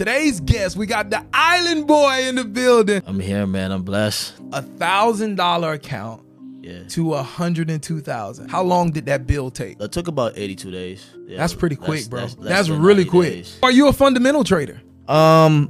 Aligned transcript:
Today's 0.00 0.40
guest, 0.40 0.78
we 0.78 0.86
got 0.86 1.10
the 1.10 1.22
Island 1.34 1.86
Boy 1.86 2.26
in 2.26 2.36
the 2.36 2.44
building. 2.44 3.02
I'm 3.06 3.20
here, 3.20 3.46
man. 3.46 3.70
I'm 3.70 3.82
blessed. 3.82 4.32
A 4.50 4.62
thousand 4.62 5.34
dollar 5.34 5.74
account 5.74 6.22
Yeah. 6.62 6.84
to 6.88 7.12
a 7.12 7.22
hundred 7.22 7.68
and 7.68 7.82
two 7.82 8.00
thousand. 8.00 8.48
How 8.48 8.62
long 8.62 8.92
did 8.92 9.04
that 9.04 9.26
bill 9.26 9.50
take? 9.50 9.76
That 9.78 9.92
took 9.92 10.08
about 10.08 10.38
82 10.38 10.70
days. 10.70 11.04
Yeah, 11.26 11.36
That's 11.36 11.52
pretty 11.52 11.76
quick, 11.76 12.08
bro. 12.08 12.20
that's- 12.20 12.34
That's, 12.36 12.48
less 12.48 12.68
than 12.68 12.80
really 12.80 13.04
quick. 13.04 13.30
days. 13.30 13.58
Are 13.62 13.70
you 13.70 13.88
a 13.88 13.92
fundamental 13.92 14.42
trader? 14.42 14.80
Um, 15.06 15.68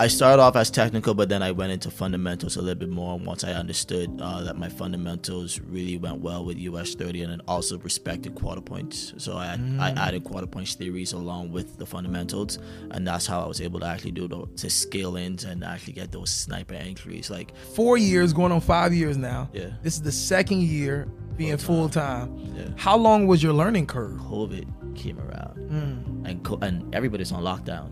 I 0.00 0.06
started 0.06 0.40
off 0.40 0.54
as 0.54 0.70
technical, 0.70 1.12
but 1.12 1.28
then 1.28 1.42
I 1.42 1.50
went 1.50 1.72
into 1.72 1.90
fundamentals 1.90 2.56
a 2.56 2.60
little 2.62 2.78
bit 2.78 2.88
more 2.88 3.18
once 3.18 3.42
I 3.42 3.50
understood 3.52 4.20
uh, 4.22 4.44
that 4.44 4.56
my 4.56 4.68
fundamentals 4.68 5.58
really 5.60 5.96
went 5.98 6.20
well 6.20 6.44
with 6.44 6.56
US 6.58 6.94
30 6.94 7.22
and 7.24 7.32
then 7.32 7.40
also 7.48 7.78
respected 7.78 8.36
quarter 8.36 8.60
points. 8.60 9.12
So 9.16 9.32
I, 9.36 9.58
I 9.80 9.90
added 9.90 10.22
quarter 10.22 10.46
points 10.46 10.74
theories 10.76 11.14
along 11.14 11.50
with 11.50 11.78
the 11.78 11.84
fundamentals, 11.84 12.60
and 12.92 13.04
that's 13.04 13.26
how 13.26 13.40
I 13.40 13.46
was 13.48 13.60
able 13.60 13.80
to 13.80 13.86
actually 13.86 14.12
do 14.12 14.28
the, 14.28 14.46
to 14.58 14.70
scale 14.70 15.16
ins 15.16 15.42
and 15.42 15.64
actually 15.64 15.94
get 15.94 16.12
those 16.12 16.30
sniper 16.30 16.74
entries. 16.74 17.28
Like, 17.28 17.56
Four 17.74 17.98
years, 17.98 18.32
going 18.32 18.52
on 18.52 18.60
five 18.60 18.94
years 18.94 19.16
now. 19.16 19.50
Yeah. 19.52 19.70
This 19.82 19.94
is 19.94 20.02
the 20.02 20.12
second 20.12 20.62
year 20.62 21.08
being 21.36 21.56
full 21.56 21.88
time. 21.88 22.36
Yeah. 22.56 22.68
How 22.76 22.96
long 22.96 23.26
was 23.26 23.42
your 23.42 23.52
learning 23.52 23.86
curve? 23.88 24.18
COVID 24.20 24.94
came 24.96 25.18
around, 25.18 25.54
Hmm. 25.70 26.26
and 26.26 26.42
co- 26.44 26.58
and 26.62 26.94
everybody's 26.94 27.32
on 27.32 27.42
lockdown. 27.42 27.90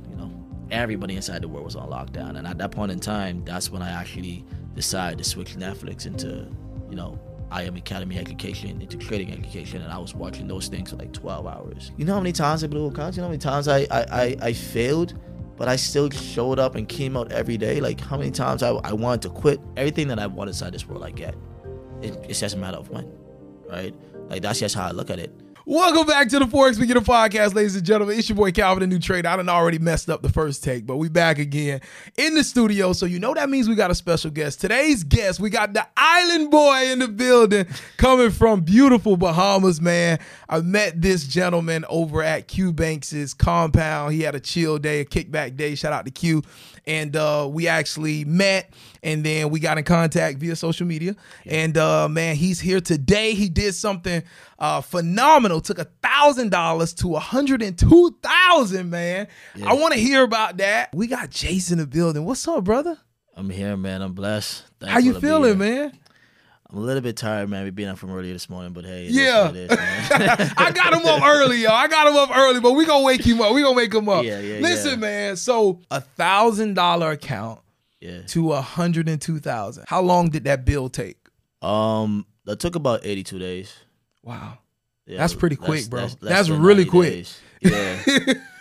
Everybody 0.70 1.16
inside 1.16 1.42
the 1.42 1.48
world 1.48 1.64
was 1.64 1.76
on 1.76 1.88
lockdown, 1.90 2.36
and 2.36 2.46
at 2.46 2.58
that 2.58 2.72
point 2.72 2.92
in 2.92 2.98
time, 2.98 3.44
that's 3.44 3.70
when 3.70 3.82
I 3.82 3.90
actually 3.90 4.44
decided 4.74 5.18
to 5.18 5.24
switch 5.24 5.56
Netflix 5.56 6.06
into, 6.06 6.48
you 6.90 6.96
know, 6.96 7.18
I 7.50 7.62
am 7.62 7.76
Academy 7.76 8.18
education 8.18 8.80
into 8.80 8.96
trading 8.96 9.32
education, 9.32 9.80
and 9.82 9.92
I 9.92 9.98
was 9.98 10.14
watching 10.14 10.48
those 10.48 10.68
things 10.68 10.90
for 10.90 10.96
like 10.96 11.12
12 11.12 11.46
hours. 11.46 11.92
You 11.96 12.04
know 12.04 12.14
how 12.14 12.20
many 12.20 12.32
times 12.32 12.64
I 12.64 12.66
blew 12.66 12.86
accounts? 12.86 13.16
You 13.16 13.22
know 13.22 13.28
how 13.28 13.30
many 13.30 13.40
times 13.40 13.68
I 13.68 13.86
I, 13.90 14.06
I, 14.10 14.36
I 14.42 14.52
failed? 14.52 15.14
But 15.56 15.68
I 15.68 15.76
still 15.76 16.10
showed 16.10 16.58
up 16.58 16.74
and 16.74 16.86
came 16.86 17.16
out 17.16 17.32
every 17.32 17.56
day. 17.56 17.80
Like 17.80 18.00
how 18.00 18.18
many 18.18 18.30
times 18.30 18.62
I, 18.62 18.70
I 18.70 18.92
wanted 18.92 19.22
to 19.22 19.30
quit. 19.30 19.58
Everything 19.76 20.08
that 20.08 20.18
I 20.18 20.26
want 20.26 20.48
inside 20.48 20.74
this 20.74 20.86
world, 20.86 21.02
I 21.02 21.10
get. 21.10 21.34
It, 22.02 22.18
it's 22.28 22.40
just 22.40 22.54
a 22.54 22.58
matter 22.58 22.76
of 22.76 22.90
when, 22.90 23.10
right? 23.70 23.94
Like 24.28 24.42
that's 24.42 24.58
just 24.58 24.74
how 24.74 24.86
I 24.86 24.90
look 24.90 25.08
at 25.10 25.18
it. 25.18 25.32
Welcome 25.68 26.06
back 26.06 26.28
to 26.28 26.38
the 26.38 26.44
Forex 26.44 26.78
Beginner 26.78 27.00
Podcast, 27.00 27.56
ladies 27.56 27.74
and 27.74 27.84
gentlemen. 27.84 28.16
It's 28.16 28.28
your 28.28 28.36
boy 28.36 28.52
Calvin, 28.52 28.82
the 28.82 28.86
new 28.86 29.00
trader. 29.00 29.28
I 29.28 29.34
done 29.34 29.48
already 29.48 29.80
messed 29.80 30.08
up 30.08 30.22
the 30.22 30.28
first 30.28 30.62
take, 30.62 30.86
but 30.86 30.98
we 30.98 31.08
back 31.08 31.40
again 31.40 31.80
in 32.16 32.36
the 32.36 32.44
studio. 32.44 32.92
So 32.92 33.04
you 33.04 33.18
know 33.18 33.34
that 33.34 33.50
means 33.50 33.68
we 33.68 33.74
got 33.74 33.90
a 33.90 33.94
special 33.96 34.30
guest. 34.30 34.60
Today's 34.60 35.02
guest, 35.02 35.40
we 35.40 35.50
got 35.50 35.72
the 35.72 35.84
Island 35.96 36.52
Boy 36.52 36.92
in 36.92 37.00
the 37.00 37.08
building, 37.08 37.66
coming 37.96 38.30
from 38.30 38.60
beautiful 38.60 39.16
Bahamas, 39.16 39.80
man. 39.80 40.20
I 40.48 40.60
met 40.60 41.02
this 41.02 41.26
gentleman 41.26 41.84
over 41.88 42.22
at 42.22 42.48
Q 42.48 42.72
Banks's 42.72 43.34
compound. 43.34 44.14
He 44.14 44.22
had 44.22 44.34
a 44.34 44.40
chill 44.40 44.78
day, 44.78 45.00
a 45.00 45.04
kickback 45.04 45.56
day. 45.56 45.74
Shout 45.74 45.92
out 45.92 46.04
to 46.04 46.10
Q. 46.10 46.42
And 46.86 47.16
uh, 47.16 47.48
we 47.50 47.66
actually 47.66 48.24
met 48.24 48.72
and 49.02 49.24
then 49.24 49.50
we 49.50 49.58
got 49.58 49.78
in 49.78 49.84
contact 49.84 50.38
via 50.38 50.54
social 50.54 50.86
media. 50.86 51.16
And 51.44 51.76
uh, 51.76 52.08
man, 52.08 52.36
he's 52.36 52.60
here 52.60 52.80
today. 52.80 53.34
He 53.34 53.48
did 53.48 53.74
something 53.74 54.22
uh, 54.58 54.80
phenomenal. 54.82 55.60
Took 55.60 55.78
a 55.78 55.88
thousand 56.02 56.50
dollars 56.50 56.92
to 56.94 57.16
a 57.16 57.20
hundred 57.20 57.62
and 57.62 57.76
two 57.76 58.16
thousand. 58.22 58.90
Man, 58.90 59.26
I 59.64 59.74
want 59.74 59.94
to 59.94 60.00
hear 60.00 60.22
about 60.22 60.58
that. 60.58 60.90
We 60.94 61.06
got 61.08 61.30
Jason 61.30 61.78
in 61.78 61.78
the 61.80 61.86
building. 61.86 62.24
What's 62.24 62.46
up, 62.46 62.64
brother? 62.64 62.98
I'm 63.36 63.50
here, 63.50 63.76
man. 63.76 64.00
I'm 64.00 64.12
blessed. 64.12 64.64
How 64.80 64.98
you 64.98 65.12
Thankful 65.12 65.12
to 65.12 65.20
be 65.20 65.26
feeling, 65.26 65.58
man? 65.58 65.98
I'm 66.68 66.78
a 66.78 66.80
little 66.80 67.00
bit 67.02 67.16
tired, 67.16 67.48
man. 67.48 67.62
We 67.64 67.70
being 67.70 67.88
up 67.88 67.98
from 67.98 68.10
earlier 68.10 68.32
this 68.32 68.50
morning, 68.50 68.72
but 68.72 68.84
hey, 68.84 69.06
Yeah. 69.08 69.46
what 69.46 69.56
it 69.56 69.70
is, 69.70 69.78
man. 69.78 70.52
I 70.56 70.72
got 70.72 70.92
him 70.94 71.06
up 71.06 71.22
early, 71.22 71.58
yo. 71.62 71.70
I 71.70 71.86
got 71.86 72.08
him 72.08 72.16
up 72.16 72.36
early, 72.36 72.60
but 72.60 72.72
we 72.72 72.84
gonna 72.86 73.04
wake 73.04 73.24
him 73.24 73.40
up. 73.40 73.54
We 73.54 73.62
gonna 73.62 73.76
wake 73.76 73.94
him 73.94 74.08
up. 74.08 74.24
Yeah, 74.24 74.40
yeah, 74.40 74.58
Listen, 74.60 74.90
yeah. 74.92 74.96
man. 74.96 75.36
So 75.36 75.80
a 75.90 76.00
thousand 76.00 76.74
dollar 76.74 77.12
account 77.12 77.60
yeah. 78.00 78.22
to 78.28 78.52
a 78.52 78.60
hundred 78.60 79.08
and 79.08 79.20
two 79.20 79.38
thousand. 79.38 79.84
How 79.86 80.00
long 80.00 80.28
did 80.30 80.44
that 80.44 80.64
bill 80.64 80.88
take? 80.88 81.18
Um, 81.62 82.26
that 82.44 82.58
took 82.60 82.74
about 82.76 83.00
82 83.04 83.38
days. 83.38 83.74
Wow. 84.22 84.58
Yeah, 85.06 85.18
That's 85.18 85.34
pretty 85.34 85.56
quick, 85.56 85.88
bro. 85.88 86.02
less- 86.02 86.16
less 86.20 86.30
That's 86.30 86.48
really 86.50 86.84
quick. 86.84 87.12
days. 87.12 87.40
Yeah. 87.60 88.02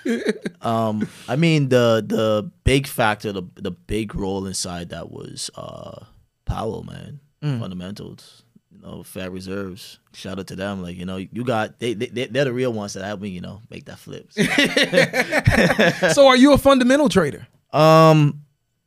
um, 0.61 1.07
I 1.27 1.35
mean 1.35 1.69
the 1.69 2.03
the 2.05 2.51
big 2.63 2.85
factor, 2.87 3.31
the 3.31 3.43
the 3.55 3.71
big 3.71 4.13
role 4.15 4.45
inside 4.45 4.89
that 4.89 5.11
was 5.11 5.49
uh 5.55 6.05
Powell, 6.45 6.83
man. 6.83 7.19
Mm. 7.45 7.59
Fundamentals. 7.59 8.43
You 8.71 8.79
know, 8.81 9.03
Fed 9.03 9.31
Reserves. 9.31 9.99
Shout 10.13 10.39
out 10.39 10.47
to 10.47 10.55
them. 10.55 10.81
Like, 10.81 10.97
you 10.97 11.05
know, 11.05 11.17
you 11.17 11.43
got 11.43 11.79
they, 11.79 11.93
they 11.93 12.25
they're 12.25 12.45
the 12.45 12.53
real 12.53 12.73
ones 12.73 12.93
that 12.93 13.05
help 13.05 13.21
me, 13.21 13.29
you 13.29 13.41
know, 13.41 13.61
make 13.69 13.85
that 13.85 13.99
flip. 13.99 14.31
so 16.13 16.27
are 16.27 16.35
you 16.35 16.53
a 16.53 16.57
fundamental 16.57 17.07
trader? 17.07 17.47
Um, 17.71 18.44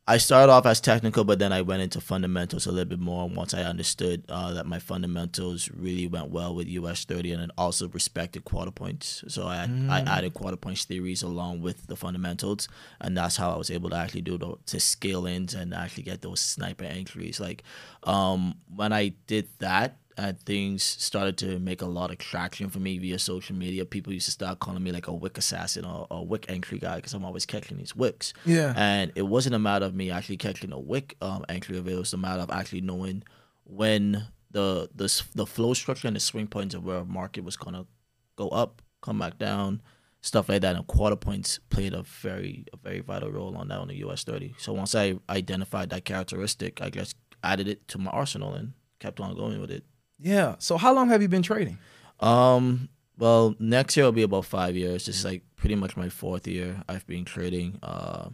I 0.09 0.17
started 0.17 0.51
off 0.51 0.65
as 0.65 0.81
technical, 0.81 1.23
but 1.23 1.39
then 1.39 1.53
I 1.53 1.61
went 1.61 1.83
into 1.83 2.01
fundamentals 2.01 2.65
a 2.65 2.73
little 2.73 2.89
bit 2.89 2.99
more 2.99 3.29
once 3.29 3.53
I 3.53 3.65
understood 3.65 4.25
uh, 4.31 4.55
that 4.55 4.65
my 4.65 4.79
fundamentals 4.79 5.71
really 5.71 6.07
went 6.07 6.31
well 6.31 6.55
with 6.55 6.67
US 6.67 7.05
30 7.05 7.33
and 7.33 7.43
then 7.43 7.51
also 7.59 7.89
respected 7.89 8.47
quarter 8.47 8.71
points. 8.71 9.23
So 9.29 9.47
I, 9.47 9.69
I 9.91 10.01
added 10.01 10.33
quarter 10.33 10.57
points 10.57 10.87
theories 10.87 11.23
along 11.23 11.61
with 11.61 11.89
the 11.89 11.95
fundamentals, 11.95 12.69
and 13.03 13.19
that's 13.19 13.37
how 13.37 13.51
I 13.51 13.59
was 13.59 13.71
able 13.71 13.91
to 13.91 13.97
actually 13.97 14.23
do 14.23 14.39
the, 14.39 14.55
to 14.65 14.81
scale 14.81 15.27
ins 15.27 15.53
and 15.53 15.75
actually 15.75 16.05
get 16.05 16.23
those 16.23 16.41
sniper 16.41 16.85
entries. 16.85 17.39
Like, 17.39 17.63
um, 18.05 18.55
when 18.75 18.95
I 18.95 19.13
did 19.27 19.49
that, 19.59 19.99
and 20.19 20.39
things 20.41 20.83
started 20.83 21.39
to 21.39 21.61
make 21.61 21.81
a 21.81 21.87
lot 21.87 22.11
of 22.11 22.19
traction 22.19 22.69
for 22.69 22.81
me 22.81 22.99
via 22.99 23.21
social 23.21 23.55
media. 23.55 23.85
People 23.85 24.13
used 24.13 24.27
to 24.27 24.33
start 24.33 24.59
calling 24.59 24.83
me 24.83 24.91
like 24.91 25.07
a 25.07 25.13
wick 25.13 25.39
assassin 25.39 25.85
or 25.85 26.09
a 26.11 26.21
wick 26.21 26.47
entry 26.49 26.79
guy 26.79 26.97
because 26.97 27.15
I'm 27.15 27.25
always 27.25 27.47
catching 27.47 27.79
these 27.79 27.95
wicks. 27.95 28.35
Yeah. 28.45 28.75
And 28.77 29.13
it 29.15 29.23
wasn't 29.23 29.55
a 29.55 29.61
matter 29.61 29.87
of 29.87 29.95
me 29.95 30.11
actually 30.11 30.39
catching 30.39 30.73
a 30.73 30.79
wick 30.79 31.17
um, 31.23 31.45
entry 31.49 31.79
of 31.79 31.87
it. 31.87 31.93
It 31.93 31.99
was 31.99 32.13
a 32.13 32.17
matter 32.17 32.43
of 32.43 32.51
actually 32.51 32.81
knowing 32.81 33.23
when 33.63 34.27
the 34.51 34.91
the 34.93 35.23
the 35.37 35.47
flow 35.47 35.73
structure 35.73 36.09
and 36.09 36.17
the 36.17 36.21
swing 36.21 36.49
points 36.49 36.75
of 36.75 36.85
where 36.85 36.99
a 36.99 37.05
market 37.05 37.45
was 37.45 37.57
gonna 37.57 37.87
go 38.35 38.49
up, 38.49 38.83
come 39.01 39.21
back 39.21 39.39
down, 39.39 39.81
stuff 40.21 40.49
like 40.49 40.63
that. 40.63 40.75
And 40.75 40.85
quarter 40.89 41.17
points 41.17 41.61
played 41.71 41.95
a 41.95 42.03
very 42.03 42.65
a 42.73 42.77
very 42.77 43.01
vital 43.01 43.31
role 43.31 43.57
on 43.57 43.69
that 43.69 43.79
on 43.79 43.87
the 43.87 43.97
US 44.07 44.25
30. 44.25 44.57
So 44.59 44.73
once 44.73 44.97
I 44.97 45.15
identified 45.31 45.91
that 45.91 46.05
characteristic, 46.05 46.83
I 46.83 46.91
just 46.91 47.15
added 47.45 47.69
it 47.69 47.87
to 47.89 47.99
my 47.99 48.11
arsenal 48.11 48.55
and 48.55 48.73
kept 48.99 49.21
on 49.21 49.37
going 49.37 49.61
with 49.61 49.71
it. 49.71 49.85
Yeah. 50.19 50.57
So 50.59 50.77
how 50.77 50.93
long 50.95 51.09
have 51.09 51.23
you 51.23 51.29
been 51.29 51.43
trading? 51.43 51.79
Um. 52.21 52.89
Well, 53.19 53.57
next 53.59 53.97
year 53.97 54.07
will 54.07 54.13
be 54.13 54.23
about 54.23 54.45
five 54.45 54.77
years. 54.77 55.07
This 55.07 55.19
is 55.19 55.25
like 55.25 55.43
pretty 55.57 55.75
much 55.75 55.97
my 55.97 56.09
fourth 56.09 56.47
year 56.47 56.83
I've 56.89 57.05
been 57.07 57.25
trading. 57.25 57.79
Uh, 57.83 58.29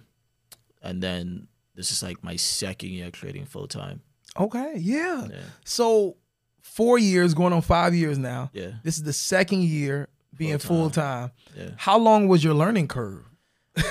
and 0.83 1.03
then 1.03 1.49
this 1.75 1.91
is 1.91 2.03
like 2.03 2.23
my 2.23 2.37
second 2.37 2.91
year 2.91 3.11
trading 3.11 3.47
full 3.47 3.67
time. 3.67 4.03
Okay. 4.39 4.75
Yeah. 4.77 5.27
Yeah. 5.31 5.37
So 5.65 6.17
four 6.61 6.99
years, 6.99 7.33
going 7.33 7.55
on 7.55 7.63
five 7.63 7.95
years 7.95 8.19
now. 8.19 8.51
Yeah. 8.53 8.73
This 8.83 8.99
is 8.99 9.05
the 9.05 9.13
second 9.15 9.63
year 9.63 10.09
being 10.37 10.59
full 10.59 10.91
time. 10.91 11.31
Yeah. 11.57 11.71
How 11.77 11.97
long 11.99 12.29
was 12.29 12.45
your 12.45 12.55
learning 12.55 12.89
curve? 12.89 13.25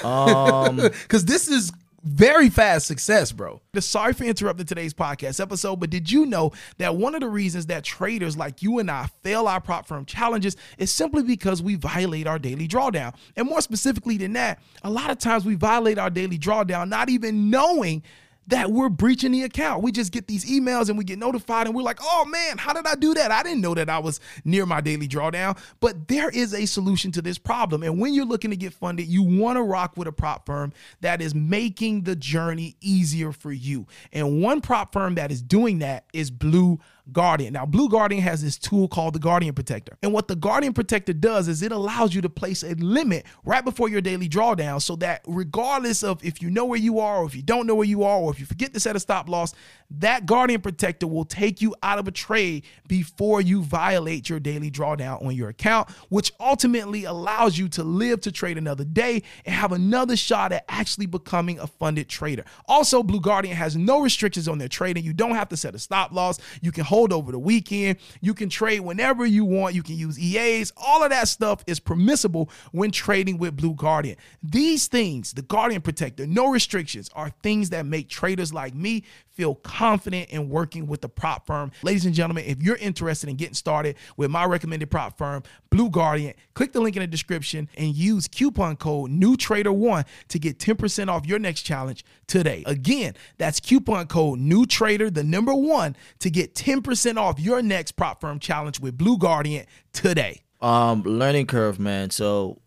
Um. 0.03 0.77
Because 1.03 1.25
this 1.25 1.47
is 1.47 1.71
very 2.03 2.49
fast 2.49 2.85
success, 2.85 3.31
bro. 3.31 3.61
Sorry 3.79 4.11
for 4.13 4.25
interrupting 4.25 4.65
today's 4.65 4.93
podcast 4.93 5.39
episode, 5.39 5.77
but 5.79 5.89
did 5.89 6.11
you 6.11 6.25
know 6.25 6.51
that 6.77 6.97
one 6.97 7.15
of 7.15 7.21
the 7.21 7.29
reasons 7.29 7.67
that 7.67 7.85
traders 7.85 8.35
like 8.35 8.61
you 8.61 8.79
and 8.79 8.91
I 8.91 9.07
fail 9.23 9.47
our 9.47 9.61
prop 9.61 9.87
firm 9.87 10.05
challenges 10.05 10.57
is 10.77 10.91
simply 10.91 11.23
because 11.23 11.61
we 11.61 11.75
violate 11.75 12.27
our 12.27 12.37
daily 12.37 12.67
drawdown? 12.67 13.15
And 13.37 13.47
more 13.47 13.61
specifically 13.61 14.17
than 14.17 14.33
that, 14.33 14.61
a 14.83 14.89
lot 14.89 15.11
of 15.11 15.17
times 15.17 15.45
we 15.45 15.55
violate 15.55 15.97
our 15.97 16.09
daily 16.09 16.37
drawdown 16.37 16.89
not 16.89 17.09
even 17.09 17.49
knowing 17.49 18.03
that 18.47 18.71
we're 18.71 18.89
breaching 18.89 19.31
the 19.31 19.43
account. 19.43 19.83
We 19.83 19.91
just 19.91 20.11
get 20.11 20.27
these 20.27 20.45
emails 20.45 20.89
and 20.89 20.97
we 20.97 21.03
get 21.03 21.19
notified 21.19 21.67
and 21.67 21.75
we're 21.75 21.83
like, 21.83 21.99
oh 22.01 22.25
man, 22.25 22.57
how 22.57 22.73
did 22.73 22.85
I 22.85 22.95
do 22.95 23.13
that? 23.13 23.31
I 23.31 23.43
didn't 23.43 23.61
know 23.61 23.73
that 23.73 23.89
I 23.89 23.99
was 23.99 24.19
near 24.43 24.65
my 24.65 24.81
daily 24.81 25.07
drawdown. 25.07 25.57
But 25.79 26.07
there 26.07 26.29
is 26.29 26.53
a 26.53 26.65
solution 26.65 27.11
to 27.13 27.21
this 27.21 27.37
problem. 27.37 27.83
And 27.83 27.99
when 27.99 28.13
you're 28.13 28.25
looking 28.25 28.51
to 28.51 28.57
get 28.57 28.73
funded, 28.73 29.07
you 29.07 29.23
want 29.23 29.57
to 29.57 29.63
rock 29.63 29.95
with 29.95 30.07
a 30.07 30.11
prop 30.11 30.45
firm 30.45 30.73
that 31.01 31.21
is 31.21 31.33
making 31.33 32.03
the 32.03 32.15
journey 32.15 32.75
easier 32.81 33.31
for 33.31 33.51
you. 33.51 33.87
And 34.11 34.41
one 34.41 34.61
prop 34.61 34.93
firm 34.93 35.15
that 35.15 35.31
is 35.31 35.41
doing 35.41 35.79
that 35.79 36.05
is 36.13 36.31
Blue 36.31 36.79
Guardian. 37.11 37.53
Now, 37.53 37.65
Blue 37.65 37.89
Guardian 37.89 38.21
has 38.21 38.41
this 38.41 38.57
tool 38.57 38.87
called 38.87 39.13
the 39.13 39.19
Guardian 39.19 39.53
Protector. 39.53 39.97
And 40.01 40.13
what 40.13 40.29
the 40.29 40.37
Guardian 40.37 40.71
Protector 40.71 41.11
does 41.11 41.49
is 41.49 41.61
it 41.61 41.73
allows 41.73 42.15
you 42.15 42.21
to 42.21 42.29
place 42.29 42.63
a 42.63 42.75
limit 42.75 43.25
right 43.43 43.63
before 43.63 43.89
your 43.89 43.99
daily 43.99 44.29
drawdown 44.29 44.81
so 44.81 44.95
that 44.97 45.21
regardless 45.27 46.01
of 46.01 46.23
if 46.23 46.41
you 46.41 46.49
know 46.49 46.63
where 46.63 46.79
you 46.79 46.99
are 46.99 47.17
or 47.17 47.25
if 47.25 47.35
you 47.35 47.41
don't 47.41 47.67
know 47.67 47.75
where 47.75 47.87
you 47.87 48.03
are 48.03 48.19
or 48.19 48.31
if 48.31 48.39
you 48.39 48.45
forget 48.45 48.73
to 48.73 48.79
set 48.79 48.95
a 48.95 48.99
stop 49.01 49.27
loss, 49.27 49.53
that 49.89 50.25
Guardian 50.25 50.61
Protector 50.61 51.05
will 51.05 51.25
take 51.25 51.61
you 51.61 51.75
out 51.83 51.99
of 51.99 52.07
a 52.07 52.11
trade 52.11 52.63
before 52.87 53.41
you 53.41 53.63
violate 53.63 54.29
your 54.29 54.39
daily 54.39 54.71
drawdown 54.71 55.23
on 55.23 55.35
your 55.35 55.49
account, 55.49 55.89
which 56.09 56.31
ultimately 56.39 57.03
allows 57.03 57.57
you 57.57 57.67
to 57.69 57.83
live 57.83 58.21
to 58.21 58.31
trade 58.31 58.57
another 58.57 58.85
day 58.85 59.23
and 59.45 59.53
have 59.53 59.73
another 59.73 60.15
shot 60.15 60.53
at 60.53 60.63
actually 60.69 61.05
becoming 61.05 61.59
a 61.59 61.67
funded 61.67 62.07
trader. 62.07 62.45
Also, 62.67 63.03
Blue 63.03 63.19
Guardian 63.19 63.55
has 63.55 63.75
no 63.75 63.99
restrictions 63.99 64.47
on 64.47 64.57
their 64.57 64.69
trading. 64.69 65.03
You 65.03 65.13
don't 65.13 65.35
have 65.35 65.49
to 65.49 65.57
set 65.57 65.75
a 65.75 65.79
stop 65.79 66.13
loss. 66.13 66.39
You 66.61 66.71
can 66.71 66.85
hold 66.93 67.11
over 67.11 67.31
the 67.31 67.39
weekend. 67.39 67.97
You 68.21 68.35
can 68.35 68.49
trade 68.49 68.81
whenever 68.81 69.25
you 69.25 69.45
want. 69.45 69.73
You 69.73 69.81
can 69.81 69.97
use 69.97 70.19
EAs. 70.19 70.71
All 70.77 71.03
of 71.03 71.09
that 71.09 71.27
stuff 71.27 71.63
is 71.65 71.79
permissible 71.79 72.51
when 72.71 72.91
trading 72.91 73.39
with 73.39 73.57
Blue 73.57 73.73
Guardian. 73.73 74.15
These 74.43 74.87
things, 74.87 75.33
the 75.33 75.41
Guardian 75.41 75.81
Protector, 75.81 76.27
no 76.27 76.51
restrictions, 76.51 77.09
are 77.15 77.31
things 77.41 77.71
that 77.71 77.87
make 77.87 78.09
traders 78.09 78.53
like 78.53 78.75
me 78.75 79.03
feel 79.33 79.55
confident 79.55 80.29
in 80.29 80.49
working 80.49 80.87
with 80.87 81.01
the 81.01 81.09
prop 81.09 81.45
firm. 81.45 81.71
Ladies 81.81 82.05
and 82.05 82.13
gentlemen, 82.13 82.45
if 82.45 82.61
you're 82.61 82.75
interested 82.77 83.29
in 83.29 83.35
getting 83.35 83.53
started 83.53 83.95
with 84.17 84.29
my 84.29 84.45
recommended 84.45 84.89
prop 84.91 85.17
firm, 85.17 85.43
Blue 85.69 85.89
Guardian, 85.89 86.33
click 86.53 86.71
the 86.71 86.79
link 86.79 86.95
in 86.95 87.01
the 87.01 87.07
description 87.07 87.67
and 87.75 87.95
use 87.95 88.27
coupon 88.27 88.75
code 88.75 89.11
NEWTRADER1 89.11 90.05
to 90.29 90.39
get 90.39 90.59
10% 90.59 91.09
off 91.09 91.25
your 91.25 91.39
next 91.39 91.63
challenge 91.63 92.05
today. 92.27 92.63
Again, 92.65 93.15
that's 93.37 93.59
coupon 93.59 94.07
code 94.07 94.39
NEWTRADER, 94.39 95.13
the 95.13 95.23
number 95.23 95.53
one, 95.53 95.95
to 96.19 96.29
get 96.29 96.53
10% 96.53 97.17
off 97.17 97.39
your 97.39 97.61
next 97.61 97.93
prop 97.93 98.21
firm 98.21 98.39
challenge 98.39 98.79
with 98.79 98.97
Blue 98.97 99.17
Guardian 99.17 99.65
today. 99.91 100.41
Um, 100.61 101.03
learning 101.03 101.47
curve, 101.47 101.79
man. 101.79 102.09
So 102.09 102.61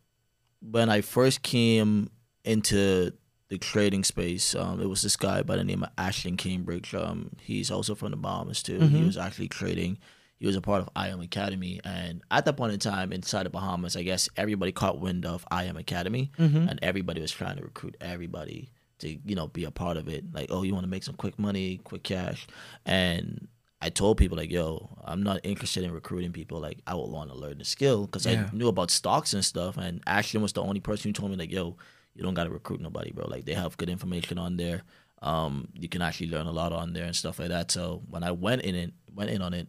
when 0.60 0.90
I 0.90 1.00
first 1.00 1.42
came 1.42 2.10
into 2.44 3.12
the 3.48 3.58
trading 3.58 4.04
space. 4.04 4.54
Um, 4.54 4.80
it 4.80 4.88
was 4.88 5.02
this 5.02 5.16
guy 5.16 5.42
by 5.42 5.56
the 5.56 5.64
name 5.64 5.82
of 5.82 5.90
Ashton 5.96 6.36
Cambridge. 6.36 6.94
Um, 6.94 7.30
he's 7.40 7.70
also 7.70 7.94
from 7.94 8.10
the 8.10 8.16
Bahamas 8.16 8.62
too. 8.62 8.78
Mm-hmm. 8.78 8.96
He 8.96 9.04
was 9.04 9.16
actually 9.16 9.48
trading. 9.48 9.98
He 10.38 10.46
was 10.46 10.56
a 10.56 10.60
part 10.60 10.82
of 10.82 10.90
IM 11.02 11.20
Academy, 11.20 11.80
and 11.82 12.22
at 12.30 12.44
that 12.44 12.58
point 12.58 12.72
in 12.74 12.78
time, 12.78 13.10
inside 13.10 13.46
the 13.46 13.50
Bahamas, 13.50 13.96
I 13.96 14.02
guess 14.02 14.28
everybody 14.36 14.70
caught 14.70 15.00
wind 15.00 15.24
of 15.24 15.46
IM 15.50 15.78
Academy, 15.78 16.30
mm-hmm. 16.38 16.68
and 16.68 16.78
everybody 16.82 17.22
was 17.22 17.32
trying 17.32 17.56
to 17.56 17.62
recruit 17.62 17.96
everybody 18.02 18.70
to 18.98 19.08
you 19.08 19.34
know 19.34 19.46
be 19.46 19.64
a 19.64 19.70
part 19.70 19.96
of 19.96 20.08
it. 20.08 20.24
Like, 20.34 20.48
oh, 20.50 20.62
you 20.62 20.74
want 20.74 20.84
to 20.84 20.90
make 20.90 21.04
some 21.04 21.14
quick 21.14 21.38
money, 21.38 21.78
quick 21.84 22.02
cash, 22.02 22.46
and 22.84 23.48
I 23.80 23.90
told 23.90 24.16
people 24.16 24.36
like, 24.36 24.50
yo, 24.50 24.88
I'm 25.04 25.22
not 25.22 25.40
interested 25.44 25.84
in 25.84 25.92
recruiting 25.92 26.32
people. 26.32 26.60
Like, 26.60 26.80
I 26.86 26.94
would 26.94 27.10
want 27.10 27.30
to 27.30 27.36
learn 27.36 27.58
the 27.58 27.64
skill 27.64 28.06
because 28.06 28.26
yeah. 28.26 28.48
I 28.52 28.56
knew 28.56 28.68
about 28.68 28.90
stocks 28.90 29.34
and 29.34 29.44
stuff. 29.44 29.76
And 29.76 30.02
Ashton 30.06 30.40
was 30.40 30.54
the 30.54 30.62
only 30.62 30.80
person 30.80 31.10
who 31.10 31.12
told 31.12 31.30
me 31.30 31.36
like, 31.36 31.52
yo, 31.52 31.76
you 32.16 32.22
don't 32.22 32.34
got 32.34 32.44
to 32.44 32.50
recruit 32.50 32.80
nobody, 32.80 33.12
bro. 33.12 33.26
Like 33.28 33.44
they 33.44 33.54
have 33.54 33.76
good 33.76 33.90
information 33.90 34.38
on 34.38 34.56
there. 34.56 34.82
Um, 35.22 35.68
you 35.74 35.88
can 35.88 36.02
actually 36.02 36.28
learn 36.28 36.46
a 36.46 36.52
lot 36.52 36.72
on 36.72 36.92
there 36.92 37.04
and 37.04 37.14
stuff 37.14 37.38
like 37.38 37.48
that. 37.48 37.70
So 37.70 38.02
when 38.08 38.22
I 38.22 38.30
went 38.30 38.62
in 38.62 38.74
it, 38.74 38.92
went 39.14 39.30
in 39.30 39.42
on 39.42 39.54
it, 39.54 39.68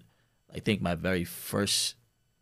I 0.54 0.60
think 0.60 0.82
my 0.82 0.96
very 0.96 1.24
first 1.24 1.96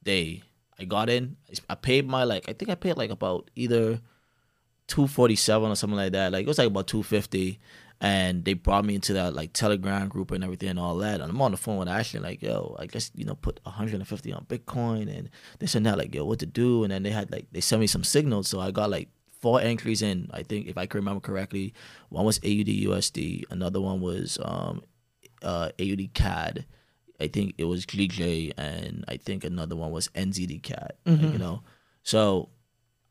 day 0.03 0.43
I 0.79 0.85
got 0.85 1.09
in, 1.09 1.37
I 1.69 1.75
paid 1.75 2.07
my 2.07 2.23
like 2.23 2.47
I 2.47 2.53
think 2.53 2.69
I 2.69 2.75
paid 2.75 2.97
like 2.97 3.09
about 3.09 3.49
either 3.55 3.99
two 4.87 5.07
forty 5.07 5.35
seven 5.35 5.71
or 5.71 5.75
something 5.75 5.97
like 5.97 6.11
that. 6.11 6.33
Like 6.33 6.43
it 6.43 6.47
was 6.47 6.57
like 6.57 6.67
about 6.67 6.87
two 6.87 7.01
fifty, 7.01 7.59
and 8.01 8.43
they 8.43 8.53
brought 8.53 8.85
me 8.85 8.95
into 8.95 9.13
that 9.13 9.33
like 9.33 9.53
Telegram 9.53 10.07
group 10.07 10.31
and 10.31 10.43
everything 10.43 10.69
and 10.69 10.79
all 10.79 10.97
that. 10.97 11.21
And 11.21 11.31
I'm 11.31 11.41
on 11.41 11.51
the 11.51 11.57
phone 11.57 11.77
with 11.77 11.87
Ashley 11.87 12.19
like, 12.19 12.41
yo, 12.41 12.75
I 12.77 12.87
guess 12.87 13.11
you 13.15 13.25
know 13.25 13.35
put 13.35 13.59
150 13.63 14.33
on 14.33 14.45
Bitcoin 14.45 15.17
and 15.17 15.29
this 15.59 15.75
and 15.75 15.85
that. 15.85 15.97
Like, 15.97 16.13
yo, 16.13 16.25
what 16.25 16.39
to 16.39 16.45
do? 16.45 16.83
And 16.83 16.91
then 16.91 17.03
they 17.03 17.11
had 17.11 17.31
like 17.31 17.47
they 17.51 17.61
sent 17.61 17.79
me 17.79 17.87
some 17.87 18.03
signals, 18.03 18.47
so 18.47 18.59
I 18.59 18.71
got 18.71 18.89
like 18.89 19.09
four 19.45 19.62
entries 19.62 20.01
in. 20.01 20.27
I 20.33 20.42
think 20.42 20.65
if 20.65 20.75
I 20.75 20.88
can 20.88 20.97
remember 20.97 21.19
correctly, 21.19 21.75
one 22.09 22.25
was 22.25 22.39
AUD 22.39 22.65
USD, 22.89 23.44
another 23.51 23.80
one 23.80 24.01
was 24.01 24.39
um, 24.42 24.81
uh, 25.44 25.69
AUD 25.80 26.15
CAD. 26.15 26.65
I 27.19 27.27
think 27.27 27.53
it 27.59 27.65
was 27.65 27.86
GJ, 27.86 28.53
and 28.57 29.06
I 29.07 29.18
think 29.18 29.44
another 29.44 29.75
one 29.75 29.92
was 29.92 30.07
NZD 30.15 30.63
CAD. 30.63 30.94
Mm-hmm. 31.06 31.33
You 31.33 31.38
know, 31.38 31.62
so 32.01 32.50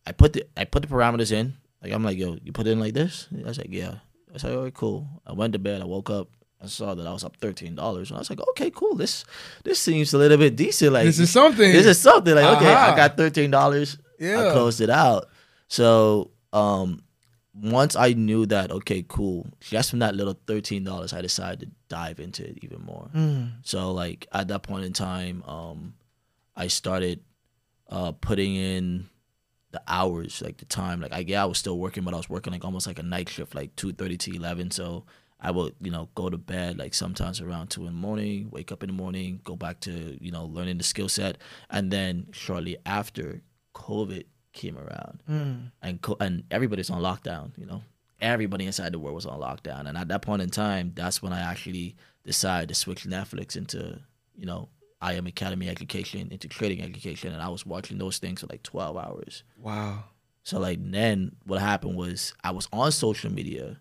I 0.04 0.10
put 0.10 0.32
the 0.32 0.44
I 0.56 0.64
put 0.64 0.82
the 0.82 0.88
parameters 0.88 1.30
in. 1.30 1.54
Like 1.80 1.92
I'm 1.92 2.02
like, 2.02 2.18
yo, 2.18 2.36
you 2.42 2.50
put 2.50 2.66
it 2.66 2.72
in 2.72 2.80
like 2.80 2.94
this? 2.94 3.28
I 3.32 3.46
was 3.46 3.58
like, 3.58 3.70
yeah. 3.70 3.98
I 4.28 4.32
was 4.32 4.42
like, 4.42 4.54
all 4.54 4.64
right, 4.64 4.74
cool. 4.74 5.22
I 5.24 5.34
went 5.34 5.52
to 5.52 5.60
bed. 5.60 5.82
I 5.82 5.84
woke 5.84 6.10
up. 6.10 6.30
I 6.60 6.66
saw 6.66 6.96
that 6.96 7.06
I 7.06 7.12
was 7.12 7.22
up 7.22 7.36
thirteen 7.36 7.76
dollars, 7.76 8.10
and 8.10 8.16
I 8.16 8.22
was 8.22 8.28
like, 8.30 8.40
okay, 8.40 8.72
cool. 8.72 8.96
This 8.96 9.24
this 9.62 9.78
seems 9.78 10.12
a 10.12 10.18
little 10.18 10.38
bit 10.38 10.56
decent. 10.56 10.94
Like 10.94 11.04
this 11.04 11.20
is 11.20 11.30
something. 11.30 11.70
This 11.70 11.86
is 11.86 12.00
something. 12.00 12.34
Like 12.34 12.56
okay, 12.56 12.72
uh-huh. 12.72 12.92
I 12.92 12.96
got 12.96 13.16
thirteen 13.16 13.52
dollars. 13.52 13.98
Yeah. 14.18 14.48
I 14.48 14.52
closed 14.52 14.80
it 14.80 14.90
out. 14.90 15.28
So 15.68 16.30
um, 16.52 17.02
once 17.54 17.96
I 17.96 18.12
knew 18.12 18.46
that, 18.46 18.70
okay, 18.70 19.04
cool. 19.06 19.46
Just 19.60 19.90
from 19.90 20.00
that 20.00 20.14
little 20.14 20.38
thirteen 20.46 20.84
dollars, 20.84 21.12
I 21.12 21.20
decided 21.20 21.60
to 21.60 21.66
dive 21.88 22.20
into 22.20 22.48
it 22.48 22.58
even 22.62 22.82
more. 22.82 23.10
Mm. 23.14 23.52
So 23.62 23.92
like 23.92 24.26
at 24.32 24.48
that 24.48 24.62
point 24.62 24.84
in 24.84 24.92
time, 24.92 25.42
um, 25.44 25.94
I 26.56 26.68
started 26.68 27.20
uh, 27.88 28.12
putting 28.12 28.54
in 28.54 29.08
the 29.70 29.82
hours, 29.88 30.42
like 30.42 30.58
the 30.58 30.64
time. 30.64 31.00
Like 31.00 31.12
I 31.12 31.18
yeah, 31.18 31.42
I 31.42 31.46
was 31.46 31.58
still 31.58 31.78
working, 31.78 32.04
but 32.04 32.14
I 32.14 32.16
was 32.16 32.30
working 32.30 32.52
like 32.52 32.64
almost 32.64 32.86
like 32.86 32.98
a 32.98 33.02
night 33.02 33.28
shift, 33.28 33.54
like 33.54 33.74
two 33.76 33.92
thirty 33.92 34.16
to 34.16 34.34
eleven. 34.34 34.70
So 34.70 35.04
I 35.40 35.50
would, 35.50 35.74
you 35.80 35.90
know, 35.90 36.08
go 36.14 36.30
to 36.30 36.38
bed 36.38 36.78
like 36.78 36.94
sometimes 36.94 37.40
around 37.40 37.68
two 37.68 37.80
in 37.80 37.86
the 37.86 37.92
morning, 37.92 38.48
wake 38.50 38.72
up 38.72 38.82
in 38.82 38.88
the 38.88 38.94
morning, 38.94 39.40
go 39.44 39.56
back 39.56 39.80
to, 39.80 40.16
you 40.24 40.30
know, 40.30 40.46
learning 40.46 40.78
the 40.78 40.84
skill 40.84 41.08
set. 41.08 41.38
And 41.68 41.90
then 41.90 42.28
shortly 42.32 42.78
after 42.86 43.42
COVID 43.74 44.24
came 44.54 44.78
around, 44.78 45.22
mm. 45.28 45.70
and 45.82 46.00
co- 46.00 46.16
and 46.20 46.44
everybody's 46.50 46.88
on 46.88 47.02
lockdown. 47.02 47.50
You 47.58 47.66
know, 47.66 47.82
everybody 48.20 48.64
inside 48.64 48.92
the 48.92 48.98
world 48.98 49.14
was 49.14 49.26
on 49.26 49.40
lockdown, 49.40 49.86
and 49.86 49.98
at 49.98 50.08
that 50.08 50.22
point 50.22 50.40
in 50.40 50.48
time, 50.48 50.92
that's 50.94 51.22
when 51.22 51.32
I 51.32 51.40
actually 51.40 51.96
decided 52.24 52.70
to 52.70 52.74
switch 52.74 53.04
Netflix 53.04 53.56
into 53.56 54.00
you 54.34 54.46
know 54.46 54.70
I 55.02 55.14
am 55.14 55.26
Academy 55.26 55.68
education 55.68 56.28
into 56.30 56.48
trading 56.48 56.82
education, 56.82 57.32
and 57.32 57.42
I 57.42 57.48
was 57.48 57.66
watching 57.66 57.98
those 57.98 58.18
things 58.18 58.40
for 58.40 58.46
like 58.46 58.62
twelve 58.62 58.96
hours. 58.96 59.42
Wow. 59.58 60.04
So 60.44 60.58
like 60.58 60.78
then 60.80 61.36
what 61.44 61.60
happened 61.60 61.96
was 61.96 62.34
I 62.42 62.52
was 62.52 62.68
on 62.72 62.92
social 62.92 63.32
media 63.32 63.78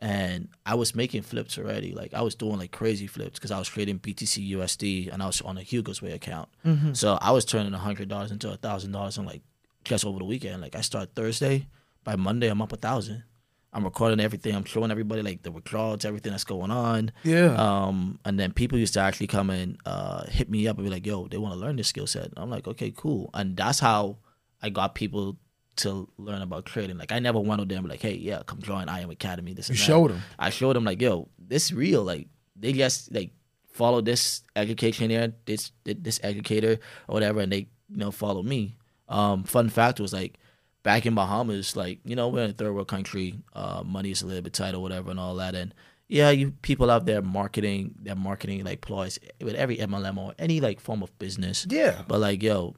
and 0.00 0.48
I 0.64 0.74
was 0.74 0.94
making 0.94 1.22
flips 1.22 1.58
already. 1.58 1.92
Like 1.92 2.14
I 2.14 2.22
was 2.22 2.34
doing 2.34 2.58
like 2.58 2.72
crazy 2.72 3.06
flips 3.06 3.38
because 3.38 3.50
I 3.50 3.58
was 3.58 3.68
trading 3.68 3.98
BTC 3.98 4.50
USD 4.52 5.12
and 5.12 5.22
I 5.22 5.26
was 5.26 5.40
on 5.42 5.58
a 5.58 5.62
Hugo's 5.62 6.00
Way 6.00 6.12
account. 6.12 6.48
Mm-hmm. 6.64 6.94
So 6.94 7.18
I 7.20 7.30
was 7.32 7.44
turning 7.44 7.74
a 7.74 7.78
hundred 7.78 8.08
dollars 8.08 8.32
into 8.32 8.50
a 8.50 8.56
thousand 8.56 8.92
dollars 8.92 9.18
in 9.18 9.26
like 9.26 9.42
just 9.84 10.04
over 10.04 10.18
the 10.18 10.24
weekend. 10.24 10.60
Like 10.60 10.76
I 10.76 10.80
start 10.80 11.14
Thursday, 11.14 11.68
by 12.04 12.16
Monday 12.16 12.48
I'm 12.48 12.62
up 12.62 12.72
a 12.72 12.76
thousand. 12.76 13.24
I'm 13.72 13.84
recording 13.84 14.18
everything. 14.18 14.54
I'm 14.56 14.64
showing 14.64 14.90
everybody 14.90 15.22
like 15.22 15.42
the 15.42 15.52
withdrawals, 15.52 16.04
everything 16.04 16.32
that's 16.32 16.42
going 16.44 16.72
on. 16.72 17.12
Yeah. 17.22 17.54
Um, 17.54 18.18
and 18.24 18.38
then 18.38 18.52
people 18.52 18.78
used 18.78 18.94
to 18.94 19.00
actually 19.00 19.28
come 19.28 19.48
and 19.48 19.78
uh, 19.86 20.24
hit 20.26 20.50
me 20.50 20.66
up 20.66 20.76
and 20.76 20.84
be 20.84 20.90
like, 20.90 21.06
"Yo, 21.06 21.28
they 21.28 21.38
want 21.38 21.54
to 21.54 21.60
learn 21.60 21.76
this 21.76 21.86
skill 21.86 22.08
set." 22.08 22.32
I'm 22.36 22.50
like, 22.50 22.66
"Okay, 22.66 22.92
cool." 22.96 23.30
And 23.32 23.56
that's 23.56 23.78
how 23.78 24.18
I 24.60 24.70
got 24.70 24.96
people 24.96 25.36
to 25.76 26.08
learn 26.18 26.42
about 26.42 26.66
trading. 26.66 26.98
Like 26.98 27.12
I 27.12 27.20
never 27.20 27.38
went 27.38 27.60
to 27.60 27.64
them 27.64 27.86
like, 27.86 28.02
"Hey, 28.02 28.14
yeah, 28.14 28.42
come 28.44 28.60
join 28.60 28.88
I 28.88 29.00
Am 29.02 29.10
Academy." 29.10 29.54
This 29.54 29.68
you 29.68 29.76
showed 29.76 30.10
them. 30.10 30.22
I 30.36 30.50
showed 30.50 30.74
them 30.74 30.84
like, 30.84 31.00
"Yo, 31.00 31.28
this 31.38 31.70
real." 31.70 32.02
Like 32.02 32.26
they 32.56 32.72
just 32.72 33.12
like 33.14 33.30
follow 33.72 34.00
this 34.00 34.42
education 34.56 35.10
here, 35.10 35.32
this 35.46 35.70
this 35.84 36.18
educator 36.24 36.80
or 37.06 37.12
whatever, 37.12 37.40
and 37.40 37.52
they 37.52 37.68
you 37.88 37.96
know 37.96 38.10
follow 38.10 38.42
me. 38.42 38.76
Um, 39.10 39.42
fun 39.44 39.68
fact 39.68 40.00
was 40.00 40.12
like 40.12 40.38
back 40.82 41.04
in 41.04 41.14
Bahamas, 41.14 41.76
like 41.76 41.98
you 42.04 42.16
know 42.16 42.28
we're 42.28 42.44
in 42.44 42.50
a 42.50 42.54
third 42.54 42.72
world 42.72 42.88
country, 42.88 43.34
uh, 43.54 43.82
money 43.84 44.12
is 44.12 44.22
a 44.22 44.26
little 44.26 44.42
bit 44.42 44.54
tight 44.54 44.74
or 44.74 44.80
whatever 44.80 45.10
and 45.10 45.20
all 45.20 45.34
that, 45.36 45.54
and 45.54 45.74
yeah, 46.08 46.30
you 46.30 46.52
people 46.62 46.90
out 46.90 47.06
there 47.06 47.20
marketing, 47.20 47.94
their 48.00 48.16
marketing 48.16 48.64
like 48.64 48.80
ploys 48.80 49.18
with 49.40 49.54
every 49.54 49.76
MLM 49.76 50.16
or 50.16 50.34
any 50.38 50.60
like 50.60 50.80
form 50.80 51.02
of 51.02 51.16
business. 51.18 51.66
Yeah, 51.68 52.02
but 52.06 52.20
like 52.20 52.42
yo, 52.42 52.76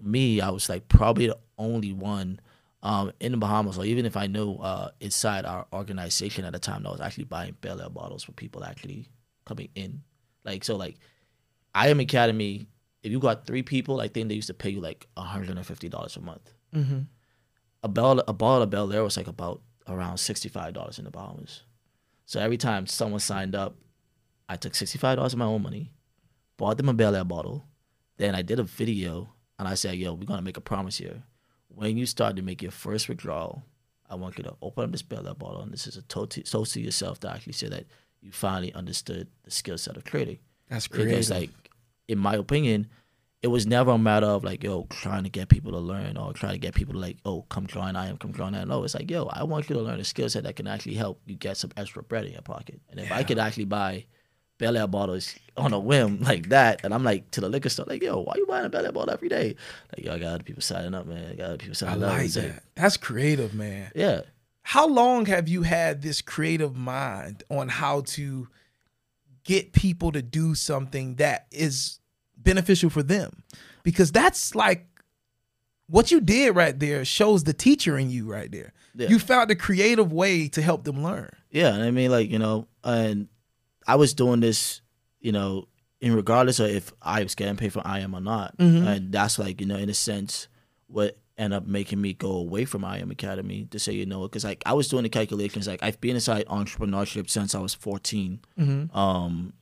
me, 0.00 0.40
I 0.40 0.50
was 0.50 0.68
like 0.68 0.88
probably 0.88 1.28
the 1.28 1.38
only 1.56 1.92
one. 1.92 2.40
Um, 2.80 3.10
in 3.18 3.32
the 3.32 3.38
Bahamas, 3.38 3.76
or 3.76 3.84
even 3.84 4.06
if 4.06 4.16
I 4.16 4.28
know 4.28 4.58
uh, 4.58 4.90
inside 5.00 5.44
our 5.44 5.66
organization 5.72 6.44
at 6.44 6.52
the 6.52 6.60
time, 6.60 6.84
that 6.84 6.92
was 6.92 7.00
actually 7.00 7.24
buying 7.24 7.56
Belaire 7.60 7.92
bottles 7.92 8.22
for 8.22 8.30
people 8.30 8.62
actually 8.62 9.08
coming 9.44 9.68
in. 9.74 10.02
Like 10.44 10.62
so, 10.62 10.76
like 10.76 10.96
I 11.74 11.88
am 11.88 11.98
Academy 11.98 12.68
if 13.02 13.12
you 13.12 13.18
got 13.20 13.46
three 13.46 13.62
people, 13.62 14.00
I 14.00 14.08
think 14.08 14.28
they 14.28 14.34
used 14.34 14.48
to 14.48 14.54
pay 14.54 14.70
you 14.70 14.80
like 14.80 15.06
hundred 15.16 15.56
and 15.56 15.66
fifty 15.66 15.88
dollars 15.88 16.16
a 16.16 16.20
month. 16.20 16.52
Mm-hmm. 16.74 17.00
A 17.82 17.88
bell, 17.88 18.22
a 18.26 18.32
bottle 18.32 18.62
of 18.62 18.70
Belaire 18.70 19.04
was 19.04 19.16
like 19.16 19.28
about 19.28 19.62
around 19.86 20.18
sixty 20.18 20.48
five 20.48 20.74
dollars 20.74 20.98
in 20.98 21.04
the 21.04 21.10
Bahamas. 21.10 21.62
So 22.26 22.40
every 22.40 22.56
time 22.56 22.86
someone 22.86 23.20
signed 23.20 23.54
up, 23.54 23.76
I 24.48 24.56
took 24.56 24.74
sixty 24.74 24.98
five 24.98 25.16
dollars 25.16 25.32
of 25.32 25.38
my 25.38 25.44
own 25.44 25.62
money, 25.62 25.92
bought 26.56 26.76
them 26.76 26.88
a 26.88 26.94
Belaire 26.94 27.26
bottle, 27.26 27.64
then 28.16 28.34
I 28.34 28.42
did 28.42 28.58
a 28.58 28.64
video 28.64 29.32
and 29.58 29.68
I 29.68 29.74
said, 29.74 29.96
"Yo, 29.96 30.12
we're 30.14 30.26
gonna 30.26 30.42
make 30.42 30.56
a 30.56 30.60
promise 30.62 30.98
here. 30.98 31.22
When 31.68 31.96
you 31.96 32.06
start 32.06 32.36
to 32.36 32.42
make 32.42 32.62
your 32.62 32.72
first 32.72 33.08
withdrawal, 33.08 33.64
I 34.10 34.16
want 34.16 34.38
you 34.38 34.44
to 34.44 34.56
open 34.60 34.84
up 34.84 34.92
this 34.92 35.02
Belaire 35.02 35.38
bottle, 35.38 35.62
and 35.62 35.72
this 35.72 35.86
is 35.86 35.96
a 35.96 36.02
toast 36.02 36.72
to 36.72 36.80
yourself 36.80 37.20
to 37.20 37.30
actually 37.30 37.52
say 37.52 37.68
that 37.68 37.86
you 38.20 38.32
finally 38.32 38.72
understood 38.74 39.28
the 39.44 39.50
skill 39.50 39.78
set 39.78 39.96
of 39.96 40.04
trading." 40.04 40.38
That's 40.68 40.88
crazy. 40.88 41.14
It's 41.14 41.30
like 41.30 41.50
in 42.08 42.18
my 42.18 42.34
opinion, 42.34 42.88
it 43.40 43.48
was 43.48 43.66
never 43.66 43.92
a 43.92 43.98
matter 43.98 44.26
of 44.26 44.42
like, 44.42 44.64
yo, 44.64 44.86
trying 44.90 45.22
to 45.22 45.30
get 45.30 45.48
people 45.48 45.70
to 45.72 45.78
learn 45.78 46.16
or 46.16 46.32
trying 46.32 46.54
to 46.54 46.58
get 46.58 46.74
people 46.74 46.94
to 46.94 46.98
like, 46.98 47.18
oh, 47.24 47.42
come 47.42 47.66
join 47.66 47.94
I 47.94 48.08
am, 48.08 48.16
come 48.16 48.32
join 48.32 48.54
I 48.54 48.64
No, 48.64 48.82
it's 48.82 48.94
like, 48.94 49.10
yo, 49.10 49.26
I 49.26 49.44
want 49.44 49.68
you 49.68 49.76
to 49.76 49.82
learn 49.82 50.00
a 50.00 50.04
skill 50.04 50.28
set 50.28 50.42
that 50.42 50.56
can 50.56 50.66
actually 50.66 50.94
help 50.94 51.20
you 51.26 51.36
get 51.36 51.56
some 51.56 51.70
extra 51.76 52.02
bread 52.02 52.24
in 52.24 52.32
your 52.32 52.42
pocket. 52.42 52.80
And 52.90 52.98
if 52.98 53.10
yeah. 53.10 53.16
I 53.16 53.22
could 53.22 53.38
actually 53.38 53.66
buy 53.66 54.06
Belaire 54.58 54.90
bottles 54.90 55.36
on 55.56 55.72
a 55.72 55.78
whim 55.78 56.20
like 56.20 56.48
that, 56.48 56.80
and 56.82 56.92
I'm 56.92 57.04
like 57.04 57.30
to 57.32 57.40
the 57.40 57.48
liquor 57.48 57.68
store, 57.68 57.86
like, 57.86 58.02
yo, 58.02 58.20
why 58.22 58.34
you 58.36 58.46
buying 58.46 58.66
a 58.66 58.70
Belaire 58.70 58.92
bottle 58.92 59.14
every 59.14 59.28
day? 59.28 59.54
Like, 59.96 60.04
yo, 60.04 60.14
I 60.14 60.18
got 60.18 60.34
other 60.34 60.42
people 60.42 60.62
signing 60.62 60.94
up, 60.94 61.06
man. 61.06 61.30
I 61.30 61.34
got 61.36 61.58
people 61.58 61.76
signing 61.76 62.02
I 62.02 62.06
like 62.06 62.24
up. 62.24 62.32
That. 62.32 62.62
That's 62.74 62.96
creative, 62.96 63.54
man. 63.54 63.92
Yeah. 63.94 64.22
How 64.62 64.88
long 64.88 65.26
have 65.26 65.48
you 65.48 65.62
had 65.62 66.02
this 66.02 66.20
creative 66.20 66.76
mind 66.76 67.44
on 67.50 67.68
how 67.68 68.00
to 68.00 68.48
get 69.44 69.72
people 69.72 70.10
to 70.12 70.22
do 70.22 70.54
something 70.56 71.14
that 71.14 71.46
is 71.52 71.97
beneficial 72.38 72.90
for 72.90 73.02
them. 73.02 73.42
Because 73.82 74.12
that's 74.12 74.54
like 74.54 74.86
what 75.86 76.10
you 76.10 76.20
did 76.20 76.54
right 76.54 76.78
there 76.78 77.04
shows 77.04 77.44
the 77.44 77.52
teacher 77.52 77.98
in 77.98 78.10
you 78.10 78.30
right 78.30 78.50
there. 78.50 78.72
Yeah. 78.94 79.08
you 79.08 79.18
found 79.18 79.50
a 79.50 79.54
creative 79.54 80.12
way 80.12 80.48
to 80.48 80.62
help 80.62 80.84
them 80.84 81.02
learn. 81.04 81.30
Yeah, 81.50 81.70
I 81.70 81.90
mean, 81.90 82.10
like 82.10 82.30
you 82.30 82.38
know, 82.38 82.66
and 82.82 83.28
I 83.86 83.94
was 83.96 84.12
doing 84.12 84.40
this, 84.40 84.80
you 85.20 85.30
know, 85.32 85.68
in 86.00 86.14
regardless 86.14 86.58
of 86.58 86.68
if 86.70 86.92
I 87.00 87.22
was 87.22 87.34
getting 87.34 87.56
paid 87.56 87.72
for 87.72 87.82
I 87.84 88.00
am 88.00 88.14
or 88.14 88.20
not, 88.20 88.56
Mhm. 88.58 88.86
and 88.86 89.12
that's 89.12 89.38
like 89.38 89.60
you 89.60 89.66
know, 89.66 89.76
in 89.76 89.88
a 89.88 89.94
sense, 89.94 90.48
what 90.88 91.16
ended 91.36 91.56
up 91.56 91.66
making 91.66 92.00
me 92.00 92.12
go 92.12 92.32
away 92.32 92.64
from 92.64 92.84
I 92.84 92.98
am 92.98 93.10
Academy 93.12 93.66
to 93.70 93.78
say 93.78 93.92
you 93.92 94.04
know, 94.04 94.22
because 94.22 94.44
like 94.44 94.62
I 94.66 94.72
was 94.72 94.88
doing 94.88 95.04
the 95.04 95.08
calculations, 95.08 95.68
like 95.68 95.82
I've 95.82 96.00
been 96.00 96.16
inside 96.16 96.46
entrepreneurship 96.46 97.30
since 97.30 97.54
I 97.54 97.60
was 97.60 97.74
14 97.74 98.40
mm-hmm. 98.58 98.96
um 98.98 99.52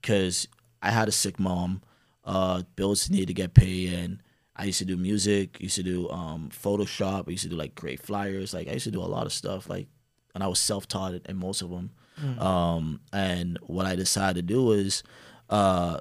because 0.00 0.46
i 0.80 0.90
had 0.92 1.08
a 1.08 1.12
sick 1.12 1.40
mom 1.40 1.82
uh 2.28 2.62
bills 2.76 3.08
needed 3.10 3.28
to 3.28 3.34
get 3.34 3.54
paid 3.54 3.92
and 3.92 4.22
i 4.54 4.64
used 4.64 4.78
to 4.78 4.84
do 4.84 4.96
music 4.96 5.60
used 5.60 5.76
to 5.76 5.82
do 5.82 6.08
um 6.10 6.50
photoshop 6.52 7.24
i 7.26 7.30
used 7.30 7.42
to 7.44 7.48
do 7.48 7.56
like 7.56 7.74
great 7.74 8.00
flyers 8.00 8.52
like 8.52 8.68
i 8.68 8.72
used 8.72 8.84
to 8.84 8.90
do 8.90 9.00
a 9.02 9.10
lot 9.16 9.24
of 9.26 9.32
stuff 9.32 9.68
like 9.68 9.86
and 10.34 10.44
i 10.44 10.46
was 10.46 10.58
self-taught 10.58 11.14
in 11.28 11.36
most 11.36 11.62
of 11.62 11.70
them 11.70 11.90
um 12.38 13.00
and 13.12 13.58
what 13.62 13.86
i 13.86 13.94
decided 13.96 14.34
to 14.36 14.42
do 14.54 14.72
is 14.72 15.02
uh 15.50 15.98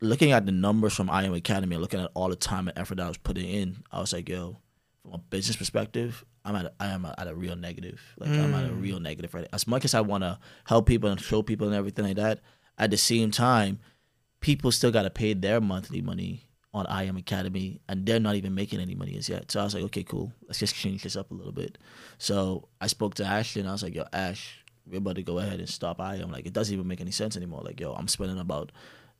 looking 0.00 0.32
at 0.32 0.46
the 0.46 0.52
numbers 0.52 0.94
from 0.94 1.08
i 1.10 1.22
am 1.24 1.34
academy 1.34 1.76
looking 1.76 2.00
at 2.00 2.10
all 2.14 2.28
the 2.28 2.36
time 2.36 2.66
and 2.68 2.76
effort 2.78 2.96
that 2.96 3.04
i 3.04 3.08
was 3.08 3.18
putting 3.18 3.48
in 3.48 3.82
i 3.92 4.00
was 4.00 4.12
like 4.12 4.28
yo 4.28 4.56
from 5.02 5.12
a 5.12 5.18
business 5.18 5.56
perspective 5.56 6.24
i'm 6.44 6.56
at 6.56 6.64
a, 6.66 6.72
i 6.80 6.86
am 6.86 7.04
at 7.04 7.28
a 7.28 7.34
real 7.34 7.54
negative. 7.54 8.00
Like 8.18 8.30
i'm 8.30 8.54
at 8.54 8.68
a 8.70 8.72
real 8.72 8.98
negative 8.98 9.32
right? 9.34 9.46
As 9.52 9.66
much 9.66 9.84
as 9.84 9.94
i 9.94 10.00
want 10.00 10.24
to 10.24 10.38
help 10.64 10.86
people 10.86 11.08
and 11.10 11.20
show 11.20 11.42
people 11.42 11.66
and 11.68 11.76
everything 11.76 12.04
like 12.06 12.16
that 12.16 12.40
at 12.78 12.90
the 12.90 12.96
same 12.96 13.30
time 13.30 13.78
people 14.42 14.72
still 14.72 14.90
got 14.90 15.04
to 15.04 15.10
pay 15.10 15.32
their 15.32 15.60
monthly 15.60 16.02
money 16.02 16.42
on 16.74 16.86
I 16.86 17.04
Am 17.04 17.16
Academy, 17.16 17.80
and 17.88 18.04
they're 18.04 18.20
not 18.20 18.34
even 18.34 18.54
making 18.54 18.80
any 18.80 18.94
money 18.94 19.16
as 19.16 19.28
yet. 19.28 19.50
So 19.50 19.60
I 19.60 19.64
was 19.64 19.74
like, 19.74 19.84
okay, 19.84 20.02
cool. 20.02 20.32
Let's 20.46 20.58
just 20.58 20.74
change 20.74 21.02
this 21.02 21.16
up 21.16 21.30
a 21.30 21.34
little 21.34 21.52
bit. 21.52 21.78
So 22.18 22.68
I 22.80 22.86
spoke 22.88 23.14
to 23.14 23.24
Ashley, 23.24 23.60
and 23.60 23.68
I 23.68 23.72
was 23.72 23.82
like, 23.82 23.94
yo, 23.94 24.04
Ash, 24.12 24.64
we're 24.86 24.98
about 24.98 25.16
to 25.16 25.22
go 25.22 25.38
ahead 25.38 25.60
and 25.60 25.68
stop 25.68 26.00
I 26.00 26.16
Am. 26.16 26.30
Like, 26.30 26.46
it 26.46 26.52
doesn't 26.52 26.74
even 26.74 26.88
make 26.88 27.00
any 27.00 27.10
sense 27.10 27.36
anymore. 27.36 27.62
Like, 27.64 27.80
yo, 27.80 27.92
I'm 27.94 28.08
spending 28.08 28.38
about 28.38 28.72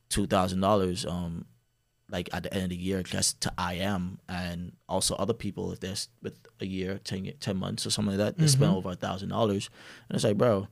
two 0.08 0.26
thousand 0.26 0.60
dollars, 0.60 1.06
um, 1.06 1.46
like 2.10 2.28
at 2.32 2.42
the 2.42 2.52
end 2.52 2.64
of 2.64 2.70
the 2.70 2.76
year 2.76 3.02
just 3.02 3.40
to 3.42 3.52
I 3.56 3.74
Am, 3.74 4.18
and 4.28 4.72
also 4.88 5.14
other 5.16 5.34
people 5.34 5.72
if 5.72 5.80
they're 5.80 5.94
with 6.22 6.38
a 6.60 6.66
year, 6.66 7.00
10, 7.04 7.32
10 7.38 7.56
months 7.56 7.86
or 7.86 7.90
something 7.90 8.18
like 8.18 8.26
that, 8.26 8.38
they 8.38 8.46
spend 8.46 8.74
over 8.74 8.90
a 8.90 8.96
thousand 8.96 9.28
dollars, 9.28 9.68
and 10.08 10.16
it's 10.16 10.24
like, 10.24 10.38
bro 10.38 10.68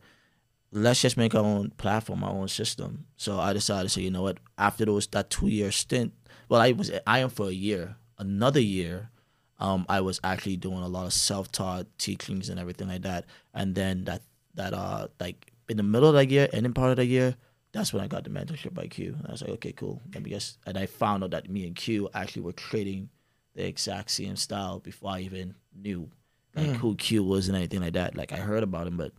let's 0.72 1.02
just 1.02 1.16
make 1.16 1.34
our 1.34 1.44
own 1.44 1.70
platform, 1.70 2.22
our 2.24 2.30
own 2.30 2.48
system. 2.48 3.06
So 3.16 3.38
I 3.38 3.52
decided 3.52 3.84
to 3.84 3.88
say, 3.88 4.02
you 4.02 4.10
know 4.10 4.22
what? 4.22 4.38
After 4.56 4.84
those 4.84 5.06
that 5.08 5.30
two 5.30 5.48
year 5.48 5.70
stint, 5.72 6.12
well, 6.48 6.60
I 6.60 6.72
was 6.72 6.90
I 7.06 7.20
am 7.20 7.30
for 7.30 7.48
a 7.48 7.52
year. 7.52 7.96
Another 8.18 8.60
year, 8.60 9.10
um, 9.58 9.86
I 9.88 10.00
was 10.00 10.20
actually 10.22 10.56
doing 10.56 10.82
a 10.82 10.88
lot 10.88 11.06
of 11.06 11.12
self 11.12 11.50
taught 11.50 11.86
teachings 11.98 12.48
and 12.48 12.60
everything 12.60 12.88
like 12.88 13.02
that. 13.02 13.26
And 13.54 13.74
then 13.74 14.04
that 14.04 14.22
that 14.54 14.74
uh 14.74 15.08
like 15.18 15.52
in 15.68 15.76
the 15.76 15.82
middle 15.82 16.08
of 16.08 16.14
that 16.14 16.30
year, 16.30 16.48
ending 16.52 16.72
part 16.72 16.90
of 16.90 16.96
the 16.96 17.06
year, 17.06 17.36
that's 17.72 17.92
when 17.92 18.02
I 18.02 18.08
got 18.08 18.24
the 18.24 18.30
mentorship 18.30 18.74
by 18.74 18.86
Q. 18.86 19.14
And 19.18 19.26
I 19.28 19.32
was 19.32 19.42
like, 19.42 19.52
okay, 19.52 19.72
cool. 19.72 20.00
Let 20.14 20.22
me 20.22 20.30
just 20.30 20.58
and 20.66 20.76
I 20.76 20.86
found 20.86 21.24
out 21.24 21.30
that 21.30 21.48
me 21.50 21.66
and 21.66 21.74
Q 21.74 22.08
actually 22.14 22.42
were 22.42 22.52
creating 22.52 23.08
the 23.54 23.66
exact 23.66 24.10
same 24.10 24.36
style 24.36 24.78
before 24.78 25.12
I 25.12 25.20
even 25.20 25.54
knew 25.74 26.10
like 26.54 26.76
who 26.76 26.94
Q 26.96 27.24
was 27.24 27.48
and 27.48 27.56
anything 27.56 27.80
like 27.80 27.94
that. 27.94 28.16
Like 28.16 28.32
I 28.32 28.36
heard 28.36 28.62
about 28.62 28.86
him, 28.86 28.96
but 28.96 29.12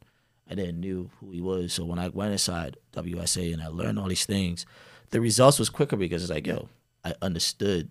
I 0.49 0.55
didn't 0.55 0.79
knew 0.79 1.09
who 1.19 1.31
he 1.31 1.41
was. 1.41 1.73
So 1.73 1.85
when 1.85 1.99
I 1.99 2.09
went 2.09 2.33
inside 2.33 2.77
WSA 2.93 3.53
and 3.53 3.61
I 3.61 3.67
learned 3.67 3.99
all 3.99 4.07
these 4.07 4.25
things, 4.25 4.65
the 5.11 5.21
results 5.21 5.59
was 5.59 5.69
quicker 5.69 5.95
because 5.95 6.23
it's 6.23 6.31
like, 6.31 6.47
yo, 6.47 6.67
I 7.05 7.13
understood. 7.21 7.89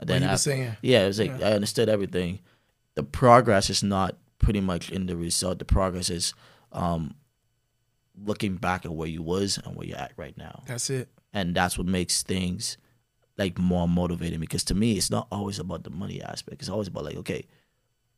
And 0.00 0.08
were 0.08 0.16
after- 0.16 0.38
saying. 0.38 0.76
yeah, 0.82 1.04
it 1.04 1.08
was 1.08 1.20
like 1.20 1.42
I 1.42 1.52
understood 1.52 1.88
everything. 1.88 2.40
The 2.94 3.02
progress 3.02 3.70
is 3.70 3.82
not 3.82 4.16
pretty 4.38 4.60
much 4.60 4.90
in 4.90 5.06
the 5.06 5.16
result. 5.16 5.58
The 5.58 5.64
progress 5.64 6.10
is 6.10 6.34
um, 6.72 7.14
looking 8.24 8.56
back 8.56 8.84
at 8.84 8.92
where 8.92 9.08
you 9.08 9.22
was 9.22 9.58
and 9.58 9.76
where 9.76 9.86
you're 9.86 9.98
at 9.98 10.12
right 10.16 10.36
now, 10.36 10.62
that's 10.66 10.90
it 10.90 11.08
and 11.32 11.54
that's 11.54 11.78
what 11.78 11.86
makes 11.86 12.22
things 12.22 12.76
like 13.38 13.58
more 13.58 13.88
motivating. 13.88 14.40
Because 14.40 14.64
to 14.64 14.74
me, 14.74 14.96
it's 14.96 15.10
not 15.10 15.26
always 15.30 15.58
about 15.58 15.84
the 15.84 15.90
money 15.90 16.22
aspect. 16.22 16.60
It's 16.60 16.68
always 16.68 16.88
about 16.88 17.04
like, 17.04 17.16
okay, 17.16 17.46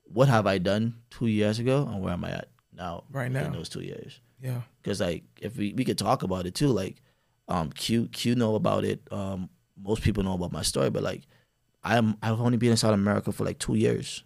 what 0.04 0.28
have 0.28 0.46
I 0.46 0.58
done 0.58 0.94
two 1.10 1.26
years 1.26 1.58
ago, 1.58 1.86
and 1.90 2.00
where 2.00 2.12
am 2.12 2.24
I 2.24 2.30
at 2.30 2.48
now? 2.72 3.04
Right 3.10 3.30
now. 3.30 3.44
in 3.46 3.52
those 3.52 3.68
two 3.68 3.82
years. 3.82 4.20
Yeah. 4.40 4.62
Because 4.82 5.00
like 5.00 5.24
if 5.40 5.56
we 5.56 5.72
we 5.72 5.84
could 5.84 5.98
talk 5.98 6.22
about 6.22 6.46
it 6.46 6.54
too 6.54 6.68
like 6.68 7.02
um 7.48 7.70
q 7.70 8.08
q 8.08 8.34
know 8.34 8.54
about 8.54 8.84
it. 8.84 9.00
Um 9.10 9.48
most 9.80 10.02
people 10.02 10.22
know 10.22 10.34
about 10.34 10.52
my 10.52 10.62
story 10.62 10.90
but 10.90 11.02
like 11.02 11.22
i'm 11.82 12.16
i've 12.22 12.40
only 12.40 12.56
been 12.56 12.70
inside 12.70 12.92
america 12.94 13.32
for 13.32 13.44
like 13.44 13.58
two 13.58 13.74
years. 13.74 14.22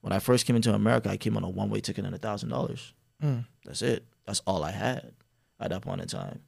When 0.00 0.12
i 0.12 0.18
first 0.18 0.46
came 0.46 0.56
into 0.56 0.72
america 0.72 1.10
i 1.10 1.16
came 1.16 1.36
on 1.36 1.44
a 1.44 1.48
one-way 1.50 1.80
ticket 1.80 2.04
and 2.04 2.14
a 2.14 2.18
thousand 2.18 2.48
dollars. 2.50 2.92
Mm. 3.22 3.44
that's 3.64 3.82
it. 3.82 4.04
That's 4.26 4.40
all 4.46 4.62
i 4.64 4.70
had 4.70 5.12
at 5.60 5.70
that 5.70 5.82
point 5.82 6.00
in 6.02 6.08
time. 6.08 6.40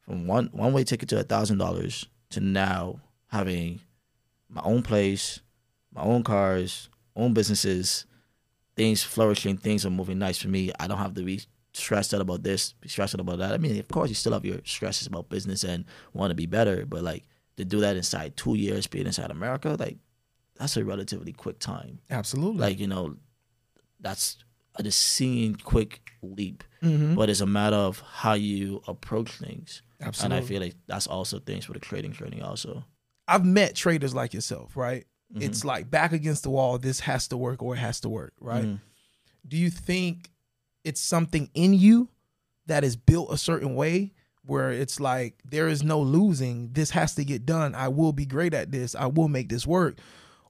From 0.00 0.26
one 0.26 0.48
one-way 0.52 0.84
ticket 0.84 1.08
to 1.10 1.20
a 1.20 1.22
thousand 1.24 1.58
dollars 1.58 2.06
to 2.30 2.40
now 2.40 3.00
having 3.26 3.80
my 4.48 4.62
own 4.64 4.82
place 4.82 5.40
my 5.94 6.02
own 6.02 6.22
cars 6.22 6.88
own 7.16 7.32
businesses 7.34 8.04
things 8.76 9.02
flourishing, 9.02 9.56
things 9.56 9.84
are 9.86 9.90
moving 9.90 10.18
nice 10.18 10.38
for 10.38 10.48
me. 10.48 10.70
I 10.80 10.86
don't 10.86 10.98
have 10.98 11.14
to 11.14 11.22
be 11.22 11.40
stressed 11.74 12.12
out 12.14 12.20
about 12.20 12.42
this, 12.42 12.72
be 12.80 12.88
stressed 12.88 13.14
out 13.14 13.20
about 13.20 13.38
that. 13.38 13.52
I 13.52 13.58
mean, 13.58 13.78
of 13.78 13.88
course, 13.88 14.08
you 14.08 14.14
still 14.14 14.32
have 14.32 14.44
your 14.44 14.58
stresses 14.64 15.06
about 15.06 15.28
business 15.28 15.64
and 15.64 15.84
want 16.12 16.30
to 16.30 16.34
be 16.34 16.46
better, 16.46 16.84
but 16.86 17.02
like 17.02 17.24
to 17.56 17.64
do 17.64 17.80
that 17.80 17.96
inside 17.96 18.36
two 18.36 18.54
years, 18.54 18.86
being 18.86 19.06
inside 19.06 19.30
America, 19.30 19.76
like 19.78 19.98
that's 20.56 20.76
a 20.76 20.84
relatively 20.84 21.32
quick 21.32 21.58
time. 21.58 22.00
absolutely 22.10 22.60
Like 22.60 22.78
you 22.78 22.86
know, 22.86 23.16
that's 24.00 24.36
a 24.76 24.90
seeing 24.90 25.54
quick 25.56 26.12
leap, 26.22 26.64
Mhm. 26.82 27.14
but 27.14 27.28
it's 27.28 27.40
a 27.40 27.46
matter 27.46 27.76
of 27.76 28.00
how 28.00 28.32
you 28.34 28.82
approach 28.88 29.30
things. 29.32 29.82
absolutely 30.00 30.36
And 30.38 30.44
I 30.44 30.46
feel 30.48 30.60
like 30.62 30.74
that's 30.86 31.06
also 31.06 31.38
things 31.38 31.66
for 31.66 31.72
the 31.74 31.78
trading, 31.78 32.12
trading 32.12 32.42
also. 32.42 32.84
I've 33.28 33.44
met 33.44 33.74
traders 33.76 34.14
like 34.14 34.34
yourself, 34.34 34.76
right? 34.76 35.06
Mm-hmm. 35.32 35.42
It's 35.42 35.64
like 35.64 35.90
back 35.90 36.12
against 36.12 36.42
the 36.42 36.50
wall. 36.50 36.78
This 36.78 37.00
has 37.00 37.28
to 37.28 37.36
work, 37.36 37.62
or 37.62 37.74
it 37.74 37.78
has 37.78 38.00
to 38.00 38.08
work, 38.08 38.34
right? 38.40 38.64
Mhm. 38.64 38.80
Do 39.46 39.56
you 39.56 39.70
think 39.70 40.30
it's 40.84 41.00
something 41.00 41.48
in 41.54 41.72
you 41.74 42.08
that 42.66 42.84
is 42.84 42.96
built 42.96 43.32
a 43.32 43.38
certain 43.38 43.74
way 43.74 44.12
where 44.44 44.70
it's 44.72 45.00
like 45.00 45.40
there 45.44 45.68
is 45.68 45.82
no 45.82 46.00
losing? 46.00 46.72
This 46.72 46.90
has 46.90 47.14
to 47.14 47.24
get 47.24 47.46
done. 47.46 47.74
I 47.74 47.88
will 47.88 48.12
be 48.12 48.26
great 48.26 48.52
at 48.54 48.70
this. 48.72 48.94
I 48.94 49.06
will 49.06 49.28
make 49.28 49.48
this 49.48 49.66
work. 49.66 49.98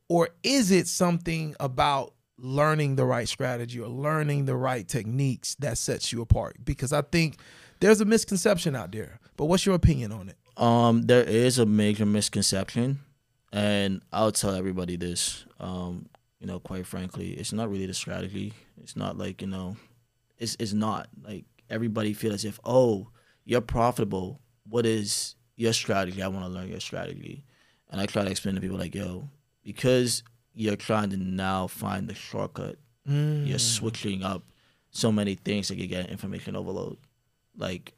Or 0.08 0.28
is 0.42 0.70
it 0.70 0.88
something 0.88 1.54
about 1.60 2.14
learning 2.38 2.96
the 2.96 3.04
right 3.04 3.28
strategy 3.28 3.78
or 3.78 3.88
learning 3.88 4.46
the 4.46 4.56
right 4.56 4.86
techniques 4.86 5.54
that 5.60 5.78
sets 5.78 6.12
you 6.12 6.20
apart? 6.22 6.56
Because 6.64 6.92
I 6.92 7.02
think 7.02 7.38
there's 7.80 8.00
a 8.00 8.04
misconception 8.04 8.74
out 8.74 8.90
there. 8.92 9.20
But 9.36 9.46
what's 9.46 9.64
your 9.64 9.74
opinion 9.76 10.12
on 10.12 10.28
it? 10.28 10.36
Um, 10.60 11.02
there 11.02 11.22
is 11.22 11.58
a 11.58 11.64
major 11.64 12.04
misconception, 12.04 13.00
and 13.52 14.02
I'll 14.12 14.32
tell 14.32 14.54
everybody 14.54 14.96
this. 14.96 15.44
Um, 15.60 16.06
you 16.40 16.46
know, 16.46 16.58
quite 16.58 16.86
frankly, 16.86 17.32
it's 17.32 17.52
not 17.52 17.70
really 17.70 17.86
the 17.86 17.94
strategy. 17.94 18.52
It's 18.82 18.96
not 18.96 19.16
like 19.16 19.42
you 19.42 19.48
know, 19.48 19.76
it's 20.38 20.56
it's 20.58 20.72
not 20.72 21.08
like 21.22 21.44
everybody 21.70 22.14
feel 22.14 22.32
as 22.32 22.44
if 22.44 22.58
oh 22.64 23.08
you're 23.44 23.60
profitable. 23.60 24.40
What 24.68 24.86
is 24.86 25.36
your 25.56 25.72
strategy? 25.72 26.22
I 26.22 26.28
want 26.28 26.44
to 26.46 26.50
learn 26.50 26.68
your 26.68 26.80
strategy, 26.80 27.44
and 27.90 28.00
I 28.00 28.06
try 28.06 28.24
to 28.24 28.30
explain 28.30 28.54
to 28.56 28.60
people 28.60 28.78
like 28.78 28.94
yo, 28.94 29.28
because 29.62 30.22
you're 30.54 30.76
trying 30.76 31.10
to 31.10 31.16
now 31.16 31.66
find 31.66 32.08
the 32.08 32.14
shortcut. 32.14 32.76
You're 33.46 33.58
switching 33.58 34.22
up 34.22 34.44
so 34.90 35.10
many 35.10 35.34
things 35.34 35.68
that 35.68 35.76
you 35.76 35.88
get 35.88 36.08
information 36.08 36.54
overload. 36.54 36.98
Like 37.56 37.92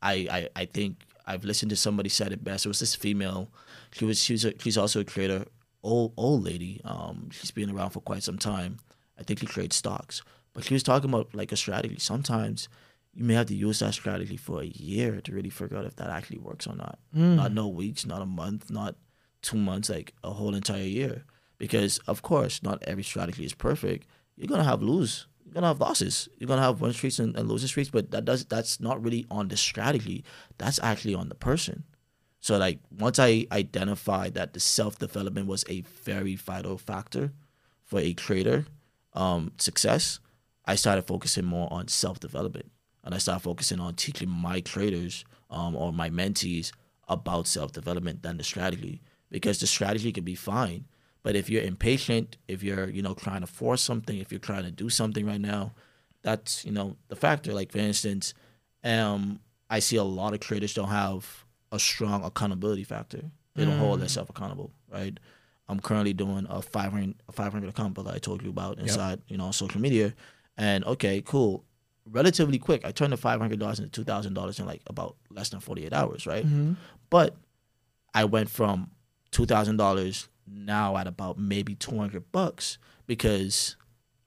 I, 0.00 0.12
I 0.30 0.48
I 0.62 0.64
think 0.66 1.02
I've 1.26 1.44
listened 1.44 1.70
to 1.70 1.76
somebody 1.76 2.08
said 2.08 2.32
it 2.32 2.44
best. 2.44 2.66
It 2.66 2.68
was 2.68 2.80
this 2.80 2.94
female. 2.94 3.48
She 3.92 4.04
was 4.04 4.22
she's 4.22 4.44
a, 4.44 4.52
she's 4.58 4.78
also 4.78 5.00
a 5.00 5.04
creator, 5.04 5.44
old 5.82 6.12
old 6.16 6.44
lady. 6.44 6.80
Um, 6.84 7.28
she's 7.30 7.50
been 7.50 7.70
around 7.70 7.90
for 7.90 8.00
quite 8.00 8.22
some 8.22 8.38
time. 8.38 8.78
I 9.18 9.22
think 9.22 9.40
she 9.40 9.46
trades 9.46 9.76
stocks, 9.76 10.22
but 10.54 10.64
she 10.64 10.74
was 10.74 10.82
talking 10.82 11.10
about 11.10 11.34
like 11.34 11.52
a 11.52 11.56
strategy. 11.56 11.96
Sometimes 11.98 12.68
you 13.14 13.24
may 13.24 13.34
have 13.34 13.46
to 13.46 13.54
use 13.54 13.80
that 13.80 13.92
strategy 13.94 14.36
for 14.38 14.62
a 14.62 14.66
year 14.66 15.20
to 15.20 15.32
really 15.32 15.50
figure 15.50 15.76
out 15.76 15.84
if 15.84 15.96
that 15.96 16.08
actually 16.10 16.38
works 16.38 16.66
or 16.66 16.74
not. 16.74 16.98
Not 17.36 17.52
no 17.52 17.68
weeks, 17.68 18.06
not 18.06 18.22
a 18.22 18.26
month, 18.26 18.70
not 18.70 18.96
two 19.42 19.58
months, 19.58 19.90
like 19.90 20.14
a 20.24 20.30
whole 20.30 20.54
entire 20.54 20.82
year. 20.82 21.24
Because 21.58 21.98
of 22.08 22.22
course, 22.22 22.62
not 22.62 22.82
every 22.84 23.02
strategy 23.04 23.44
is 23.44 23.52
perfect. 23.54 24.06
You're 24.36 24.48
gonna 24.48 24.64
have 24.64 24.82
lose. 24.82 25.26
You're 25.44 25.54
gonna 25.54 25.66
have 25.68 25.80
losses. 25.80 26.28
You're 26.38 26.48
gonna 26.48 26.62
have 26.62 26.80
win 26.80 26.92
streaks 26.94 27.18
and, 27.18 27.36
and 27.36 27.48
losing 27.48 27.68
streaks, 27.68 27.90
but 27.90 28.10
that 28.12 28.24
does 28.24 28.46
that's 28.46 28.80
not 28.80 29.02
really 29.04 29.26
on 29.30 29.48
the 29.48 29.56
strategy. 29.56 30.24
That's 30.56 30.80
actually 30.82 31.14
on 31.14 31.28
the 31.28 31.34
person. 31.34 31.84
So 32.42 32.58
like 32.58 32.80
once 32.98 33.20
I 33.20 33.46
identified 33.52 34.34
that 34.34 34.52
the 34.52 34.58
self 34.58 34.98
development 34.98 35.46
was 35.46 35.64
a 35.68 35.82
very 35.82 36.34
vital 36.34 36.76
factor 36.76 37.30
for 37.84 38.00
a 38.00 38.12
trader 38.14 38.66
um, 39.14 39.52
success, 39.58 40.18
I 40.66 40.74
started 40.74 41.02
focusing 41.02 41.44
more 41.44 41.68
on 41.72 41.86
self 41.86 42.18
development. 42.18 42.72
and 43.04 43.14
I 43.14 43.18
started 43.18 43.44
focusing 43.44 43.78
on 43.78 43.94
teaching 43.94 44.28
my 44.28 44.58
traders 44.58 45.24
um, 45.50 45.76
or 45.76 45.92
my 45.92 46.10
mentees 46.10 46.72
about 47.08 47.46
self 47.46 47.70
development 47.70 48.24
than 48.24 48.38
the 48.38 48.44
strategy 48.44 49.00
because 49.30 49.60
the 49.60 49.68
strategy 49.68 50.10
can 50.10 50.24
be 50.24 50.34
fine, 50.34 50.86
but 51.22 51.36
if 51.36 51.48
you're 51.48 51.62
impatient, 51.62 52.38
if 52.48 52.64
you're 52.64 52.88
you 52.88 53.02
know 53.02 53.14
trying 53.14 53.42
to 53.42 53.46
force 53.46 53.82
something, 53.82 54.18
if 54.18 54.32
you're 54.32 54.40
trying 54.40 54.64
to 54.64 54.72
do 54.72 54.90
something 54.90 55.24
right 55.24 55.40
now, 55.40 55.74
that's 56.22 56.64
you 56.64 56.72
know 56.72 56.96
the 57.06 57.14
factor. 57.14 57.54
Like 57.54 57.70
for 57.70 57.78
instance, 57.78 58.34
um, 58.82 59.38
I 59.70 59.78
see 59.78 59.94
a 59.94 60.02
lot 60.02 60.34
of 60.34 60.40
traders 60.40 60.74
don't 60.74 60.88
have 60.88 61.44
a 61.72 61.78
strong 61.78 62.22
accountability 62.22 62.84
factor. 62.84 63.30
They 63.54 63.64
don't 63.64 63.78
hold 63.78 63.98
mm. 63.98 64.02
themselves 64.02 64.30
accountable, 64.30 64.70
right? 64.90 65.18
I'm 65.68 65.80
currently 65.80 66.12
doing 66.12 66.46
a 66.48 66.62
500, 66.62 67.14
a 67.28 67.32
500 67.32 67.68
account 67.68 67.94
that 67.96 68.06
I 68.14 68.18
told 68.18 68.42
you 68.42 68.50
about 68.50 68.78
inside, 68.78 69.20
you 69.26 69.36
know, 69.36 69.50
social 69.50 69.80
media. 69.80 70.14
And 70.56 70.84
okay, 70.84 71.22
cool. 71.22 71.64
Relatively 72.04 72.58
quick, 72.58 72.84
I 72.84 72.92
turned 72.92 73.12
the 73.12 73.16
$500 73.16 73.80
into 73.80 74.04
$2,000 74.04 74.60
in 74.60 74.66
like 74.66 74.82
about 74.86 75.16
less 75.30 75.50
than 75.50 75.60
48 75.60 75.92
hours, 75.92 76.26
right? 76.26 76.44
Mm-hmm. 76.44 76.74
But 77.10 77.36
I 78.14 78.24
went 78.24 78.50
from 78.50 78.90
$2,000 79.32 80.28
now 80.46 80.96
at 80.96 81.06
about 81.06 81.38
maybe 81.38 81.74
200 81.74 82.32
bucks 82.32 82.78
because 83.06 83.76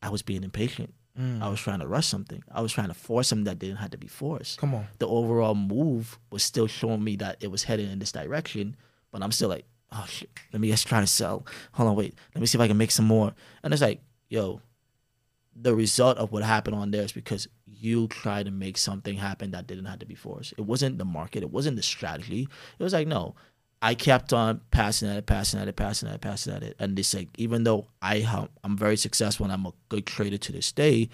I 0.01 0.09
was 0.09 0.21
being 0.21 0.43
impatient. 0.43 0.93
I 1.17 1.47
was 1.47 1.59
mm. 1.59 1.63
trying 1.63 1.79
to 1.79 1.87
rush 1.87 2.07
something. 2.07 2.43
I 2.51 2.61
was 2.61 2.73
trying 2.73 2.89
to 2.89 2.93
force 2.93 3.29
something 3.29 3.45
that 3.45 3.57
didn't 3.59 3.77
have 3.77 3.91
to 3.91 3.97
be 3.97 4.07
forced 4.07 4.59
Come 4.59 4.75
on. 4.75 4.87
the 4.99 5.07
overall 5.07 5.55
move 5.55 6.19
was 6.29 6.43
still 6.43 6.67
showing 6.67 7.03
me 7.03 7.15
that 7.17 7.37
it 7.39 7.49
was 7.49 7.63
heading 7.63 7.89
in 7.89 7.99
this 7.99 8.11
direction, 8.11 8.75
but 9.11 9.23
I'm 9.23 9.31
still 9.31 9.49
like, 9.49 9.65
oh 9.93 10.05
shit, 10.09 10.29
let 10.51 10.59
me 10.59 10.69
just 10.69 10.87
try 10.87 10.99
to 10.99 11.07
sell. 11.07 11.45
Hold 11.73 11.89
on, 11.89 11.95
wait, 11.95 12.15
let 12.33 12.41
me 12.41 12.47
see 12.47 12.57
if 12.57 12.61
I 12.61 12.67
can 12.67 12.77
make 12.77 12.91
some 12.91 13.05
more. 13.05 13.33
And 13.63 13.73
it's 13.73 13.81
like, 13.81 14.01
yo, 14.29 14.61
the 15.55 15.73
result 15.73 16.17
of 16.17 16.31
what 16.31 16.43
happened 16.43 16.75
on 16.75 16.91
there 16.91 17.03
is 17.03 17.13
because 17.13 17.47
you 17.65 18.07
tried 18.07 18.45
to 18.45 18.51
make 18.51 18.77
something 18.77 19.15
happen 19.15 19.51
that 19.51 19.67
didn't 19.67 19.85
have 19.85 19.99
to 19.99 20.05
be 20.05 20.15
forced. 20.15 20.53
It 20.57 20.61
wasn't 20.61 20.97
the 20.97 21.05
market, 21.05 21.43
it 21.43 21.51
wasn't 21.51 21.77
the 21.77 21.83
strategy. 21.83 22.47
It 22.77 22.83
was 22.83 22.93
like, 22.93 23.07
no, 23.07 23.35
I 23.81 23.93
kept 23.93 24.33
on 24.33 24.61
passing 24.71 25.09
at 25.09 25.17
it, 25.17 25.25
passing 25.25 25.59
at 25.59 25.67
it, 25.67 25.75
passing 25.75 26.09
at 26.09 26.15
it, 26.15 26.21
passing 26.21 26.53
at 26.53 26.63
it. 26.63 26.75
And 26.79 26.97
it's 26.97 27.13
like, 27.13 27.29
even 27.37 27.63
though 27.63 27.87
I 28.01 28.19
have, 28.19 28.49
I'm 28.63 28.77
very 28.77 28.97
successful 28.97 29.43
and 29.43 29.53
I'm 29.53 29.65
a 29.65 29.73
good 29.89 30.05
trader 30.05 30.37
to 30.37 30.51
this 30.51 30.71
day, 30.71 31.09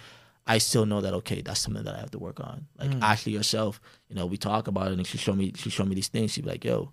I 0.47 0.57
still 0.57 0.85
know 0.85 1.01
that 1.01 1.13
okay, 1.13 1.41
that's 1.41 1.59
something 1.59 1.83
that 1.83 1.95
I 1.95 1.99
have 1.99 2.11
to 2.11 2.19
work 2.19 2.39
on. 2.39 2.67
Like 2.77 2.91
Ashley 3.01 3.35
herself, 3.35 3.79
you 4.09 4.15
know, 4.15 4.25
we 4.25 4.37
talk 4.37 4.67
about 4.67 4.91
it 4.91 4.97
and 4.97 5.05
she 5.05 5.17
showed 5.17 5.37
me 5.37 5.53
she 5.55 5.69
showed 5.69 5.87
me 5.87 5.95
these 5.95 6.07
things. 6.07 6.31
She'd 6.33 6.45
be 6.45 6.49
like, 6.49 6.65
yo, 6.65 6.91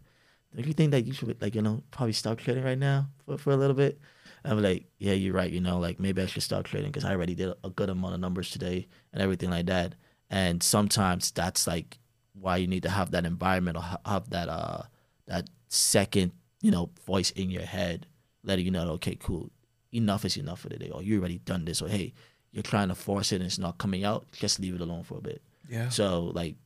don't 0.55 0.67
you 0.67 0.73
think 0.73 0.91
that 0.93 1.07
you 1.07 1.13
should 1.13 1.41
like, 1.41 1.55
you 1.55 1.63
know, 1.63 1.83
probably 1.91 2.13
stop 2.13 2.39
trading 2.39 2.65
right 2.65 2.79
now 2.79 3.09
for, 3.25 3.39
for 3.39 3.51
a 3.51 3.57
little 3.57 3.75
bit? 3.75 3.99
I'm 4.45 4.63
like, 4.63 4.87
yeah, 4.99 5.15
you're 5.15 5.35
right. 5.35 5.51
You 5.51 5.61
know, 5.61 5.79
like 5.79 5.99
maybe 5.99 6.23
I 6.23 6.27
should 6.27 6.43
start 6.43 6.67
trading 6.67 6.91
because 6.91 7.05
I 7.05 7.13
already 7.13 7.35
did 7.35 7.53
a 7.65 7.71
good 7.71 7.91
amount 7.91 8.15
of 8.15 8.21
numbers 8.21 8.51
today 8.51 8.87
and 9.13 9.23
everything 9.23 9.51
like 9.51 9.67
that. 9.67 9.95
And 10.31 10.63
sometimes 10.63 11.31
that's 11.31 11.67
like 11.67 11.99
why 12.35 12.59
you 12.59 12.67
need 12.67 12.83
to 12.85 12.91
have 12.91 13.11
that 13.13 13.25
environment 13.25 13.77
or 13.77 13.83
ha- 13.83 14.01
have 14.05 14.31
that 14.31 14.49
uh 14.49 14.83
that 15.27 15.49
second 15.69 16.33
you 16.63 16.71
know 16.71 16.91
voice 17.07 17.31
in 17.33 17.51
your 17.51 17.63
head 17.63 18.07
letting 18.43 18.65
you 18.65 18.71
know 18.71 18.89
okay 18.91 19.17
cool 19.17 19.51
enough 19.93 20.25
is 20.25 20.37
enough 20.37 20.61
for 20.61 20.69
today 20.69 20.91
or 20.91 21.03
you 21.03 21.19
already 21.19 21.39
done 21.39 21.65
this 21.65 21.81
or 21.83 21.89
hey 21.89 22.13
you're 22.53 22.63
trying 22.63 22.89
to 22.89 22.95
force 22.95 23.33
it 23.33 23.37
and 23.37 23.45
it's 23.45 23.59
not 23.59 23.79
coming 23.79 24.05
out 24.05 24.27
just 24.33 24.59
leave 24.61 24.75
it 24.75 24.81
alone 24.81 25.03
for 25.03 25.19
a 25.19 25.21
bit 25.21 25.43
Yeah. 25.69 25.89
so 25.91 26.25
like 26.35 26.57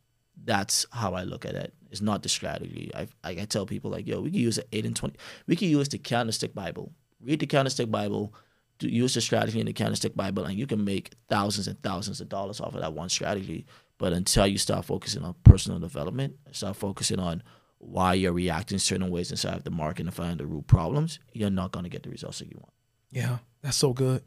that's 0.45 0.87
how 0.91 1.13
I 1.13 1.25
look 1.25 1.45
at 1.45 1.55
it. 1.55 1.75
It's 1.91 2.01
not 2.01 2.23
the 2.23 2.29
strategy. 2.31 2.91
I 2.95 3.07
I, 3.23 3.31
I 3.33 3.45
tell 3.45 3.67
people 3.67 3.91
like, 3.91 4.07
yo, 4.07 4.23
we 4.23 4.31
can 4.31 4.41
use 4.41 4.57
an 4.57 4.65
eight 4.73 4.87
and 4.87 4.97
twenty. 4.97 5.17
We 5.47 5.57
can 5.57 5.69
use 5.69 5.91
the 5.91 5.99
candlestick 5.99 6.55
Bible. 6.55 6.91
Read 7.21 7.41
the 7.41 7.47
candlestick 7.47 7.91
Bible. 7.91 8.33
Use 8.81 9.13
the 9.13 9.21
strategy 9.21 9.61
in 9.61 9.67
the 9.67 9.75
candlestick 9.75 10.17
Bible, 10.17 10.45
and 10.47 10.59
you 10.59 10.67
can 10.67 10.85
make 10.87 11.13
thousands 11.29 11.69
and 11.69 11.81
thousands 11.83 12.23
of 12.23 12.31
dollars 12.31 12.61
off 12.63 12.75
of 12.75 12.81
that 12.81 12.95
one 12.95 13.11
strategy. 13.11 13.67
But 13.99 14.15
until 14.15 14.47
you 14.47 14.57
start 14.57 14.87
focusing 14.87 15.23
on 15.23 15.35
personal 15.45 15.79
development, 15.79 16.37
start 16.53 16.77
focusing 16.77 17.19
on 17.21 17.43
why 17.85 18.15
you're 18.15 18.33
reacting 18.33 18.79
certain 18.79 19.11
ways 19.11 19.31
inside 19.33 19.57
of 19.57 19.65
the 19.65 19.71
market 19.71 20.07
and 20.07 20.15
finding 20.15 20.39
the 20.39 20.47
root 20.47 20.67
problems, 20.69 21.19
you're 21.33 21.51
not 21.51 21.73
going 21.73 21.83
to 21.83 21.91
get 21.91 22.05
the 22.05 22.11
results 22.11 22.39
that 22.39 22.49
you 22.49 22.57
want. 22.57 22.73
Yeah, 23.11 23.39
that's 23.61 23.77
so 23.77 23.93
good. 23.93 24.23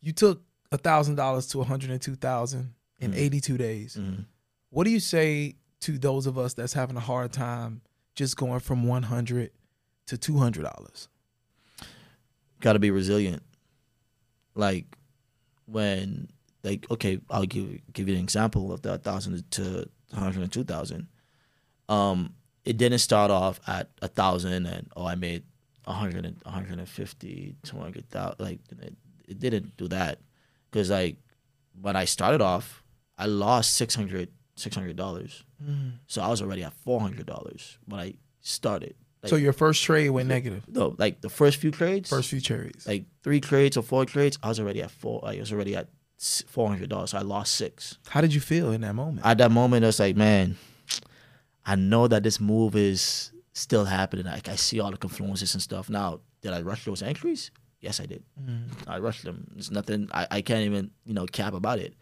You 0.00 0.12
took 0.12 0.42
a 0.72 0.78
thousand 0.78 1.16
dollars 1.16 1.46
to 1.48 1.58
a 1.58 1.60
one 1.60 1.68
hundred 1.68 1.90
and 1.90 2.00
two 2.00 2.16
thousand 2.16 2.72
in 3.00 3.14
eighty 3.14 3.40
two 3.40 3.58
days. 3.58 3.96
Mhm. 4.00 4.24
What 4.70 4.84
do 4.84 4.90
you 4.90 5.00
say 5.00 5.56
to 5.80 5.98
those 5.98 6.26
of 6.26 6.38
us 6.38 6.54
that's 6.54 6.72
having 6.72 6.96
a 6.96 7.00
hard 7.00 7.32
time 7.32 7.82
just 8.14 8.36
going 8.36 8.60
from 8.60 8.84
one 8.84 9.04
hundred 9.04 9.50
to 10.06 10.16
two 10.18 10.38
hundred 10.38 10.64
dollars? 10.64 11.08
got 12.60 12.72
to 12.72 12.78
be 12.80 12.90
resilient. 12.90 13.42
Like 14.54 14.86
when, 15.66 16.28
like, 16.64 16.90
okay, 16.90 17.20
I'll 17.30 17.44
give 17.44 17.80
give 17.92 18.08
you 18.08 18.14
an 18.16 18.20
example 18.20 18.72
of 18.72 18.82
that 18.82 19.04
thousand 19.04 19.48
to 19.52 19.88
hundred 20.12 20.42
and 20.42 20.52
two 20.52 20.64
thousand. 20.64 21.06
Um, 21.88 22.34
it 22.68 22.76
didn't 22.76 22.98
start 22.98 23.30
off 23.30 23.60
at 23.66 23.88
a 24.02 24.08
thousand 24.08 24.66
and 24.66 24.86
oh, 24.96 25.06
I 25.06 25.14
made 25.14 25.42
a 25.86 25.92
hundred 25.92 26.26
and 26.26 26.36
a 26.44 26.50
hundred 26.50 26.78
and 26.78 26.88
fifty, 26.88 27.56
two 27.62 27.78
hundred 27.78 28.08
thousand. 28.10 28.36
Like 28.38 28.60
it, 28.82 28.94
it 29.26 29.38
didn't 29.38 29.76
do 29.76 29.88
that 29.88 30.20
because 30.70 30.90
like 30.90 31.16
when 31.80 31.96
I 31.96 32.04
started 32.04 32.42
off, 32.42 32.82
I 33.16 33.26
lost 33.26 33.74
six 33.74 33.94
hundred 33.94 34.28
six 34.54 34.76
hundred 34.76 34.96
dollars. 34.96 35.44
Mm. 35.64 35.92
So 36.06 36.20
I 36.20 36.28
was 36.28 36.42
already 36.42 36.62
at 36.62 36.74
four 36.74 37.00
hundred 37.00 37.26
dollars 37.26 37.78
when 37.86 38.00
I 38.00 38.14
started. 38.40 38.94
Like, 39.22 39.30
so 39.30 39.36
your 39.36 39.54
first 39.54 39.82
trade 39.82 40.10
went 40.10 40.28
negative. 40.28 40.62
no, 40.68 40.94
like 40.98 41.22
the 41.22 41.30
first 41.30 41.56
few 41.56 41.70
trades, 41.72 42.10
First 42.10 42.28
few 42.30 42.40
trades. 42.40 42.86
like 42.86 43.04
three 43.24 43.40
trades 43.40 43.76
or 43.76 43.82
four 43.82 44.04
trades, 44.04 44.38
I 44.42 44.48
was 44.48 44.60
already 44.60 44.82
at 44.82 44.90
four. 44.90 45.22
I 45.24 45.38
was 45.40 45.52
already 45.52 45.74
at 45.74 45.88
four 46.46 46.68
hundred 46.68 46.90
dollars. 46.90 47.10
So 47.12 47.18
I 47.18 47.22
lost 47.22 47.54
six. 47.54 47.98
How 48.08 48.20
did 48.20 48.34
you 48.34 48.40
feel 48.40 48.72
in 48.72 48.82
that 48.82 48.94
moment? 48.94 49.26
At 49.26 49.38
that 49.38 49.50
moment, 49.50 49.84
I 49.84 49.88
was 49.88 49.98
like, 49.98 50.16
man, 50.16 50.56
I 51.68 51.74
know 51.74 52.08
that 52.08 52.22
this 52.22 52.40
move 52.40 52.74
is 52.74 53.30
still 53.52 53.84
happening. 53.84 54.24
Like 54.24 54.48
I 54.48 54.56
see 54.56 54.80
all 54.80 54.90
the 54.90 54.96
confluences 54.96 55.52
and 55.52 55.62
stuff. 55.62 55.90
Now, 55.90 56.20
did 56.40 56.54
I 56.54 56.62
rush 56.62 56.86
those 56.86 57.02
entries? 57.02 57.50
Yes, 57.82 58.00
I 58.00 58.06
did. 58.06 58.24
Mm-hmm. 58.40 58.90
I 58.90 58.98
rushed 58.98 59.22
them. 59.22 59.46
There's 59.52 59.70
nothing. 59.70 60.08
I, 60.10 60.26
I 60.30 60.40
can't 60.40 60.64
even 60.64 60.90
you 61.04 61.12
know 61.12 61.26
cap 61.26 61.52
about 61.52 61.78
it. 61.78 61.92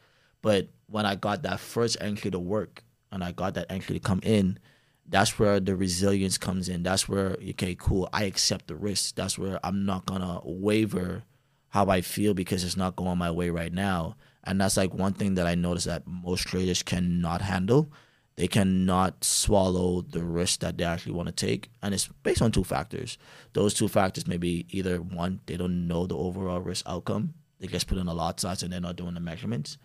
But 0.40 0.68
when 0.86 1.04
I 1.04 1.16
got 1.16 1.42
that 1.42 1.58
first 1.58 1.96
entry 2.00 2.30
to 2.30 2.38
work 2.38 2.84
and 3.10 3.24
I 3.24 3.32
got 3.32 3.54
that 3.54 3.66
entry 3.68 3.94
to 3.94 4.00
come 4.00 4.20
in, 4.22 4.60
that's 5.08 5.36
where 5.36 5.58
the 5.58 5.74
resilience 5.74 6.38
comes 6.38 6.68
in. 6.68 6.84
That's 6.84 7.08
where 7.08 7.36
okay, 7.50 7.74
cool. 7.74 8.08
I 8.12 8.22
accept 8.24 8.68
the 8.68 8.76
risk. 8.76 9.16
That's 9.16 9.36
where 9.36 9.58
I'm 9.64 9.84
not 9.84 10.06
gonna 10.06 10.42
waver 10.44 11.24
how 11.70 11.88
I 11.88 12.02
feel 12.02 12.34
because 12.34 12.62
it's 12.62 12.76
not 12.76 12.94
going 12.94 13.18
my 13.18 13.32
way 13.32 13.50
right 13.50 13.72
now. 13.72 14.16
And 14.44 14.60
that's 14.60 14.76
like 14.76 14.94
one 14.94 15.12
thing 15.12 15.34
that 15.34 15.48
I 15.48 15.56
noticed 15.56 15.86
that 15.86 16.06
most 16.06 16.46
traders 16.46 16.84
cannot 16.84 17.42
handle. 17.42 17.90
They 18.36 18.48
cannot 18.48 19.24
swallow 19.24 20.02
the 20.02 20.22
risk 20.22 20.60
that 20.60 20.76
they 20.76 20.84
actually 20.84 21.12
want 21.12 21.28
to 21.28 21.32
take. 21.46 21.70
And 21.82 21.94
it's 21.94 22.08
based 22.22 22.42
on 22.42 22.52
two 22.52 22.64
factors. 22.64 23.16
Those 23.54 23.72
two 23.72 23.88
factors 23.88 24.26
may 24.26 24.36
be 24.36 24.66
either 24.70 24.98
one, 24.98 25.40
they 25.46 25.56
don't 25.56 25.88
know 25.88 26.06
the 26.06 26.16
overall 26.16 26.60
risk 26.60 26.84
outcome. 26.86 27.34
They 27.60 27.66
just 27.66 27.86
put 27.86 27.96
in 27.96 28.08
a 28.08 28.14
lot 28.14 28.38
size 28.38 28.62
and 28.62 28.70
they're 28.70 28.80
not 28.80 28.96
doing 28.96 29.14
the 29.14 29.20
measurements. 29.20 29.78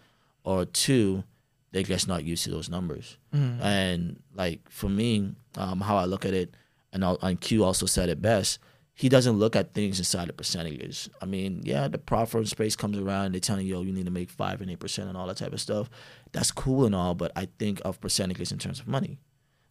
Or 0.43 0.65
two, 0.65 1.23
they're 1.71 1.83
just 1.83 2.09
not 2.09 2.25
used 2.25 2.43
to 2.43 2.49
those 2.51 2.69
numbers. 2.69 3.17
And 3.61 4.21
like 4.35 4.69
for 4.69 4.89
me, 4.89 5.33
um, 5.55 5.79
how 5.79 5.95
I 5.95 6.03
look 6.05 6.25
at 6.25 6.33
it, 6.33 6.53
and, 6.91 7.05
I'll, 7.05 7.17
and 7.21 7.39
Q 7.39 7.63
also 7.63 7.85
said 7.85 8.09
it 8.09 8.21
best. 8.21 8.59
He 8.93 9.09
doesn't 9.09 9.39
look 9.39 9.55
at 9.55 9.73
things 9.73 9.99
inside 9.99 10.27
the 10.29 10.33
percentages. 10.33 11.09
I 11.21 11.25
mean, 11.25 11.61
yeah, 11.63 11.87
the 11.87 11.97
profit 11.97 12.47
space 12.47 12.75
comes 12.75 12.97
around. 12.97 13.33
They're 13.33 13.39
telling 13.39 13.65
you, 13.65 13.75
yo, 13.75 13.81
you 13.81 13.93
need 13.93 14.05
to 14.05 14.11
make 14.11 14.29
five 14.29 14.61
and 14.61 14.69
eight 14.69 14.79
percent 14.79 15.07
and 15.09 15.17
all 15.17 15.27
that 15.27 15.37
type 15.37 15.53
of 15.53 15.61
stuff. 15.61 15.89
That's 16.33 16.51
cool 16.51 16.85
and 16.85 16.93
all, 16.93 17.15
but 17.15 17.31
I 17.35 17.47
think 17.57 17.81
of 17.83 18.01
percentages 18.01 18.51
in 18.51 18.59
terms 18.59 18.79
of 18.79 18.87
money. 18.87 19.19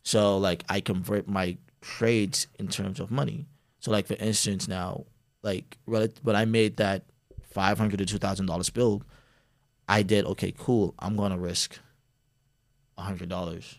So 0.03 0.39
like 0.39 0.65
I 0.69 0.81
convert 0.81 1.29
my 1.29 1.59
trades 1.81 2.47
in 2.59 2.69
terms 2.69 2.99
of 2.99 3.11
money. 3.11 3.47
So 3.79 3.91
like 3.91 4.07
for 4.07 4.15
instance, 4.15 4.67
now 4.67 5.05
like 5.43 5.77
when 5.85 6.37
I 6.37 6.45
made 6.45 6.79
that 6.79 7.05
five 7.51 7.79
hundred 7.79 7.99
to 7.99 8.07
two 8.07 8.19
thousand 8.19 8.47
dollars 8.47 8.71
build, 8.71 9.05
I 9.89 10.03
did 10.03 10.25
okay, 10.27 10.53
cool. 10.57 10.95
I'm 10.99 11.17
gonna 11.17 11.39
risk 11.39 11.79
hundred 12.99 13.29
dollars. 13.29 13.79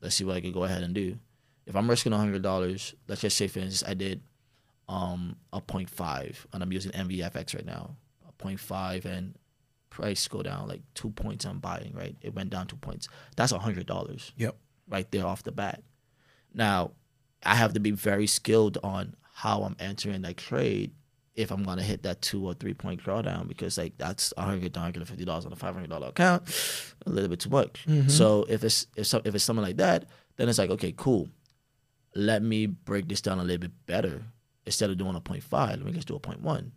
Let's 0.00 0.16
see 0.16 0.24
what 0.24 0.36
I 0.36 0.40
can 0.40 0.52
go 0.52 0.64
ahead 0.64 0.82
and 0.82 0.94
do. 0.94 1.18
If 1.66 1.76
I'm 1.76 1.88
risking 1.88 2.12
hundred 2.12 2.42
dollars, 2.42 2.94
let's 3.08 3.20
just 3.20 3.36
say 3.36 3.48
for 3.48 3.60
instance 3.60 3.88
I 3.88 3.94
did 3.94 4.20
um 4.88 5.36
a 5.52 5.60
0.5 5.60 6.46
and 6.52 6.62
I'm 6.62 6.72
using 6.72 6.92
MVFX 6.92 7.54
right 7.54 7.66
now. 7.66 7.96
A 8.28 8.32
0.5 8.42 9.04
and 9.04 9.34
price 9.90 10.28
go 10.28 10.42
down 10.42 10.68
like 10.68 10.82
two 10.94 11.10
points 11.10 11.44
I'm 11.44 11.58
buying, 11.58 11.92
right? 11.94 12.14
It 12.20 12.34
went 12.34 12.50
down 12.50 12.66
two 12.66 12.76
points. 12.76 13.08
That's 13.36 13.52
a 13.52 13.58
hundred 13.58 13.86
dollars 13.86 14.32
Yep. 14.36 14.56
right 14.88 15.10
there 15.10 15.26
off 15.26 15.42
the 15.42 15.52
bat. 15.52 15.82
Now, 16.54 16.92
I 17.44 17.54
have 17.54 17.74
to 17.74 17.80
be 17.80 17.90
very 17.90 18.26
skilled 18.26 18.78
on 18.82 19.14
how 19.34 19.62
I'm 19.62 19.76
entering 19.78 20.22
that 20.22 20.36
trade 20.36 20.92
if 21.34 21.50
I'm 21.50 21.62
gonna 21.64 21.82
hit 21.82 22.02
that 22.04 22.22
two 22.22 22.44
or 22.46 22.54
three 22.54 22.72
point 22.74 23.02
drawdown 23.02 23.46
because 23.48 23.76
like 23.76 23.98
that's 23.98 24.32
a 24.38 24.42
hundred 24.42 24.72
to 24.72 24.80
hundred 24.80 25.00
and 25.00 25.08
fifty 25.08 25.24
dollars 25.24 25.44
on 25.44 25.52
a 25.52 25.56
five 25.56 25.74
hundred 25.74 25.90
dollar 25.90 26.08
account, 26.08 26.42
a 27.04 27.10
little 27.10 27.28
bit 27.28 27.40
too 27.40 27.50
much. 27.50 27.84
So 28.08 28.46
if 28.48 28.64
it's 28.64 28.86
if 28.96 29.06
so, 29.06 29.20
if 29.24 29.34
it's 29.34 29.44
something 29.44 29.64
like 29.64 29.76
that, 29.76 30.06
then 30.36 30.48
it's 30.48 30.58
like 30.58 30.70
okay, 30.70 30.94
cool. 30.96 31.28
Let 32.14 32.42
me 32.42 32.64
break 32.66 33.08
this 33.08 33.20
down 33.20 33.38
a 33.38 33.44
little 33.44 33.60
bit 33.60 33.72
better. 33.86 34.22
Instead 34.66 34.90
of 34.90 34.98
doing 34.98 35.14
a 35.14 35.20
point 35.20 35.42
five, 35.42 35.76
let 35.78 35.86
me 35.86 35.92
just 35.92 36.08
do 36.08 36.16
a 36.16 36.20
point 36.20 36.40
one. 36.42 36.72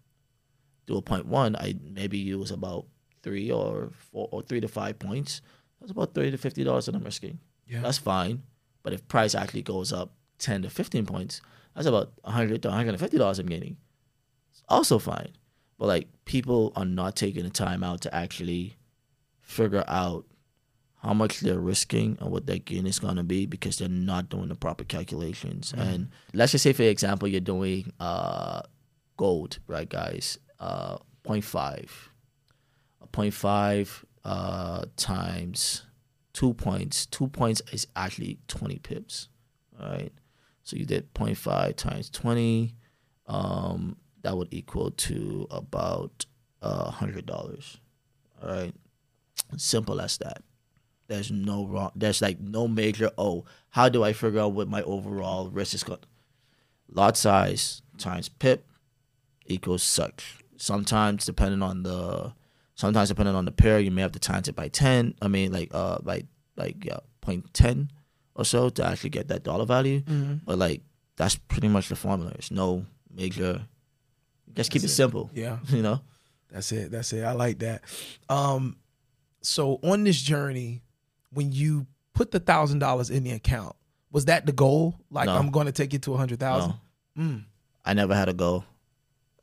Do 0.85 0.97
a 0.97 1.01
point 1.01 1.25
one. 1.25 1.55
I 1.55 1.75
maybe 1.83 2.17
use 2.17 2.51
about 2.51 2.85
three 3.23 3.51
or 3.51 3.89
four 4.11 4.29
or 4.31 4.41
three 4.41 4.61
to 4.61 4.67
five 4.67 4.97
points 4.99 5.41
That's 5.79 5.91
about 5.91 6.13
thirty 6.13 6.31
to 6.31 6.37
fifty 6.37 6.63
dollars 6.63 6.85
that 6.85 6.95
I'm 6.95 7.03
risking. 7.03 7.39
Yeah. 7.67 7.81
That's 7.81 7.97
fine. 7.97 8.43
But 8.83 8.93
if 8.93 9.07
price 9.07 9.35
actually 9.35 9.61
goes 9.61 9.91
up 9.91 10.13
ten 10.37 10.61
to 10.63 10.69
fifteen 10.69 11.05
points, 11.05 11.41
that's 11.75 11.87
about 11.87 12.11
hundred 12.23 12.61
to 12.63 12.71
hundred 12.71 12.91
and 12.91 12.99
fifty 12.99 13.17
dollars 13.17 13.39
I'm 13.39 13.47
gaining. 13.47 13.77
It's 14.51 14.63
also 14.67 14.99
fine. 14.99 15.33
But 15.77 15.87
like 15.87 16.07
people 16.25 16.73
are 16.75 16.85
not 16.85 17.15
taking 17.15 17.43
the 17.43 17.49
time 17.49 17.83
out 17.83 18.01
to 18.01 18.13
actually 18.13 18.75
figure 19.41 19.83
out 19.87 20.25
how 21.01 21.13
much 21.13 21.39
they're 21.39 21.59
risking 21.59 22.17
and 22.19 22.29
what 22.31 22.45
their 22.45 22.57
gain 22.59 22.85
is 22.85 22.99
gonna 22.99 23.23
be 23.23 23.45
because 23.45 23.77
they're 23.77 23.89
not 23.89 24.29
doing 24.29 24.49
the 24.49 24.55
proper 24.55 24.83
calculations. 24.83 25.73
And 25.77 26.09
let's 26.33 26.51
just 26.51 26.63
say 26.63 26.73
for 26.73 26.83
example 26.83 27.27
you're 27.27 27.39
doing 27.41 27.91
uh 27.99 28.61
gold, 29.17 29.59
right 29.67 29.87
guys? 29.87 30.37
Uh 30.59 30.97
0.5. 31.25 31.89
A 33.01 33.07
0.5 33.07 34.03
uh 34.25 34.85
times 34.97 35.83
two 36.33 36.53
points. 36.53 37.05
Two 37.05 37.27
points 37.27 37.61
is 37.71 37.87
actually 37.95 38.39
20 38.47 38.79
pips. 38.79 39.27
All 39.81 39.89
right. 39.89 40.11
So 40.63 40.77
you 40.77 40.85
did 40.85 41.13
0.5 41.13 41.75
times 41.75 42.09
20. 42.09 42.75
Um, 43.27 43.97
that 44.21 44.37
would 44.37 44.47
equal 44.51 44.91
to 44.91 45.47
about 45.51 46.25
uh, 46.61 46.91
$100. 46.91 47.77
All 48.41 48.49
right. 48.49 48.73
Simple 49.57 49.99
as 49.99 50.17
that. 50.19 50.43
There's 51.09 51.31
no 51.31 51.65
wrong. 51.65 51.91
There's 51.95 52.21
like 52.21 52.39
no 52.39 52.67
major. 52.67 53.09
Oh, 53.17 53.43
how 53.69 53.89
do 53.89 54.03
I 54.03 54.13
figure 54.13 54.39
out 54.39 54.53
what 54.53 54.69
my 54.69 54.83
overall 54.83 55.49
risk 55.49 55.73
is 55.73 55.83
going? 55.83 55.99
Lot 56.87 57.17
size 57.17 57.81
times 57.97 58.29
pip 58.29 58.63
equals 59.47 59.81
such. 59.81 60.37
Sometimes 60.55 61.25
depending 61.25 61.63
on 61.63 61.81
the, 61.81 62.31
sometimes 62.75 63.09
depending 63.09 63.33
on 63.33 63.45
the 63.45 63.51
pair, 63.51 63.79
you 63.79 63.89
may 63.89 64.03
have 64.03 64.11
to 64.11 64.19
times 64.19 64.47
it 64.47 64.55
by 64.55 64.67
ten. 64.67 65.15
I 65.19 65.27
mean, 65.27 65.51
like 65.51 65.73
uh, 65.73 65.97
like 66.03 66.27
like 66.55 66.85
yeah, 66.85 66.99
point 67.21 67.51
ten 67.55 67.91
or 68.35 68.45
so 68.45 68.69
to 68.69 68.85
actually 68.85 69.09
get 69.09 69.29
that 69.29 69.43
dollar 69.43 69.65
value. 69.65 70.01
Mm-hmm. 70.01 70.35
But 70.45 70.59
like 70.59 70.81
that's 71.15 71.35
pretty 71.37 71.69
much 71.69 71.89
the 71.89 71.95
formula. 71.95 72.33
It's 72.35 72.51
no 72.51 72.85
major. 73.11 73.65
Just 74.53 74.69
keep 74.69 74.83
it, 74.83 74.85
it. 74.85 74.89
simple. 74.89 75.31
Yeah. 75.33 75.57
You 75.69 75.81
know. 75.81 76.01
That's 76.51 76.71
it. 76.71 76.91
That's 76.91 77.13
it. 77.13 77.23
I 77.23 77.33
like 77.33 77.59
that. 77.59 77.83
Um, 78.27 78.77
so 79.41 79.79
on 79.83 80.03
this 80.03 80.19
journey, 80.19 80.81
when 81.31 81.51
you 81.51 81.87
put 82.13 82.31
the 82.31 82.39
thousand 82.39 82.79
dollars 82.79 83.09
in 83.09 83.23
the 83.23 83.31
account, 83.31 83.75
was 84.11 84.25
that 84.25 84.45
the 84.45 84.51
goal? 84.51 84.99
Like 85.09 85.27
No. 85.27 85.35
I'm 85.37 85.51
going 85.51 85.67
to 85.67 85.71
take 85.71 85.93
it 85.93 86.01
to 86.03 86.13
a 86.13 86.17
hundred 86.17 86.39
thousand. 86.39 86.73
No. 87.15 87.23
Mm. 87.23 87.43
I 87.85 87.93
never 87.93 88.15
had 88.15 88.29
a 88.29 88.33
goal. 88.33 88.65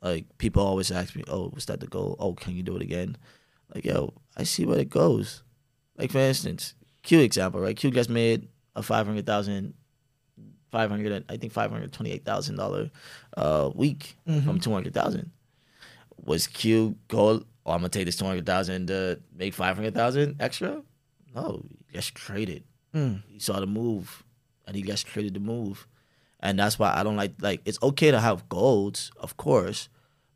Like 0.01 0.25
people 0.37 0.63
always 0.63 0.91
ask 0.91 1.15
me, 1.15 1.23
"Oh, 1.27 1.49
was 1.53 1.65
that 1.65 1.79
the 1.79 1.87
goal? 1.87 2.15
Oh, 2.19 2.33
can 2.33 2.55
you 2.55 2.63
do 2.63 2.75
it 2.75 2.81
again?" 2.81 3.17
Like, 3.73 3.83
yo, 3.83 4.13
I 4.37 4.43
see 4.43 4.65
where 4.65 4.79
it 4.79 4.89
goes. 4.89 5.43
Like 5.97 6.11
for 6.11 6.19
instance, 6.19 6.75
Q 7.03 7.19
example, 7.21 7.59
right? 7.59 7.75
Q 7.75 7.89
just 7.91 8.09
made 8.09 8.47
a 8.75 8.83
five 8.83 9.07
hundred 9.07 9.25
thousand, 9.25 9.73
five 10.71 10.91
hundred, 10.91 11.25
I 11.29 11.37
think 11.37 11.51
five 11.51 11.71
hundred 11.71 11.91
twenty-eight 11.91 12.25
thousand 12.25 12.57
dollar 12.57 12.91
uh 13.35 13.71
week 13.73 14.15
from 14.25 14.59
two 14.59 14.71
hundred 14.71 14.93
thousand. 14.93 15.31
Was 16.23 16.45
Q 16.47 16.95
goal? 17.07 17.41
Oh, 17.65 17.71
I'm 17.71 17.79
gonna 17.79 17.89
take 17.89 18.05
this 18.05 18.17
two 18.17 18.25
hundred 18.25 18.45
thousand 18.45 18.87
to 18.87 19.19
make 19.35 19.53
five 19.55 19.75
hundred 19.75 19.95
thousand 19.95 20.35
extra. 20.39 20.83
No, 21.37 21.61
he 21.87 21.93
just 21.93 22.15
traded. 22.15 22.63
Mm. 22.95 23.21
He 23.27 23.39
saw 23.39 23.59
the 23.59 23.67
move, 23.67 24.23
and 24.65 24.75
he 24.75 24.81
just 24.81 25.05
traded 25.05 25.35
the 25.35 25.39
move, 25.39 25.87
and 26.39 26.57
that's 26.57 26.79
why 26.79 26.93
I 26.95 27.03
don't 27.03 27.15
like 27.15 27.33
like 27.39 27.61
it's 27.65 27.77
okay 27.83 28.09
to 28.09 28.19
have 28.19 28.49
goals, 28.49 29.11
of 29.17 29.37
course, 29.37 29.87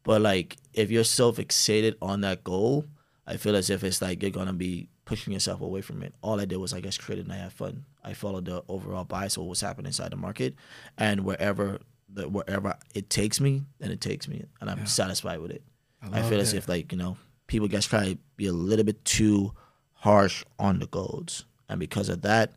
but 0.04 0.22
like 0.22 0.58
if 0.74 0.92
you're 0.92 1.04
so 1.04 1.32
fixated 1.32 1.96
on 2.02 2.22
that 2.22 2.44
goal, 2.44 2.86
I 3.26 3.38
feel 3.38 3.56
as 3.56 3.70
if 3.72 3.84
it's 3.84 4.02
like 4.02 4.22
you're 4.22 4.32
gonna 4.32 4.54
be 4.54 4.90
pushing 5.06 5.34
yourself 5.34 5.62
away 5.62 5.82
from 5.82 6.04
it. 6.04 6.14
All 6.22 6.40
I 6.40 6.46
did 6.46 6.58
was 6.58 6.74
I 6.74 6.82
guess 6.82 6.96
traded 6.96 7.26
and 7.26 7.34
I 7.34 7.38
had 7.38 7.54
fun. 7.54 7.86
I 8.04 8.14
followed 8.14 8.46
the 8.46 8.64
overall 8.68 9.04
bias 9.04 9.38
of 9.38 9.44
what's 9.44 9.62
happening 9.62 9.88
inside 9.88 10.12
the 10.12 10.18
market, 10.18 10.54
and 11.00 11.26
wherever 11.26 11.80
the 12.08 12.30
wherever 12.30 12.78
it 12.94 13.10
takes 13.10 13.42
me, 13.42 13.64
then 13.80 13.90
it 13.90 14.02
takes 14.02 14.28
me, 14.28 14.46
and 14.60 14.70
I'm 14.70 14.86
satisfied 14.86 15.40
with 15.40 15.52
it. 15.52 15.64
I, 16.04 16.10
love 16.20 16.30
feel 16.30 16.40
as 16.40 16.54
if 16.54 16.68
like 16.70 16.92
you 16.92 16.98
know 17.00 17.18
people 17.48 17.68
just 17.68 17.90
try 17.90 18.14
to 18.14 18.18
be 18.38 18.46
a 18.46 18.54
little 18.54 18.86
bit 18.86 19.04
too 19.04 19.54
harsh 20.02 20.44
on 20.60 20.80
the 20.80 20.88
goals, 20.88 21.46
and 21.68 21.80
because 21.80 22.10
of 22.10 22.22
that, 22.22 22.54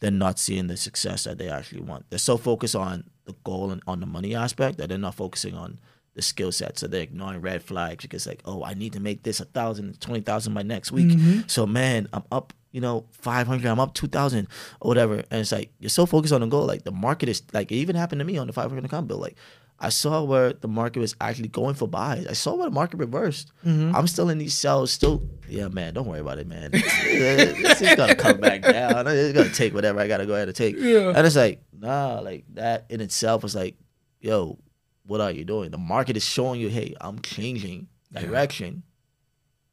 they're 0.00 0.10
not 0.10 0.38
seeing 0.38 0.68
the 0.68 0.76
success 0.76 1.24
that 1.24 1.38
they 1.38 1.48
actually 1.48 1.80
want. 1.80 2.06
They're 2.10 2.18
so 2.18 2.36
focused 2.36 2.76
on 2.76 3.04
the 3.24 3.34
goal 3.44 3.70
and 3.70 3.82
on 3.86 4.00
the 4.00 4.06
money 4.06 4.34
aspect 4.34 4.78
that 4.78 4.88
they're 4.88 4.98
not 4.98 5.14
focusing 5.14 5.54
on 5.54 5.78
the 6.14 6.22
skill 6.22 6.50
set. 6.50 6.78
So 6.78 6.86
they're 6.86 7.02
ignoring 7.02 7.40
red 7.40 7.62
flags 7.62 8.02
because 8.02 8.26
like, 8.26 8.42
oh, 8.44 8.64
I 8.64 8.74
need 8.74 8.92
to 8.94 9.00
make 9.00 9.22
this 9.22 9.40
a 9.40 9.44
thousand, 9.44 10.00
twenty 10.00 10.20
thousand 10.20 10.54
by 10.54 10.62
next 10.62 10.92
week. 10.92 11.08
Mm-hmm. 11.08 11.40
So 11.46 11.66
man, 11.66 12.08
I'm 12.12 12.24
up, 12.32 12.52
you 12.72 12.80
know, 12.80 13.06
five 13.12 13.46
hundred. 13.46 13.68
I'm 13.68 13.80
up 13.80 13.94
two 13.94 14.08
thousand 14.08 14.48
or 14.80 14.88
whatever. 14.88 15.14
And 15.30 15.40
it's 15.40 15.52
like 15.52 15.70
you're 15.78 15.90
so 15.90 16.06
focused 16.06 16.32
on 16.32 16.40
the 16.40 16.46
goal. 16.46 16.66
Like 16.66 16.84
the 16.84 16.90
market 16.90 17.28
is 17.28 17.42
like 17.52 17.70
it 17.70 17.76
even 17.76 17.94
happened 17.94 18.18
to 18.18 18.24
me 18.24 18.38
on 18.38 18.46
the 18.48 18.52
five 18.52 18.70
hundred 18.70 18.84
account 18.84 19.06
bill. 19.06 19.18
Like 19.18 19.36
I 19.80 19.90
saw 19.90 20.24
where 20.24 20.52
the 20.52 20.66
market 20.66 20.98
was 20.98 21.14
actually 21.20 21.48
going 21.48 21.74
for 21.74 21.86
buys. 21.86 22.26
I 22.26 22.32
saw 22.32 22.54
where 22.56 22.66
the 22.66 22.74
market 22.74 22.96
reversed. 22.96 23.52
I'm 23.64 24.06
still 24.08 24.28
in 24.28 24.38
these 24.38 24.54
sells. 24.54 24.90
Still, 24.90 25.22
yeah, 25.48 25.68
man. 25.68 25.94
Don't 25.94 26.06
worry 26.06 26.18
about 26.20 26.38
it, 26.38 26.48
man. 26.48 26.70
this 26.72 27.80
is 27.80 27.94
gonna 27.94 28.16
come 28.16 28.38
back 28.40 28.62
down. 28.62 29.06
It's 29.06 29.36
gonna 29.38 29.50
take 29.50 29.74
whatever 29.74 30.00
I 30.00 30.08
gotta 30.08 30.26
go 30.26 30.34
ahead 30.34 30.48
and 30.48 30.56
take. 30.56 30.74
Yeah. 30.76 31.12
And 31.14 31.24
it's 31.26 31.36
like, 31.36 31.62
nah, 31.72 32.18
like 32.20 32.44
that 32.54 32.86
in 32.90 33.00
itself 33.00 33.42
was 33.44 33.54
like, 33.54 33.76
yo, 34.20 34.58
what 35.04 35.20
are 35.20 35.30
you 35.30 35.44
doing? 35.44 35.70
The 35.70 35.78
market 35.78 36.16
is 36.16 36.24
showing 36.24 36.60
you, 36.60 36.68
hey, 36.68 36.94
I'm 37.00 37.20
changing 37.20 37.86
direction. 38.12 38.82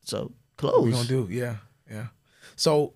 So 0.04 0.34
close. 0.58 0.86
we 0.86 0.92
gonna 0.92 1.08
do? 1.08 1.28
Yeah, 1.32 1.56
yeah. 1.90 2.08
So 2.56 2.94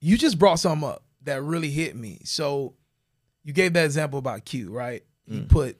you 0.00 0.18
just 0.18 0.38
brought 0.38 0.58
something 0.60 0.86
up 0.88 1.02
that 1.22 1.42
really 1.42 1.70
hit 1.70 1.96
me. 1.96 2.20
So 2.24 2.74
you 3.44 3.52
gave 3.54 3.72
that 3.72 3.86
example 3.86 4.18
about 4.18 4.44
Q, 4.44 4.70
right? 4.70 5.02
You 5.26 5.40
Mm. 5.40 5.48
put 5.48 5.78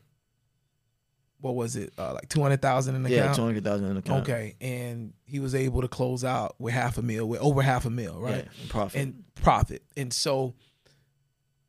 what 1.45 1.55
was 1.57 1.77
it, 1.77 1.93
uh, 1.99 2.15
like 2.15 2.27
two 2.31 2.41
hundred 2.41 2.63
thousand 2.63 2.95
in 2.97 3.03
the 3.03 3.11
Yeah, 3.11 3.19
account? 3.25 3.37
two 3.37 3.43
hundred 3.45 3.65
thousand 3.65 3.87
in 3.89 3.93
the 3.95 3.99
account. 3.99 4.23
Okay, 4.23 4.55
and 4.63 5.13
he 5.27 5.41
was 5.41 5.55
able 5.55 5.83
to 5.83 5.89
close 5.89 6.25
out 6.25 6.55
with 6.59 6.73
half 6.73 6.97
a 6.97 7.03
mil, 7.03 7.29
with 7.29 7.41
over 7.43 7.61
half 7.61 7.85
a 7.85 7.91
mil, 7.91 8.19
right? 8.19 8.45
Yeah, 8.47 8.51
and 8.63 8.71
profit. 8.71 9.01
And 9.03 9.25
profit. 9.35 9.83
And 9.95 10.11
so, 10.11 10.55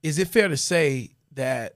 is 0.01 0.17
it 0.17 0.29
fair 0.29 0.47
to 0.47 0.55
say 0.55 1.11
that 1.33 1.75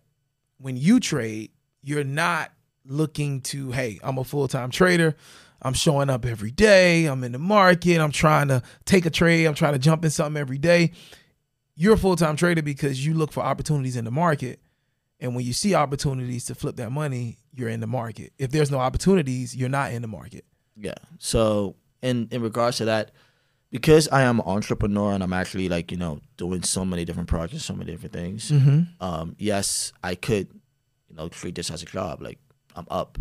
when 0.59 0.77
you 0.77 1.01
trade, 1.01 1.51
you're 1.81 2.05
not 2.05 2.51
looking 2.85 3.41
to, 3.41 3.71
hey, 3.71 3.99
I'm 4.01 4.17
a 4.17 4.23
full 4.23 4.47
time 4.47 4.71
trader. 4.71 5.17
I'm 5.61 5.73
showing 5.73 6.09
up 6.09 6.25
every 6.25 6.51
day. 6.51 7.05
I'm 7.05 7.21
in 7.25 7.33
the 7.33 7.37
market. 7.37 7.99
I'm 7.99 8.13
trying 8.13 8.47
to 8.47 8.63
take 8.85 9.05
a 9.05 9.09
trade. 9.09 9.45
I'm 9.45 9.55
trying 9.55 9.73
to 9.73 9.79
jump 9.79 10.05
in 10.05 10.09
something 10.11 10.39
every 10.39 10.57
day. 10.57 10.93
You're 11.75 11.95
a 11.95 11.97
full 11.97 12.15
time 12.15 12.37
trader 12.37 12.61
because 12.61 13.05
you 13.05 13.13
look 13.13 13.33
for 13.33 13.43
opportunities 13.43 13.97
in 13.97 14.05
the 14.05 14.11
market. 14.11 14.61
And 15.21 15.35
when 15.35 15.43
you 15.43 15.51
see 15.51 15.75
opportunities 15.75 16.45
to 16.45 16.55
flip 16.55 16.77
that 16.77 16.93
money, 16.93 17.39
you're 17.59 17.69
in 17.69 17.81
the 17.81 17.87
market. 17.87 18.33
If 18.37 18.51
there's 18.51 18.71
no 18.71 18.79
opportunities, 18.79 19.55
you're 19.55 19.69
not 19.69 19.91
in 19.91 20.01
the 20.01 20.07
market. 20.07 20.45
Yeah. 20.75 20.95
So 21.17 21.75
in 22.01 22.27
in 22.31 22.41
regards 22.41 22.77
to 22.77 22.85
that, 22.85 23.11
because 23.71 24.07
I 24.07 24.21
am 24.23 24.39
an 24.39 24.45
entrepreneur 24.47 25.13
and 25.13 25.21
I'm 25.21 25.33
actually 25.33 25.69
like 25.69 25.91
you 25.91 25.97
know 25.97 26.21
doing 26.37 26.63
so 26.63 26.85
many 26.85 27.05
different 27.05 27.29
projects, 27.29 27.65
so 27.65 27.75
many 27.75 27.91
different 27.91 28.13
things. 28.13 28.51
Mm-hmm. 28.51 29.03
Um, 29.03 29.35
yes, 29.37 29.93
I 30.03 30.15
could, 30.15 30.47
you 31.09 31.15
know, 31.15 31.27
treat 31.27 31.55
this 31.55 31.69
as 31.69 31.83
a 31.83 31.85
job. 31.85 32.21
Like 32.21 32.39
I'm 32.75 32.87
up. 32.89 33.17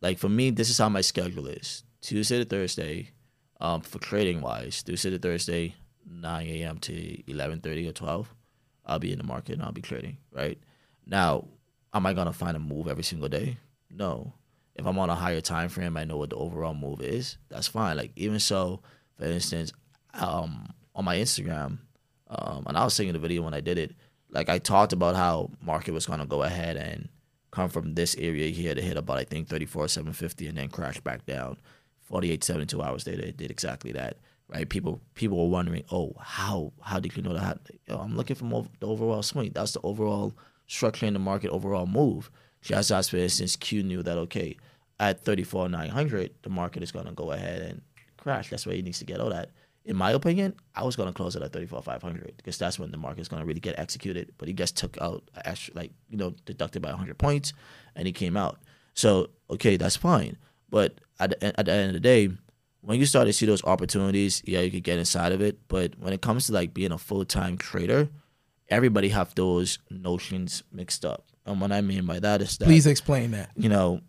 Like 0.00 0.18
for 0.18 0.28
me, 0.28 0.50
this 0.50 0.68
is 0.68 0.78
how 0.78 0.88
my 0.88 1.00
schedule 1.00 1.46
is: 1.46 1.84
Tuesday 2.00 2.38
to 2.38 2.44
Thursday, 2.44 3.10
um, 3.60 3.80
for 3.80 3.98
trading 4.00 4.40
wise. 4.40 4.82
Tuesday 4.82 5.10
to 5.10 5.18
Thursday, 5.18 5.76
nine 6.10 6.48
a.m. 6.48 6.78
to 6.78 7.30
eleven 7.30 7.60
thirty 7.60 7.88
or 7.88 7.92
twelve. 7.92 8.34
I'll 8.84 8.98
be 8.98 9.12
in 9.12 9.18
the 9.18 9.24
market 9.24 9.52
and 9.52 9.62
I'll 9.62 9.72
be 9.72 9.80
trading. 9.80 10.18
Right 10.32 10.58
now, 11.06 11.46
am 11.92 12.06
I 12.06 12.12
gonna 12.12 12.32
find 12.32 12.56
a 12.56 12.60
move 12.60 12.88
every 12.88 13.04
single 13.04 13.28
day? 13.28 13.58
No. 13.90 14.32
If 14.74 14.86
I'm 14.86 14.98
on 14.98 15.10
a 15.10 15.14
higher 15.14 15.40
time 15.40 15.68
frame, 15.68 15.96
I 15.96 16.04
know 16.04 16.16
what 16.16 16.30
the 16.30 16.36
overall 16.36 16.74
move 16.74 17.02
is. 17.02 17.36
That's 17.48 17.68
fine. 17.68 17.96
Like 17.96 18.12
even 18.16 18.40
so, 18.40 18.80
for 19.18 19.24
instance, 19.24 19.72
um, 20.14 20.72
on 20.94 21.04
my 21.04 21.16
Instagram, 21.16 21.78
um, 22.28 22.64
and 22.66 22.76
I 22.76 22.84
was 22.84 22.94
seeing 22.94 23.12
the 23.12 23.18
video 23.18 23.42
when 23.42 23.54
I 23.54 23.60
did 23.60 23.78
it. 23.78 23.94
Like 24.30 24.48
I 24.48 24.58
talked 24.58 24.94
about 24.94 25.14
how 25.14 25.50
market 25.60 25.92
was 25.92 26.06
gonna 26.06 26.26
go 26.26 26.42
ahead 26.42 26.76
and 26.76 27.08
come 27.50 27.68
from 27.68 27.94
this 27.94 28.16
area 28.16 28.48
here 28.48 28.74
to 28.74 28.80
hit 28.80 28.96
about 28.96 29.18
I 29.18 29.24
think 29.24 29.48
34 29.48 29.88
750 29.88 30.48
and 30.48 30.58
then 30.58 30.68
crash 30.68 31.00
back 31.00 31.26
down. 31.26 31.58
48 32.00 32.42
72 32.42 32.82
hours 32.82 33.06
later, 33.06 33.22
it 33.22 33.36
did 33.36 33.50
exactly 33.50 33.92
that. 33.92 34.16
Right? 34.48 34.68
People 34.68 35.00
people 35.14 35.38
were 35.38 35.50
wondering, 35.50 35.84
oh, 35.92 36.14
how 36.18 36.72
how 36.80 36.98
did 36.98 37.14
you 37.16 37.22
know 37.22 37.34
that? 37.34 37.58
I'm 37.88 38.16
looking 38.16 38.36
for 38.36 38.44
more, 38.44 38.66
the 38.80 38.86
overall 38.86 39.22
swing. 39.22 39.52
That's 39.54 39.72
the 39.72 39.80
overall 39.82 40.34
structure 40.72 41.06
in 41.06 41.12
the 41.12 41.18
market, 41.18 41.50
overall 41.50 41.86
move. 41.86 42.30
Just 42.60 42.90
as 42.90 43.08
for 43.08 43.16
instance, 43.16 43.56
Q 43.56 43.82
knew 43.82 44.02
that 44.02 44.18
okay, 44.18 44.56
at 45.00 45.20
34 45.24 45.68
900, 45.68 46.30
the 46.42 46.50
market 46.50 46.82
is 46.82 46.92
gonna 46.92 47.12
go 47.12 47.32
ahead 47.32 47.62
and 47.62 47.82
crash. 48.16 48.50
That's 48.50 48.66
where 48.66 48.76
he 48.76 48.82
needs 48.82 48.98
to 49.00 49.04
get 49.04 49.20
out 49.20 49.32
at. 49.32 49.50
In 49.84 49.96
my 49.96 50.12
opinion, 50.12 50.54
I 50.76 50.84
was 50.84 50.94
gonna 50.94 51.12
close 51.12 51.34
it 51.34 51.42
at 51.42 51.52
34 51.52 51.82
500 51.82 52.34
because 52.36 52.56
that's 52.56 52.78
when 52.78 52.92
the 52.92 52.96
market 52.96 53.20
is 53.20 53.28
gonna 53.28 53.44
really 53.44 53.60
get 53.60 53.78
executed. 53.78 54.32
But 54.38 54.48
he 54.48 54.54
just 54.54 54.76
took 54.76 54.96
out 55.00 55.24
extra, 55.44 55.74
like 55.74 55.92
you 56.08 56.16
know, 56.16 56.34
deducted 56.44 56.82
by 56.82 56.90
100 56.90 57.18
points, 57.18 57.52
and 57.96 58.06
he 58.06 58.12
came 58.12 58.36
out. 58.36 58.58
So 58.94 59.30
okay, 59.50 59.76
that's 59.76 59.96
fine. 59.96 60.36
But 60.70 61.00
at 61.18 61.30
the, 61.30 61.60
at 61.60 61.66
the 61.66 61.72
end 61.72 61.88
of 61.88 61.94
the 61.94 62.00
day, 62.00 62.30
when 62.80 62.98
you 62.98 63.06
start 63.06 63.26
to 63.26 63.32
see 63.32 63.46
those 63.46 63.64
opportunities, 63.64 64.42
yeah, 64.46 64.60
you 64.60 64.70
could 64.70 64.84
get 64.84 64.98
inside 64.98 65.32
of 65.32 65.40
it. 65.40 65.58
But 65.68 65.98
when 65.98 66.12
it 66.12 66.22
comes 66.22 66.46
to 66.46 66.52
like 66.52 66.72
being 66.72 66.92
a 66.92 66.98
full 66.98 67.24
time 67.24 67.58
trader, 67.58 68.08
everybody 68.72 69.10
have 69.10 69.34
those 69.34 69.78
notions 69.90 70.62
mixed 70.72 71.04
up. 71.04 71.24
And 71.46 71.60
what 71.60 71.72
I 71.72 71.80
mean 71.80 72.06
by 72.06 72.18
that 72.20 72.40
is 72.40 72.56
that 72.58 72.64
Please 72.64 72.86
explain 72.86 73.32
that. 73.32 73.50
you 73.56 73.68
know, 73.68 74.00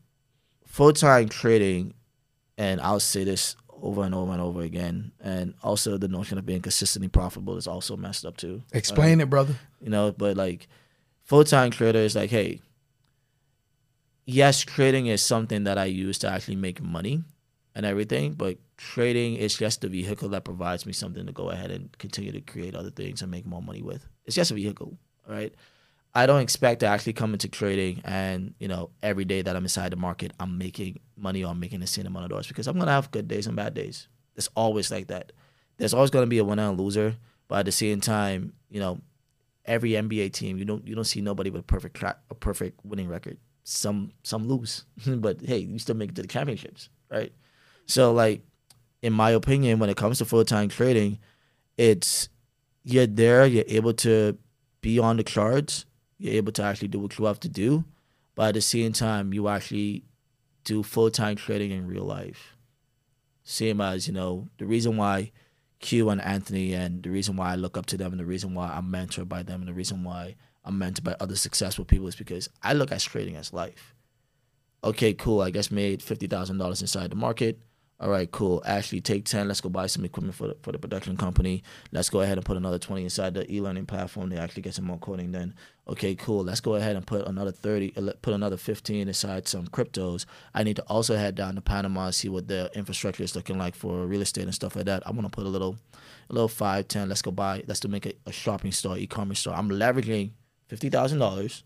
full 0.66 0.94
time 0.94 1.30
trading, 1.30 1.94
and 2.58 2.80
I'll 2.82 3.00
say 3.00 3.24
this 3.24 3.56
over 3.82 4.04
and 4.04 4.16
over 4.16 4.32
and 4.32 4.42
over 4.42 4.62
again, 4.62 5.12
and 5.20 5.54
also 5.62 5.98
the 5.98 6.08
notion 6.08 6.38
of 6.38 6.46
being 6.46 6.62
consistently 6.62 7.10
profitable 7.10 7.58
is 7.58 7.68
also 7.68 7.98
messed 7.98 8.26
up 8.26 8.38
too. 8.38 8.64
Explain 8.72 9.20
it, 9.20 9.30
brother. 9.30 9.56
You 9.82 9.90
know, 9.90 10.14
but 10.18 10.38
like 10.38 10.68
full 11.24 11.44
time 11.44 11.72
trader 11.72 12.00
is 12.00 12.16
like, 12.16 12.30
hey, 12.30 12.62
yes, 14.26 14.62
trading 14.62 15.08
is 15.08 15.22
something 15.22 15.66
that 15.66 15.78
I 15.78 15.86
use 15.86 16.18
to 16.20 16.30
actually 16.30 16.56
make 16.56 16.82
money 16.82 17.24
and 17.76 17.86
everything, 17.86 18.34
but 18.34 18.58
trading 18.78 19.36
is 19.36 19.56
just 19.56 19.82
the 19.82 19.88
vehicle 19.88 20.30
that 20.30 20.44
provides 20.44 20.86
me 20.86 20.94
something 20.94 21.26
to 21.26 21.32
go 21.32 21.50
ahead 21.50 21.72
and 21.72 21.98
continue 21.98 22.32
to 22.32 22.42
create 22.42 22.76
other 22.76 22.92
things 22.92 23.22
and 23.22 23.32
make 23.32 23.46
more 23.46 23.62
money 23.62 23.82
with. 23.82 24.08
It's 24.26 24.36
just 24.36 24.52
a 24.52 24.56
vehicle, 24.56 24.98
right? 25.28 25.54
I 26.16 26.28
don't 26.28 26.42
expect 26.42 26.82
to 26.82 26.86
actually 26.86 27.14
come 27.14 27.34
into 27.34 27.48
trading 27.48 28.02
and, 28.06 28.54
you 28.60 28.68
know, 28.68 28.92
every 29.02 29.26
day 29.26 29.42
that 29.42 29.56
I'm 29.56 29.64
inside 29.64 29.92
the 29.92 29.98
market, 29.98 30.32
I'm 30.40 30.60
making 30.60 31.00
money 31.18 31.44
or 31.44 31.50
I'm 31.50 31.60
making 31.60 31.80
the 31.80 31.88
same 31.88 32.06
amount 32.06 32.26
of 32.26 32.30
dollars 32.30 32.48
because 32.48 32.68
I'm 32.68 32.76
going 32.76 32.86
to 32.86 32.94
have 32.94 33.10
good 33.10 33.28
days 33.28 33.48
and 33.48 33.56
bad 33.56 33.74
days. 33.74 34.08
It's 34.36 34.50
always 34.56 34.92
like 34.92 35.08
that. 35.08 35.32
There's 35.78 35.94
always 35.94 36.12
going 36.12 36.24
to 36.24 36.30
be 36.30 36.38
a 36.38 36.44
winner 36.44 36.70
and 36.70 36.80
loser, 36.80 37.16
but 37.48 37.60
at 37.60 37.66
the 37.66 37.72
same 37.72 38.00
time, 38.00 38.54
you 38.70 38.80
know, 38.80 39.02
every 39.66 39.92
NBA 39.92 40.34
team, 40.34 40.58
you 40.58 40.66
don't 40.66 40.88
you 40.88 40.96
don't 40.96 41.04
see 41.04 41.22
nobody 41.22 41.50
with 41.50 41.62
a 41.62 41.66
perfect 41.66 41.96
track, 41.96 42.20
a 42.30 42.36
perfect 42.36 42.80
winning 42.84 43.08
record. 43.08 43.38
Some 43.64 44.12
some 44.24 44.48
lose, 44.48 44.86
but 45.08 45.42
hey, 45.42 45.60
you 45.60 45.80
still 45.80 45.96
make 45.96 46.10
it 46.10 46.16
to 46.16 46.22
the 46.22 46.28
championships, 46.28 46.90
right? 47.10 47.34
So 47.86 48.14
like, 48.14 48.42
in 49.02 49.14
my 49.14 49.32
opinion, 49.32 49.80
when 49.80 49.90
it 49.90 49.98
comes 49.98 50.20
to 50.20 50.26
full 50.26 50.46
time 50.46 50.70
trading, 50.70 51.20
it's 51.78 52.30
you're 52.84 53.08
there, 53.08 53.46
you're 53.46 53.66
able 53.68 53.94
to 53.94 54.38
be 54.82 55.00
on 55.00 55.18
the 55.18 55.24
charts, 55.24 55.86
you're 56.18 56.34
able 56.34 56.52
to 56.54 56.64
actually 56.64 56.88
do 56.90 57.00
what 57.00 57.18
you 57.18 57.26
have 57.26 57.40
to 57.42 57.50
do, 57.50 57.86
but 58.36 58.50
at 58.50 58.54
the 58.56 58.62
same 58.62 58.94
time, 58.94 59.34
you 59.34 59.48
actually 59.48 60.04
do 60.64 60.84
full 60.84 61.10
time 61.10 61.36
trading 61.36 61.72
in 61.72 61.88
real 61.88 62.04
life. 62.06 62.56
Same 63.44 63.82
as 63.82 64.08
you 64.08 64.14
know 64.14 64.48
the 64.58 64.66
reason 64.66 64.96
why 64.98 65.32
Q 65.80 66.10
and 66.10 66.22
Anthony, 66.22 66.74
and 66.74 67.04
the 67.04 67.10
reason 67.10 67.36
why 67.36 67.52
I 67.52 67.56
look 67.56 67.78
up 67.78 67.86
to 67.88 67.98
them, 67.98 68.14
and 68.14 68.20
the 68.20 68.26
reason 68.26 68.54
why 68.54 68.70
I'm 68.70 68.90
mentored 68.92 69.28
by 69.28 69.44
them, 69.44 69.62
and 69.62 69.68
the 69.68 69.74
reason 69.74 70.04
why 70.04 70.36
I'm 70.64 70.80
mentored 70.80 71.04
by 71.04 71.16
other 71.20 71.36
successful 71.36 71.84
people 71.84 72.08
is 72.08 72.16
because 72.16 72.50
I 72.62 72.74
look 72.74 72.92
at 72.92 73.02
trading 73.02 73.36
as 73.36 73.52
life. 73.52 73.94
Okay, 74.84 75.14
cool. 75.14 75.42
I 75.42 75.50
guess 75.50 75.72
made 75.72 76.02
fifty 76.02 76.28
thousand 76.28 76.58
dollars 76.58 76.82
inside 76.82 77.12
the 77.12 77.16
market. 77.16 77.60
All 78.04 78.10
right, 78.10 78.30
cool. 78.30 78.62
Ashley, 78.66 79.00
take 79.00 79.24
ten. 79.24 79.48
Let's 79.48 79.62
go 79.62 79.70
buy 79.70 79.88
some 79.88 80.04
equipment 80.04 80.36
for 80.36 80.48
the, 80.48 80.58
for 80.62 80.74
the 80.74 80.78
production 80.78 81.16
company. 81.16 81.64
Let's 81.94 82.10
go 82.10 82.20
ahead 82.20 82.38
and 82.38 82.46
put 82.46 82.58
another 82.58 82.78
twenty 82.78 83.06
inside 83.06 83.34
the 83.34 83.50
e-learning 83.50 83.86
platform 83.86 84.30
to 84.32 84.36
actually 84.36 84.64
get 84.64 84.74
some 84.74 84.84
more 84.84 84.98
coding 84.98 85.32
done. 85.32 85.56
Okay, 85.88 86.14
cool. 86.14 86.44
Let's 86.44 86.60
go 86.60 86.76
ahead 86.76 86.98
and 86.98 87.08
put 87.08 87.26
another 87.26 87.54
thirty, 87.54 87.94
uh, 87.96 88.12
put 88.22 88.34
another 88.34 88.58
fifteen 88.58 89.08
inside 89.08 89.48
some 89.48 89.68
cryptos. 89.68 90.26
I 90.54 90.64
need 90.64 90.76
to 90.76 90.84
also 90.88 91.16
head 91.16 91.36
down 91.36 91.56
to 91.56 91.62
Panama 91.62 92.08
and 92.08 92.16
see 92.16 92.28
what 92.28 92.50
the 92.50 92.70
infrastructure 92.76 93.24
is 93.24 93.38
looking 93.38 93.58
like 93.58 93.74
for 93.74 94.06
real 94.06 94.22
estate 94.22 94.44
and 94.44 94.54
stuff 94.54 94.76
like 94.76 94.84
that. 94.88 95.08
I 95.08 95.12
want 95.12 95.24
to 95.24 95.32
put 95.32 95.46
a 95.46 95.50
little, 95.50 95.78
a 96.30 96.34
little 96.34 96.50
five, 96.50 96.90
ten. 96.90 97.08
Let's 97.08 97.22
go 97.22 97.32
buy. 97.32 97.64
Let's 97.68 97.80
do 97.80 97.88
make 97.88 98.06
a, 98.06 98.12
a 98.26 98.34
shopping 98.34 98.74
store, 98.74 98.98
e-commerce 98.98 99.40
store. 99.40 99.56
I'm 99.56 99.70
leveraging 99.70 100.32
fifty 100.68 100.90
thousand 100.90 101.20
dollars. 101.20 101.64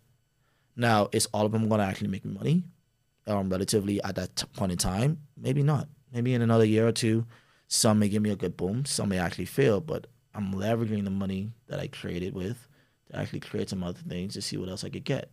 Now, 0.75 1.09
is 1.11 1.25
all 1.33 1.47
of 1.47 1.51
them 1.51 1.67
going 1.67 1.79
to 1.79 1.87
actually 1.87 2.09
make 2.09 2.25
me 2.25 2.33
money? 2.33 2.63
Um, 3.25 3.49
relatively 3.49 4.03
at 4.03 4.13
that 4.15 4.35
t- 4.35 4.45
point 4.55 4.71
in 4.71 4.77
time, 4.77 5.21
maybe 5.35 5.63
not. 5.63 5.89
Maybe 6.13 6.33
in 6.33 6.41
another 6.41 6.65
year 6.65 6.87
or 6.87 6.91
two, 6.91 7.25
some 7.67 7.99
may 7.99 8.09
give 8.09 8.21
me 8.21 8.29
a 8.31 8.35
good 8.35 8.55
boom, 8.57 8.85
some 8.85 9.09
may 9.09 9.17
actually 9.19 9.45
fail, 9.45 9.81
but 9.81 10.07
I'm 10.33 10.53
leveraging 10.53 11.03
the 11.03 11.09
money 11.09 11.51
that 11.67 11.79
I 11.79 11.87
created 11.87 12.33
with 12.33 12.67
to 13.09 13.17
actually 13.17 13.39
create 13.41 13.69
some 13.69 13.83
other 13.83 13.99
things 14.07 14.33
to 14.35 14.41
see 14.41 14.57
what 14.57 14.69
else 14.69 14.83
I 14.83 14.89
could 14.89 15.03
get. 15.03 15.31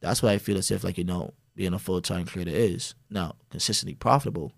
That's 0.00 0.22
why 0.22 0.32
I 0.32 0.38
feel 0.38 0.56
as 0.58 0.70
if 0.70 0.84
like 0.84 0.98
you 0.98 1.04
know 1.04 1.34
being 1.54 1.74
a 1.74 1.78
full 1.78 2.00
time 2.00 2.26
creator 2.26 2.50
is 2.52 2.94
now 3.10 3.36
consistently 3.50 3.94
profitable. 3.94 4.52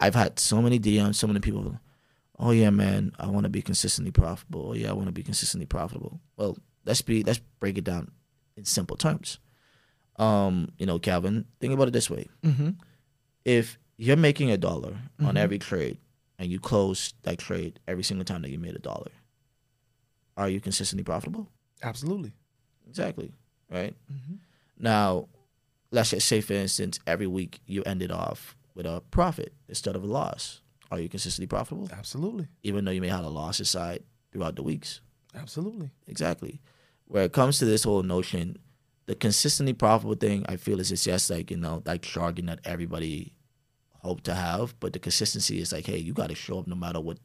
I've 0.00 0.14
had 0.14 0.38
so 0.38 0.62
many 0.62 0.78
DMs, 0.78 1.16
so 1.16 1.26
many 1.26 1.40
people. 1.40 1.78
Oh 2.38 2.52
yeah, 2.52 2.70
man, 2.70 3.12
I 3.18 3.26
want 3.26 3.44
to 3.44 3.50
be 3.50 3.62
consistently 3.62 4.12
profitable. 4.12 4.68
Oh 4.70 4.74
yeah, 4.74 4.90
I 4.90 4.92
want 4.92 5.06
to 5.06 5.12
be 5.12 5.22
consistently 5.24 5.66
profitable. 5.66 6.20
Well, 6.36 6.56
let's 6.84 7.02
be 7.02 7.24
let's 7.24 7.40
break 7.60 7.76
it 7.78 7.84
down 7.84 8.12
in 8.56 8.64
simple 8.64 8.96
terms. 8.96 9.38
Um, 10.16 10.70
you 10.78 10.86
know, 10.86 10.98
Calvin, 10.98 11.46
think 11.60 11.72
about 11.74 11.88
it 11.88 11.92
this 11.92 12.08
way: 12.10 12.28
Mm-hmm. 12.44 12.70
if 13.44 13.78
you're 13.98 14.16
making 14.16 14.50
a 14.50 14.56
dollar 14.56 14.96
on 15.20 15.34
Mhm. 15.34 15.38
every 15.38 15.58
trade 15.58 15.98
and 16.38 16.50
you 16.50 16.58
close 16.58 17.12
that 17.24 17.36
trade 17.38 17.80
every 17.86 18.02
single 18.04 18.24
time 18.24 18.40
that 18.42 18.50
you 18.50 18.58
made 18.58 18.74
a 18.74 18.78
dollar, 18.78 19.10
are 20.36 20.48
you 20.48 20.60
consistently 20.60 21.04
profitable? 21.04 21.50
Absolutely. 21.82 22.32
Exactly. 22.88 23.32
Right. 23.70 23.94
Mm-hmm. 24.10 24.34
Now, 24.78 25.28
let's 25.90 26.10
just 26.10 26.26
say, 26.28 26.40
for 26.40 26.54
instance, 26.54 26.98
every 27.06 27.26
week 27.26 27.60
you 27.66 27.82
ended 27.84 28.10
off 28.10 28.56
with 28.74 28.86
a 28.86 29.02
profit 29.10 29.52
instead 29.68 29.96
of 29.96 30.02
a 30.04 30.06
loss. 30.06 30.62
Are 30.90 31.00
you 31.00 31.08
consistently 31.08 31.46
profitable? 31.48 31.88
Absolutely. 31.92 32.48
Even 32.62 32.84
though 32.84 32.92
you 32.92 33.00
may 33.00 33.08
have 33.08 33.24
a 33.24 33.28
loss 33.28 33.60
aside 33.60 34.04
throughout 34.32 34.56
the 34.56 34.62
weeks. 34.62 35.00
Absolutely. 35.34 35.90
Exactly. 36.06 36.60
Where 37.06 37.24
it 37.24 37.32
comes 37.32 37.58
to 37.58 37.64
this 37.66 37.84
whole 37.84 38.02
notion, 38.02 38.56
the 39.06 39.14
consistently 39.14 39.72
profitable 39.74 40.14
thing, 40.14 40.44
I 40.48 40.56
feel 40.56 40.80
is 40.80 40.92
it's 40.92 41.04
just 41.04 41.28
like, 41.30 41.50
you 41.50 41.56
know, 41.56 41.82
like 41.84 42.02
jargon 42.02 42.46
that 42.46 42.60
everybody 42.64 43.32
hope 44.00 44.22
to 44.22 44.34
have. 44.34 44.78
But 44.80 44.92
the 44.92 44.98
consistency 44.98 45.60
is 45.60 45.72
like, 45.72 45.86
hey, 45.86 45.98
you 45.98 46.12
got 46.12 46.28
to 46.30 46.34
show 46.34 46.58
up 46.58 46.66
no 46.66 46.74
matter 46.74 47.00
what, 47.00 47.18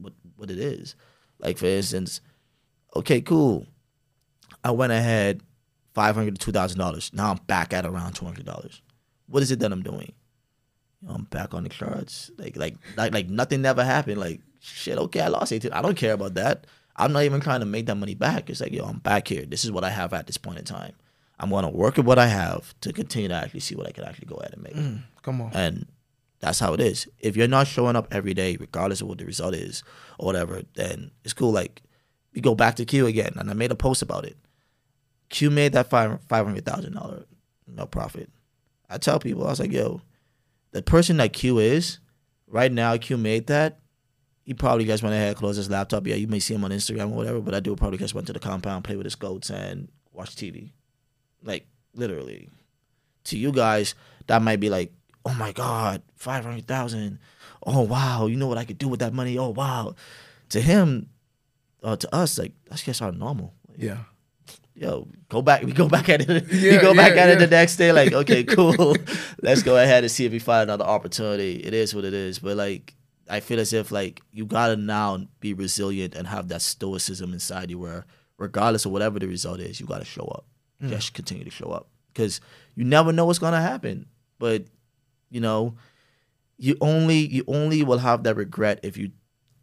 what, 0.00 0.12
what 0.36 0.50
it 0.50 0.58
is. 0.58 0.96
Like, 1.38 1.58
for 1.58 1.66
instance, 1.66 2.20
okay, 2.94 3.20
cool. 3.20 3.66
I 4.64 4.70
went 4.70 4.92
ahead, 4.92 5.42
500 5.94 6.38
to 6.38 6.52
$2,000. 6.52 7.12
Now 7.14 7.30
I'm 7.30 7.40
back 7.46 7.72
at 7.72 7.86
around 7.86 8.14
$200. 8.14 8.80
What 9.28 9.42
is 9.42 9.50
it 9.50 9.60
that 9.60 9.72
I'm 9.72 9.82
doing? 9.82 10.12
I'm 11.06 11.24
back 11.24 11.54
on 11.54 11.62
the 11.64 11.68
charts. 11.68 12.30
Like, 12.38 12.56
like, 12.56 12.76
like, 12.96 13.12
like 13.12 13.28
nothing 13.28 13.62
never 13.62 13.84
happened. 13.84 14.18
Like, 14.18 14.40
shit, 14.60 14.98
okay, 14.98 15.20
I 15.20 15.28
lost 15.28 15.52
18. 15.52 15.72
I 15.72 15.82
don't 15.82 15.96
care 15.96 16.14
about 16.14 16.34
that. 16.34 16.66
I'm 16.96 17.12
not 17.12 17.24
even 17.24 17.40
trying 17.40 17.60
to 17.60 17.66
make 17.66 17.86
that 17.86 17.96
money 17.96 18.14
back. 18.14 18.48
It's 18.48 18.60
like, 18.60 18.72
yo, 18.72 18.84
I'm 18.84 18.98
back 18.98 19.28
here. 19.28 19.44
This 19.44 19.64
is 19.64 19.70
what 19.70 19.84
I 19.84 19.90
have 19.90 20.14
at 20.14 20.26
this 20.26 20.38
point 20.38 20.58
in 20.58 20.64
time. 20.64 20.94
I'm 21.38 21.50
going 21.50 21.64
to 21.64 21.70
work 21.70 21.98
with 21.98 22.06
what 22.06 22.18
I 22.18 22.26
have 22.26 22.74
to 22.80 22.92
continue 22.92 23.28
to 23.28 23.34
actually 23.34 23.60
see 23.60 23.74
what 23.74 23.86
I 23.86 23.90
can 23.90 24.04
actually 24.04 24.26
go 24.26 24.36
ahead 24.36 24.54
and 24.54 24.62
make. 24.62 24.74
Mm, 24.74 25.02
come 25.22 25.42
on. 25.42 25.50
And 25.52 25.86
that's 26.40 26.58
how 26.60 26.74
it 26.74 26.80
is. 26.80 27.08
If 27.18 27.36
you're 27.36 27.48
not 27.48 27.66
showing 27.66 27.96
up 27.96 28.08
every 28.12 28.34
day, 28.34 28.56
regardless 28.58 29.00
of 29.00 29.08
what 29.08 29.18
the 29.18 29.24
result 29.24 29.54
is 29.54 29.82
or 30.18 30.26
whatever, 30.26 30.62
then 30.74 31.10
it's 31.24 31.32
cool. 31.32 31.52
Like, 31.52 31.82
we 32.34 32.40
go 32.40 32.54
back 32.54 32.76
to 32.76 32.84
Q 32.84 33.06
again, 33.06 33.32
and 33.36 33.50
I 33.50 33.54
made 33.54 33.72
a 33.72 33.76
post 33.76 34.02
about 34.02 34.24
it. 34.24 34.36
Q 35.28 35.50
made 35.50 35.72
that 35.72 35.88
five 35.88 36.18
five 36.28 36.46
hundred 36.46 36.64
thousand 36.64 36.94
dollar 36.94 37.24
no 37.66 37.86
profit. 37.86 38.30
I 38.88 38.98
tell 38.98 39.18
people, 39.18 39.46
I 39.46 39.50
was 39.50 39.60
like, 39.60 39.72
yo, 39.72 40.00
the 40.70 40.82
person 40.82 41.16
that 41.16 41.32
Q 41.32 41.58
is 41.58 41.98
right 42.46 42.70
now, 42.70 42.96
Q 42.96 43.16
made 43.16 43.46
that. 43.48 43.80
He 44.44 44.54
probably 44.54 44.84
just 44.84 45.02
went 45.02 45.14
ahead, 45.14 45.36
closed 45.36 45.56
his 45.56 45.68
laptop. 45.68 46.06
Yeah, 46.06 46.14
you 46.14 46.28
may 46.28 46.38
see 46.38 46.54
him 46.54 46.64
on 46.64 46.70
Instagram 46.70 47.10
or 47.10 47.16
whatever, 47.16 47.40
but 47.40 47.54
I 47.54 47.60
do 47.60 47.74
probably 47.74 47.98
just 47.98 48.14
went 48.14 48.28
to 48.28 48.32
the 48.32 48.38
compound, 48.38 48.84
play 48.84 48.94
with 48.94 49.06
his 49.06 49.16
goats, 49.16 49.50
and 49.50 49.88
watch 50.12 50.36
TV. 50.36 50.70
Like 51.42 51.66
literally, 51.94 52.48
to 53.24 53.36
you 53.36 53.50
guys, 53.50 53.96
that 54.28 54.42
might 54.42 54.60
be 54.60 54.70
like, 54.70 54.92
oh 55.26 55.34
my 55.34 55.52
god, 55.52 56.02
five 56.14 56.44
hundred 56.44 56.66
thousand. 56.66 57.18
Oh 57.66 57.82
wow, 57.82 58.26
you 58.26 58.36
know 58.36 58.46
what 58.46 58.58
I 58.58 58.64
could 58.64 58.78
do 58.78 58.88
with 58.88 59.00
that 59.00 59.12
money? 59.12 59.36
Oh 59.38 59.48
wow. 59.50 59.94
To 60.50 60.60
him, 60.60 61.08
uh, 61.82 61.96
to 61.96 62.14
us, 62.14 62.38
like 62.38 62.52
that's 62.68 62.82
just 62.82 63.02
our 63.02 63.12
normal. 63.12 63.52
Like, 63.68 63.82
Yeah. 63.82 63.98
yo, 64.74 65.08
go 65.28 65.42
back. 65.42 65.62
We 65.64 65.72
go 65.72 65.88
back 65.88 66.08
at 66.08 66.20
it. 66.28 66.46
Yeah, 66.52 66.72
we 66.72 66.78
go 66.78 66.94
back 66.94 67.16
yeah, 67.16 67.22
at 67.22 67.30
it 67.30 67.38
the 67.40 67.48
next 67.48 67.76
day. 67.76 67.90
Like, 67.92 68.12
okay, 68.12 68.44
cool. 68.56 68.94
Let's 69.42 69.62
go 69.64 69.76
ahead 69.76 70.04
and 70.04 70.10
see 70.10 70.24
if 70.24 70.32
we 70.32 70.38
find 70.38 70.62
another 70.70 70.84
opportunity. 70.84 71.56
It 71.56 71.74
is 71.74 71.94
what 71.94 72.04
it 72.04 72.14
is. 72.14 72.38
But 72.38 72.56
like, 72.56 72.94
I 73.28 73.40
feel 73.40 73.58
as 73.58 73.72
if 73.72 73.90
like 73.90 74.22
you 74.30 74.46
gotta 74.46 74.76
now 74.76 75.26
be 75.40 75.52
resilient 75.52 76.14
and 76.14 76.28
have 76.28 76.46
that 76.48 76.62
stoicism 76.62 77.32
inside 77.32 77.70
you, 77.70 77.80
where 77.80 78.06
regardless 78.38 78.84
of 78.86 78.92
whatever 78.92 79.18
the 79.18 79.26
result 79.26 79.58
is, 79.58 79.80
you 79.80 79.86
gotta 79.86 80.04
show 80.04 80.26
up. 80.26 80.44
Mm. 80.80 80.90
Just 80.90 81.14
continue 81.14 81.42
to 81.44 81.50
show 81.50 81.70
up 81.72 81.88
because 82.12 82.40
you 82.76 82.84
never 82.84 83.10
know 83.12 83.24
what's 83.26 83.40
gonna 83.40 83.60
happen. 83.60 84.06
But 84.38 84.66
you 85.30 85.40
know, 85.40 85.76
you 86.58 86.76
only 86.80 87.18
you 87.18 87.44
only 87.46 87.82
will 87.82 87.98
have 87.98 88.22
that 88.24 88.36
regret 88.36 88.80
if 88.82 88.96
you 88.96 89.10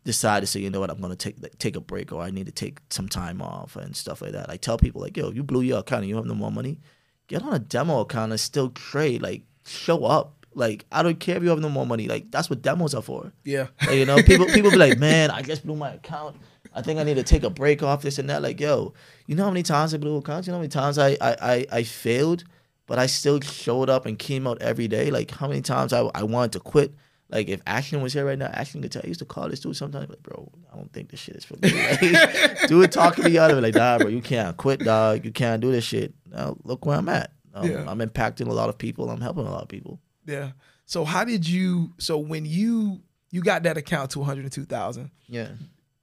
decide 0.04 0.42
to 0.42 0.48
say, 0.48 0.60
you 0.60 0.70
know 0.70 0.80
what, 0.80 0.90
I'm 0.90 1.02
gonna 1.02 1.16
take 1.16 1.42
like, 1.42 1.58
take 1.60 1.76
a 1.76 1.82
break 1.82 2.12
or 2.12 2.22
I 2.22 2.30
need 2.30 2.46
to 2.46 2.52
take 2.52 2.80
some 2.90 3.08
time 3.08 3.42
off 3.42 3.76
and 3.76 3.96
stuff 3.96 4.22
like 4.22 4.34
that. 4.34 4.50
I 4.50 4.58
tell 4.58 4.78
people 4.78 5.02
like, 5.02 5.18
yo, 5.18 5.32
you 5.32 5.44
blew 5.44 5.62
your 5.62 5.80
account 5.80 6.02
and 6.02 6.10
you 6.10 6.16
have 6.16 6.26
no 6.26 6.36
more 6.36 6.52
money, 6.52 6.80
get 7.28 7.44
on 7.44 7.54
a 7.54 7.60
demo 7.60 8.02
account 8.02 8.32
and 8.32 8.40
still 8.40 8.70
trade. 8.70 9.22
Like, 9.22 9.44
show 9.66 10.06
up. 10.06 10.46
Like, 10.56 10.86
I 10.92 11.02
don't 11.02 11.20
care 11.20 11.38
if 11.38 11.44
you 11.44 11.50
have 11.50 11.60
no 11.60 11.70
more 11.70 11.86
money. 11.86 12.08
Like, 12.08 12.30
that's 12.30 12.48
what 12.50 12.62
demos 12.62 12.94
are 12.94 13.02
for. 13.02 13.32
Yeah. 13.44 13.68
Like, 13.82 13.96
you 13.96 14.06
know, 14.06 14.18
people 14.22 14.46
people 14.48 14.70
be 14.70 14.78
like, 14.78 15.00
man, 15.10 15.32
I 15.32 15.42
just 15.42 15.66
blew 15.66 15.76
my 15.76 15.94
account. 15.94 16.38
I 16.76 16.82
think 16.82 17.00
I 17.00 17.04
need 17.04 17.16
to 17.16 17.24
take 17.24 17.44
a 17.44 17.50
break 17.50 17.82
off 17.82 18.02
this 18.02 18.20
and 18.20 18.30
that. 18.30 18.42
Like, 18.42 18.60
yo, 18.60 18.94
you 19.26 19.36
know 19.36 19.44
how 19.44 19.50
many 19.50 19.64
times 19.64 19.94
I 19.94 19.98
blew 19.98 20.18
accounts? 20.18 20.48
You 20.48 20.52
know 20.52 20.58
how 20.58 20.62
many 20.62 20.70
times 20.70 20.98
I 20.98 21.18
I 21.22 21.36
I, 21.42 21.66
I 21.72 21.84
failed, 21.84 22.44
but 22.88 23.00
I 23.00 23.06
still 23.08 23.40
showed 23.42 23.90
up 23.90 24.06
and 24.06 24.18
came 24.20 24.46
out 24.48 24.62
every 24.62 24.88
day. 24.88 25.10
Like, 25.12 25.32
how 25.32 25.48
many 25.48 25.62
times 25.62 25.94
I 25.94 26.02
I 26.16 26.24
wanted 26.24 26.54
to 26.54 26.60
quit. 26.60 26.94
Like 27.30 27.48
if 27.50 27.62
Ashton 27.66 28.02
was 28.04 28.14
here 28.14 28.26
right 28.26 28.38
now, 28.38 28.46
Ashton 28.48 28.82
could 28.84 28.92
tell. 28.92 29.02
I 29.04 29.08
used 29.08 29.20
to 29.22 29.26
call 29.26 29.50
this 29.50 29.60
dude 29.62 29.76
sometimes, 29.76 30.08
like, 30.08 30.22
bro, 30.22 30.52
I 30.72 30.76
don't 30.76 30.92
think 30.94 31.10
this 31.10 31.20
shit 31.20 31.36
is 31.36 31.44
for 31.46 31.56
me. 31.56 31.72
Like, 32.12 32.68
dude, 32.68 32.92
talking 32.92 33.24
to 33.24 33.30
me 33.30 33.40
out 33.40 33.50
of 33.50 33.58
it, 33.58 33.62
like, 33.62 33.74
nah, 33.74 33.98
bro, 33.98 34.08
you 34.10 34.22
can't 34.22 34.56
quit, 34.56 34.82
dog. 34.82 35.26
You 35.26 35.32
can't 35.32 35.60
do 35.60 35.72
this 35.72 35.84
shit. 35.84 36.14
Now 36.30 36.58
look 36.64 36.86
where 36.86 36.98
I'm 36.98 37.10
at. 37.10 37.32
Um, 37.56 37.68
Yeah. 37.70 37.86
I'm 37.88 38.00
impacting 38.00 38.48
a 38.48 38.54
lot 38.54 38.70
of 38.70 38.78
people. 38.78 39.10
I'm 39.10 39.22
helping 39.22 39.48
a 39.48 39.52
lot 39.52 39.64
of 39.64 39.68
people. 39.70 40.00
Yeah. 40.28 40.52
So 40.86 41.06
how 41.06 41.24
did 41.24 41.48
you? 41.48 41.94
So 41.98 42.20
when 42.20 42.46
you 42.46 43.02
you 43.32 43.42
got 43.42 43.64
that 43.64 43.78
account 43.78 44.12
to 44.12 44.20
one 44.20 44.28
hundred 44.28 44.52
two 44.52 44.66
thousand, 44.66 45.10
Yeah. 45.28 45.48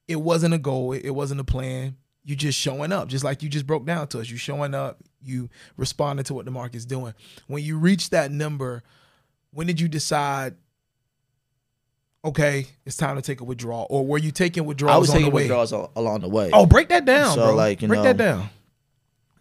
it 0.09 0.17
wasn't 0.17 0.55
a 0.55 0.59
goal. 0.59 0.95
It 0.95 1.11
wasn't 1.11 1.41
a 1.41 1.45
plan. 1.45 1.97
You 2.31 2.37
just 2.37 2.57
showing 2.59 2.93
up, 2.93 3.09
just 3.09 3.25
like 3.25 3.43
you 3.43 3.49
just 3.49 3.67
broke 3.67 3.85
down 3.85 4.07
to 4.09 4.21
us. 4.21 4.31
You 4.31 4.37
showing 4.37 4.73
up. 4.75 4.99
You 5.23 5.51
responding 5.77 6.25
to 6.25 6.35
what 6.35 6.45
the 6.47 6.51
market's 6.51 6.85
doing. 6.87 7.13
When 7.47 7.63
you 7.63 7.77
reach 7.77 8.11
that 8.11 8.31
number, 8.31 8.83
when 9.53 9.67
did 9.67 9.81
you 9.81 9.89
decide? 9.89 10.55
Okay, 12.25 12.67
it's 12.85 12.97
time 12.97 13.17
to 13.17 13.23
take 13.23 13.41
a 13.41 13.45
withdrawal, 13.45 13.87
or 13.91 14.07
were 14.07 14.19
you 14.19 14.31
taking 14.31 14.67
withdrawals 14.67 14.95
I 14.95 14.99
was 14.99 15.11
taking 15.11 15.31
the 15.31 15.35
withdrawals 15.35 15.73
al- 15.73 15.91
along 15.97 16.21
the 16.21 16.29
way. 16.29 16.51
Oh, 16.53 16.67
break 16.67 16.89
that 16.91 17.07
down, 17.07 17.35
So, 17.35 17.47
bro. 17.47 17.55
like, 17.57 17.81
you 17.81 17.89
break 17.89 17.99
know, 17.99 18.05
that 18.05 18.17
down. 18.19 18.51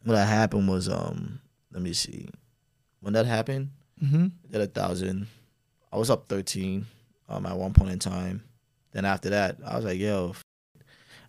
What 0.05 0.17
happened 0.17 0.69
was, 0.69 0.87
um, 0.87 1.41
let 1.73 1.81
me 1.83 1.91
see. 1.93 2.29
When 3.01 3.13
that 3.13 3.25
happened, 3.25 3.71
Mm-hmm. 4.03 4.27
I 4.47 4.51
did 4.53 4.61
a 4.61 4.67
thousand. 4.67 5.27
I 5.91 5.97
was 5.97 6.09
up 6.09 6.29
thirteen 6.29 6.85
um 7.27 7.45
at 7.45 7.57
one 7.57 7.73
point 7.73 7.91
in 7.91 7.99
time. 7.99 8.43
Then 8.93 9.03
after 9.03 9.29
that, 9.31 9.57
I 9.65 9.75
was 9.75 9.83
like, 9.83 9.99
yo, 9.99 10.35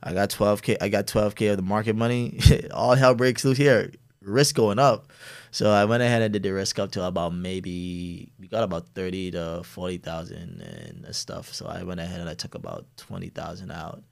I 0.03 0.13
got 0.13 0.31
twelve 0.31 0.63
K 0.63 0.77
I 0.81 0.89
got 0.89 1.07
twelve 1.07 1.35
K 1.35 1.49
of 1.49 1.57
the 1.57 1.63
market 1.63 1.97
money. 1.97 2.39
All 2.73 2.95
hell 2.95 3.15
breaks 3.15 3.45
loose 3.45 3.59
here. 3.59 3.93
Risk 4.23 4.55
going 4.55 4.79
up. 4.79 5.13
So 5.51 5.71
I 5.71 5.85
went 5.85 6.03
ahead 6.03 6.23
and 6.23 6.33
did 6.33 6.43
the 6.43 6.53
risk 6.53 6.79
up 6.79 6.93
to 6.93 7.05
about 7.05 7.35
maybe 7.35 8.33
we 8.39 8.47
got 8.49 8.63
about 8.63 8.89
thirty 8.95 9.31
to 9.33 9.63
forty 9.65 9.99
thousand 9.99 10.61
and 10.61 11.15
stuff. 11.15 11.53
So 11.53 11.67
I 11.67 11.83
went 11.83 12.01
ahead 12.01 12.21
and 12.21 12.29
I 12.29 12.35
took 12.35 12.55
about 12.55 12.87
twenty 12.97 13.29
thousand 13.29 13.71
out. 13.71 14.03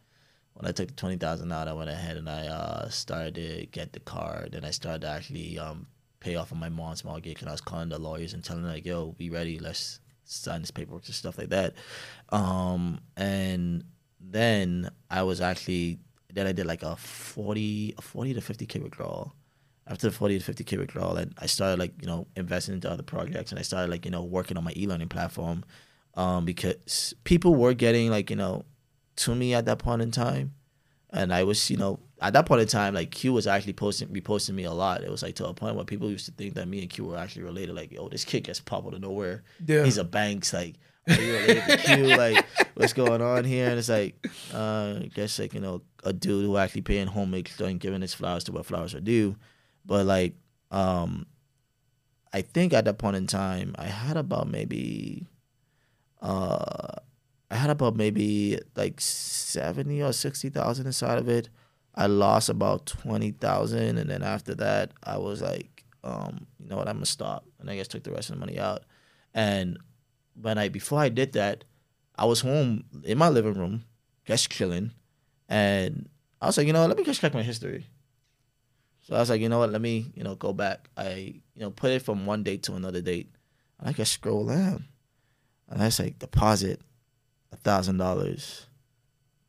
When 0.55 0.67
I 0.67 0.73
took 0.73 0.89
the 0.89 0.95
twenty 0.95 1.17
thousand 1.17 1.53
out, 1.53 1.69
I 1.69 1.73
went 1.73 1.91
ahead 1.91 2.17
and 2.17 2.29
I 2.29 2.49
uh, 2.49 2.89
started 2.89 3.37
to 3.37 3.67
get 3.67 3.93
the 3.93 4.01
car. 4.01 4.49
Then 4.51 4.65
I 4.65 4.73
started 4.73 5.03
to 5.03 5.09
actually 5.09 5.59
um, 5.59 5.87
pay 6.21 6.35
off 6.35 6.53
on 6.53 6.59
my 6.59 6.69
mom's 6.69 7.05
mortgage, 7.05 7.41
and 7.41 7.49
I 7.49 7.53
was 7.53 7.61
calling 7.61 7.89
the 7.89 7.99
lawyers 7.99 8.35
and 8.35 8.43
telling 8.43 8.63
them 8.63 8.73
like, 8.73 8.85
"Yo, 8.85 9.13
be 9.13 9.31
ready. 9.31 9.59
Let's 9.59 10.01
sign 10.25 10.61
this 10.61 10.73
paperwork 10.73 11.07
and 11.07 11.15
stuff 11.15 11.39
like 11.39 11.51
that." 11.51 11.75
Um, 12.31 13.01
and 13.17 13.85
then 14.31 14.91
I 15.11 15.23
was 15.23 15.41
actually 15.41 15.99
then 16.33 16.47
I 16.47 16.53
did 16.53 16.67
like 16.67 16.83
a 16.83 16.95
40, 16.97 17.95
a 17.97 18.03
40 18.03 18.35
to 18.35 18.41
fifty 18.41 18.67
k 18.67 18.79
withdrawal. 18.79 19.35
After 19.87 20.09
the 20.09 20.15
forty 20.15 20.39
to 20.39 20.45
fifty 20.45 20.65
k 20.65 20.77
withdrawal, 20.77 21.17
and 21.17 21.33
I 21.39 21.47
started 21.47 21.79
like 21.79 21.95
you 22.03 22.07
know 22.07 22.27
investing 22.37 22.75
into 22.75 22.91
other 22.91 23.03
projects, 23.03 23.53
and 23.53 23.59
I 23.59 23.63
started 23.63 23.91
like 23.91 24.05
you 24.05 24.11
know 24.11 24.23
working 24.23 24.59
on 24.59 24.65
my 24.65 24.73
e 24.77 24.87
learning 24.87 25.09
platform, 25.09 25.65
um, 26.15 26.45
because 26.45 27.15
people 27.25 27.55
were 27.55 27.73
getting 27.73 28.11
like 28.11 28.29
you 28.29 28.37
know 28.37 28.67
to 29.17 29.35
me 29.35 29.55
at 29.55 29.65
that 29.65 29.79
point 29.79 30.03
in 30.03 30.11
time. 30.11 30.55
And 31.11 31.33
I 31.33 31.43
was, 31.45 31.71
you 31.71 31.79
know, 31.79 32.01
at 32.21 32.35
that 32.35 32.45
point 32.45 32.61
in 32.61 32.69
time, 32.69 32.93
like 32.93 33.11
Q 33.11 33.33
was 33.33 33.47
actually 33.47 33.73
posting, 33.73 34.09
reposting 34.09 34.55
me 34.55 34.65
a 34.65 34.73
lot. 34.73 35.03
It 35.03 35.11
was 35.11 35.23
like 35.23 35.37
to 35.37 35.47
a 35.47 35.55
point 35.55 35.75
where 35.75 35.87
people 35.87 36.11
used 36.11 36.27
to 36.27 36.33
think 36.33 36.53
that 36.55 36.69
me 36.69 36.83
and 36.83 36.91
Q 36.91 37.07
were 37.07 37.17
actually 37.17 37.45
related. 37.45 37.75
Like, 37.75 37.91
yo, 37.91 38.09
this 38.09 38.27
kid 38.27 38.45
gets 38.45 38.61
popped 38.61 38.87
out 38.87 38.93
of 38.93 39.01
nowhere. 39.01 39.43
Yeah. 39.67 39.85
He's 39.85 39.97
a 39.97 40.05
Banks. 40.05 40.53
Like, 40.53 40.75
are 41.09 41.21
you 41.21 41.61
to 41.61 41.77
Q? 41.79 42.17
Like, 42.17 42.45
what's 42.75 42.93
going 42.93 43.23
on 43.23 43.45
here? 43.45 43.69
And 43.69 43.79
it's 43.79 43.89
like, 43.89 44.15
uh, 44.53 45.01
I 45.03 45.11
guess 45.15 45.39
like 45.39 45.55
you 45.55 45.61
know, 45.61 45.83
a 46.05 46.13
dude 46.13 46.45
who 46.45 46.57
actually 46.57 46.83
paying 46.83 47.09
homage 47.09 47.61
and 47.61 47.81
giving 47.81 48.03
his 48.03 48.15
flowers 48.15 48.45
to 48.45 48.53
what 48.53 48.67
flowers 48.67 48.95
are 48.95 49.01
due. 49.01 49.37
But 49.85 50.07
like, 50.07 50.35
um, 50.71 51.27
I 52.33 52.43
think 52.43 52.73
at 52.73 52.85
that 52.85 52.99
point 52.99 53.17
in 53.17 53.27
time, 53.27 53.75
I 53.79 53.87
had 53.87 54.17
about 54.17 54.49
maybe, 54.49 55.27
uh, 56.21 56.97
I 57.51 57.55
had 57.57 57.71
about 57.71 57.97
maybe 57.97 58.59
like 58.77 59.01
seventy 59.01 60.03
or 60.03 60.13
sixty 60.13 60.51
thousand 60.51 60.87
inside 60.87 61.19
of 61.19 61.29
it. 61.29 61.49
I 61.95 62.07
lost 62.07 62.49
about 62.49 62.87
twenty 62.87 63.31
thousand, 63.31 63.99
and 63.99 64.11
then 64.11 64.23
after 64.23 64.55
that, 64.57 64.93
I 65.03 65.17
was 65.17 65.41
like, 65.41 65.85
um, 66.05 66.47
you 66.61 66.69
know 66.69 66.77
what, 66.77 66.87
I'm 66.87 66.97
gonna 66.97 67.07
stop, 67.07 67.45
and 67.59 67.71
I 67.71 67.77
just 67.77 67.91
took 67.91 68.05
the 68.05 68.13
rest 68.13 68.29
of 68.31 68.37
the 68.37 68.41
money 68.41 68.59
out. 68.59 68.83
And 69.35 69.79
when 70.41 70.59
I 70.59 70.69
before 70.69 71.01
I 71.01 71.09
did 71.09 71.33
that, 71.33 71.65
I 72.17 72.25
was 72.25 72.41
home 72.41 72.85
in 73.05 73.19
my 73.19 73.29
living 73.29 73.55
room, 73.55 73.85
just 74.25 74.51
chilling, 74.51 74.93
and 75.49 76.09
I 76.41 76.47
was 76.47 76.59
like, 76.59 76.67
you 76.67 76.73
know, 76.73 76.87
let 76.87 76.97
me 76.97 77.05
just 77.05 77.21
check 77.21 77.35
my 77.35 77.43
history. 77.43 77.87
So 79.03 79.17
I 79.17 79.21
was 79.21 79.31
like, 79.31 79.41
you 79.41 79.49
know 79.49 79.59
what, 79.59 79.71
let 79.71 79.81
me, 79.81 80.13
you 80.15 80.23
know, 80.23 80.35
go 80.35 80.53
back. 80.53 80.91
I, 80.97 81.41
you 81.55 81.61
know, 81.61 81.71
put 81.71 81.91
it 81.91 82.03
from 82.03 82.27
one 82.27 82.43
date 82.43 82.63
to 82.65 82.75
another 82.75 83.01
date, 83.01 83.33
and 83.79 83.89
I 83.89 83.93
just 83.93 84.13
scroll 84.13 84.47
down, 84.47 84.87
and 85.69 85.83
I 85.83 85.87
was 85.87 85.99
like, 85.99 86.19
deposit 86.19 86.81
a 87.53 87.57
thousand 87.57 87.99
dollars, 87.99 88.67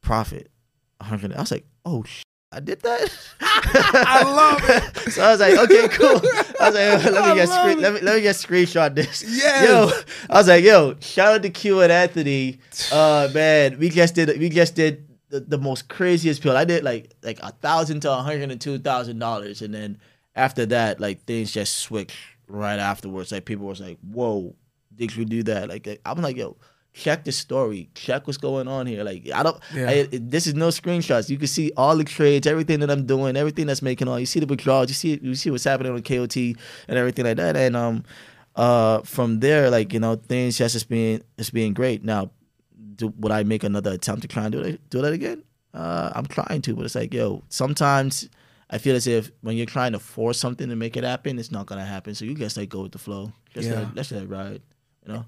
profit 0.01 0.51
a 0.99 1.05
hundred. 1.05 1.33
I 1.33 1.41
was 1.41 1.51
like, 1.51 1.65
oh, 1.85 2.03
I 2.51 2.59
did 2.59 2.81
that. 2.81 3.15
I 3.41 4.23
love 4.23 4.61
it. 4.63 5.11
so 5.11 5.21
I 5.21 5.31
was 5.31 5.39
like, 5.39 5.55
okay, 5.55 5.87
cool. 5.89 6.19
I 6.59 6.69
was 6.69 6.75
like, 6.75 7.13
let 7.13 7.17
I 7.17 7.29
me 7.29 7.35
get 7.35 7.49
love 7.49 7.59
screen, 7.59 7.81
let 7.81 7.93
me 7.93 8.01
let 8.01 8.15
me 8.15 8.21
get 8.21 8.35
screenshot 8.35 8.95
this. 8.95 9.23
Yeah. 9.27 9.65
Yo, 9.65 9.91
I 10.29 10.37
was 10.37 10.47
like, 10.47 10.63
yo, 10.63 10.95
shout 10.99 11.35
out 11.35 11.43
to 11.43 11.51
Q 11.51 11.81
and 11.81 11.91
Anthony. 11.91 12.59
Uh, 12.91 13.29
man, 13.33 13.77
we 13.77 13.89
just 13.89 14.15
did 14.15 14.39
we 14.39 14.49
just 14.49 14.73
did 14.73 15.07
the, 15.29 15.41
the 15.41 15.59
most 15.59 15.89
craziest 15.89 16.41
pill. 16.41 16.57
I 16.57 16.65
did 16.65 16.83
like 16.83 17.13
like 17.21 17.39
a 17.43 17.51
thousand 17.51 17.99
to 18.01 18.11
a 18.11 18.17
hundred 18.17 18.49
and 18.49 18.59
two 18.59 18.79
thousand 18.79 19.19
dollars, 19.19 19.61
and 19.61 19.71
then 19.71 19.99
after 20.35 20.65
that, 20.67 20.99
like 20.99 21.25
things 21.25 21.51
just 21.51 21.77
switched 21.77 22.17
right 22.47 22.79
afterwards. 22.79 23.31
Like 23.31 23.45
people 23.45 23.67
was 23.67 23.79
like, 23.79 23.99
whoa, 24.01 24.55
did 24.95 25.15
we 25.15 25.25
do 25.25 25.43
that? 25.43 25.69
Like 25.69 26.01
I'm 26.03 26.21
like, 26.21 26.35
yo. 26.37 26.57
Check 26.93 27.23
the 27.23 27.31
story. 27.31 27.89
Check 27.93 28.25
what's 28.27 28.37
going 28.37 28.67
on 28.67 28.87
here. 28.87 29.03
Like 29.03 29.29
I 29.33 29.43
don't. 29.43 29.59
Yeah. 29.73 29.89
I, 29.89 30.07
this 30.11 30.47
is 30.47 30.55
no 30.55 30.69
screenshots. 30.69 31.29
You 31.29 31.37
can 31.37 31.47
see 31.47 31.71
all 31.77 31.95
the 31.95 32.03
trades, 32.03 32.47
everything 32.47 32.79
that 32.79 32.89
I'm 32.89 33.05
doing, 33.05 33.37
everything 33.37 33.67
that's 33.67 33.81
making 33.81 34.07
all. 34.07 34.19
You 34.19 34.25
see 34.25 34.39
the 34.39 34.47
withdrawals. 34.47 34.89
You 34.89 34.95
see 34.95 35.19
you 35.21 35.35
see 35.35 35.51
what's 35.51 35.63
happening 35.63 35.93
on 35.93 36.01
KOT 36.01 36.35
and 36.35 36.57
everything 36.97 37.25
like 37.25 37.37
that. 37.37 37.55
And 37.55 37.75
um, 37.77 38.03
uh, 38.55 39.01
from 39.03 39.39
there, 39.39 39.69
like 39.69 39.93
you 39.93 39.99
know, 39.99 40.15
things 40.15 40.57
just 40.57 40.75
is 40.75 40.83
being 40.83 41.21
it's 41.37 41.51
being 41.51 41.73
great. 41.73 42.03
Now, 42.03 42.31
do, 42.95 43.13
would 43.19 43.31
I 43.31 43.43
make 43.43 43.63
another 43.63 43.91
attempt 43.93 44.23
to 44.23 44.27
try 44.27 44.43
and 44.43 44.51
do 44.51 44.63
that 44.63 44.89
do 44.89 45.01
that 45.01 45.13
again? 45.13 45.43
Uh, 45.73 46.11
I'm 46.15 46.25
trying 46.25 46.61
to, 46.63 46.75
but 46.75 46.85
it's 46.85 46.95
like 46.95 47.13
yo, 47.13 47.43
sometimes 47.49 48.27
I 48.71 48.79
feel 48.79 48.95
as 48.95 49.05
if 49.05 49.31
when 49.41 49.55
you're 49.55 49.67
trying 49.67 49.91
to 49.93 49.99
force 49.99 50.39
something 50.39 50.67
to 50.69 50.75
make 50.75 50.97
it 50.97 51.03
happen, 51.03 51.37
it's 51.37 51.51
not 51.51 51.67
gonna 51.67 51.85
happen. 51.85 52.15
So 52.15 52.25
you 52.25 52.33
just 52.33 52.57
like 52.57 52.69
go 52.69 52.81
with 52.81 52.91
the 52.93 52.97
flow. 52.99 53.31
Just 53.53 53.69
Yeah. 53.69 53.87
let, 53.93 53.95
let 53.95 54.11
it 54.11 54.27
ride. 54.27 54.61
You 55.05 55.13
know. 55.13 55.25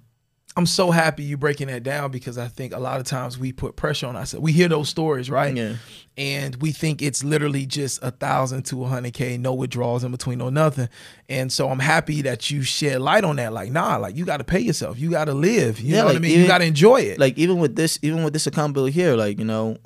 I'm 0.57 0.65
so 0.65 0.91
happy 0.91 1.23
you 1.23 1.37
breaking 1.37 1.67
that 1.67 1.81
down 1.81 2.11
because 2.11 2.37
I 2.37 2.49
think 2.49 2.73
a 2.73 2.79
lot 2.79 2.99
of 2.99 3.05
times 3.05 3.37
we 3.39 3.53
put 3.53 3.77
pressure 3.77 4.07
on 4.07 4.17
ourselves. 4.17 4.43
We 4.43 4.51
hear 4.51 4.67
those 4.67 4.89
stories, 4.89 5.29
right? 5.29 5.55
Yeah. 5.55 5.75
And 6.17 6.57
we 6.57 6.73
think 6.73 7.01
it's 7.01 7.23
literally 7.23 7.65
just 7.65 8.03
a 8.03 8.11
thousand 8.11 8.63
to 8.63 8.83
a 8.83 8.87
hundred 8.87 9.13
K, 9.13 9.37
no 9.37 9.53
withdrawals 9.53 10.03
in 10.03 10.11
between, 10.11 10.39
no 10.39 10.49
nothing. 10.49 10.89
And 11.29 11.51
so 11.53 11.69
I'm 11.69 11.79
happy 11.79 12.21
that 12.23 12.51
you 12.51 12.63
shed 12.63 12.99
light 13.01 13.23
on 13.23 13.37
that. 13.37 13.53
Like, 13.53 13.71
nah, 13.71 13.95
like 13.95 14.17
you 14.17 14.25
gotta 14.25 14.43
pay 14.43 14.59
yourself. 14.59 14.99
You 14.99 15.09
gotta 15.09 15.33
live. 15.33 15.79
You 15.79 15.91
Yeah, 15.95 15.99
know 16.01 16.05
what 16.07 16.09
I 16.09 16.13
like, 16.15 16.21
mean? 16.23 16.39
you 16.39 16.47
gotta 16.47 16.65
enjoy 16.65 16.97
it. 17.01 17.17
like 17.17 17.37
even 17.37 17.57
with 17.59 17.77
this 17.77 17.97
even 18.01 18.23
with 18.25 18.33
this 18.33 18.45
account 18.45 18.73
bill 18.73 18.87
here 18.87 19.15
like 19.15 19.39
you 19.39 19.45
know 19.45 19.77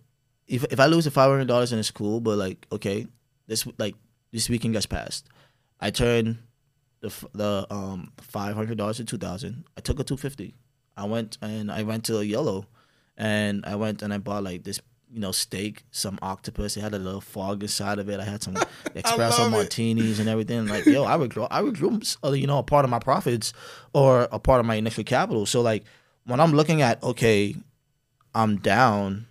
if 0.47 0.63
if 0.71 0.79
i 0.79 0.85
lose 0.87 1.05
the 1.05 1.11
$500 1.11 1.71
and 1.71 1.79
it's 1.79 1.91
cool 1.91 2.19
but 2.21 2.37
like 2.37 2.65
okay 2.71 3.05
this 3.47 3.67
like 3.77 3.93
this 4.31 4.49
weekend 4.49 4.73
gets 4.73 4.85
passed 4.87 5.27
i 5.79 5.89
turn 5.91 6.39
the 7.07 7.27
the 7.33 7.67
um 7.69 8.11
$500 8.17 8.95
to 8.97 9.05
2000 9.05 9.63
i 9.77 9.81
took 9.81 9.99
a 9.99 10.03
250 10.03 10.55
i 10.97 11.05
went 11.05 11.37
and 11.41 11.71
i 11.71 11.83
went 11.83 12.03
to 12.05 12.17
a 12.17 12.23
yellow 12.23 12.65
and 13.17 13.65
i 13.65 13.75
went 13.75 14.01
and 14.01 14.13
i 14.13 14.17
bought 14.17 14.43
like 14.43 14.63
this 14.63 14.79
you 15.11 15.21
know 15.21 15.31
steak 15.31 15.85
some 15.91 16.19
octopus. 16.21 16.75
It 16.75 16.81
had 16.81 16.93
a 16.93 16.99
little 16.99 17.21
fog 17.21 17.63
inside 17.63 17.99
of 17.99 18.09
it. 18.09 18.19
I 18.19 18.25
had 18.25 18.43
some 18.43 18.55
espresso 18.95 19.49
martinis 19.49 20.19
and 20.19 20.27
everything. 20.27 20.67
Like 20.67 20.85
yo 20.85 21.03
i 21.03 21.15
withdrew 21.15 21.43
i 21.43 21.61
withdrew 21.61 22.01
uh, 22.23 22.31
you 22.31 22.47
know 22.47 22.57
a 22.57 22.63
part 22.63 22.83
of 22.83 22.91
my 22.91 22.99
profits 22.99 23.53
or 23.93 24.27
a 24.31 24.39
part 24.39 24.59
of 24.59 24.65
my 24.65 24.75
initial 24.75 25.05
capital. 25.05 25.45
So 25.45 25.61
like 25.61 25.85
when 26.25 26.39
i'm 26.39 26.51
looking 26.51 26.81
at 26.81 27.01
okay 27.01 27.55
i'm 28.33 28.57
down 28.57 29.27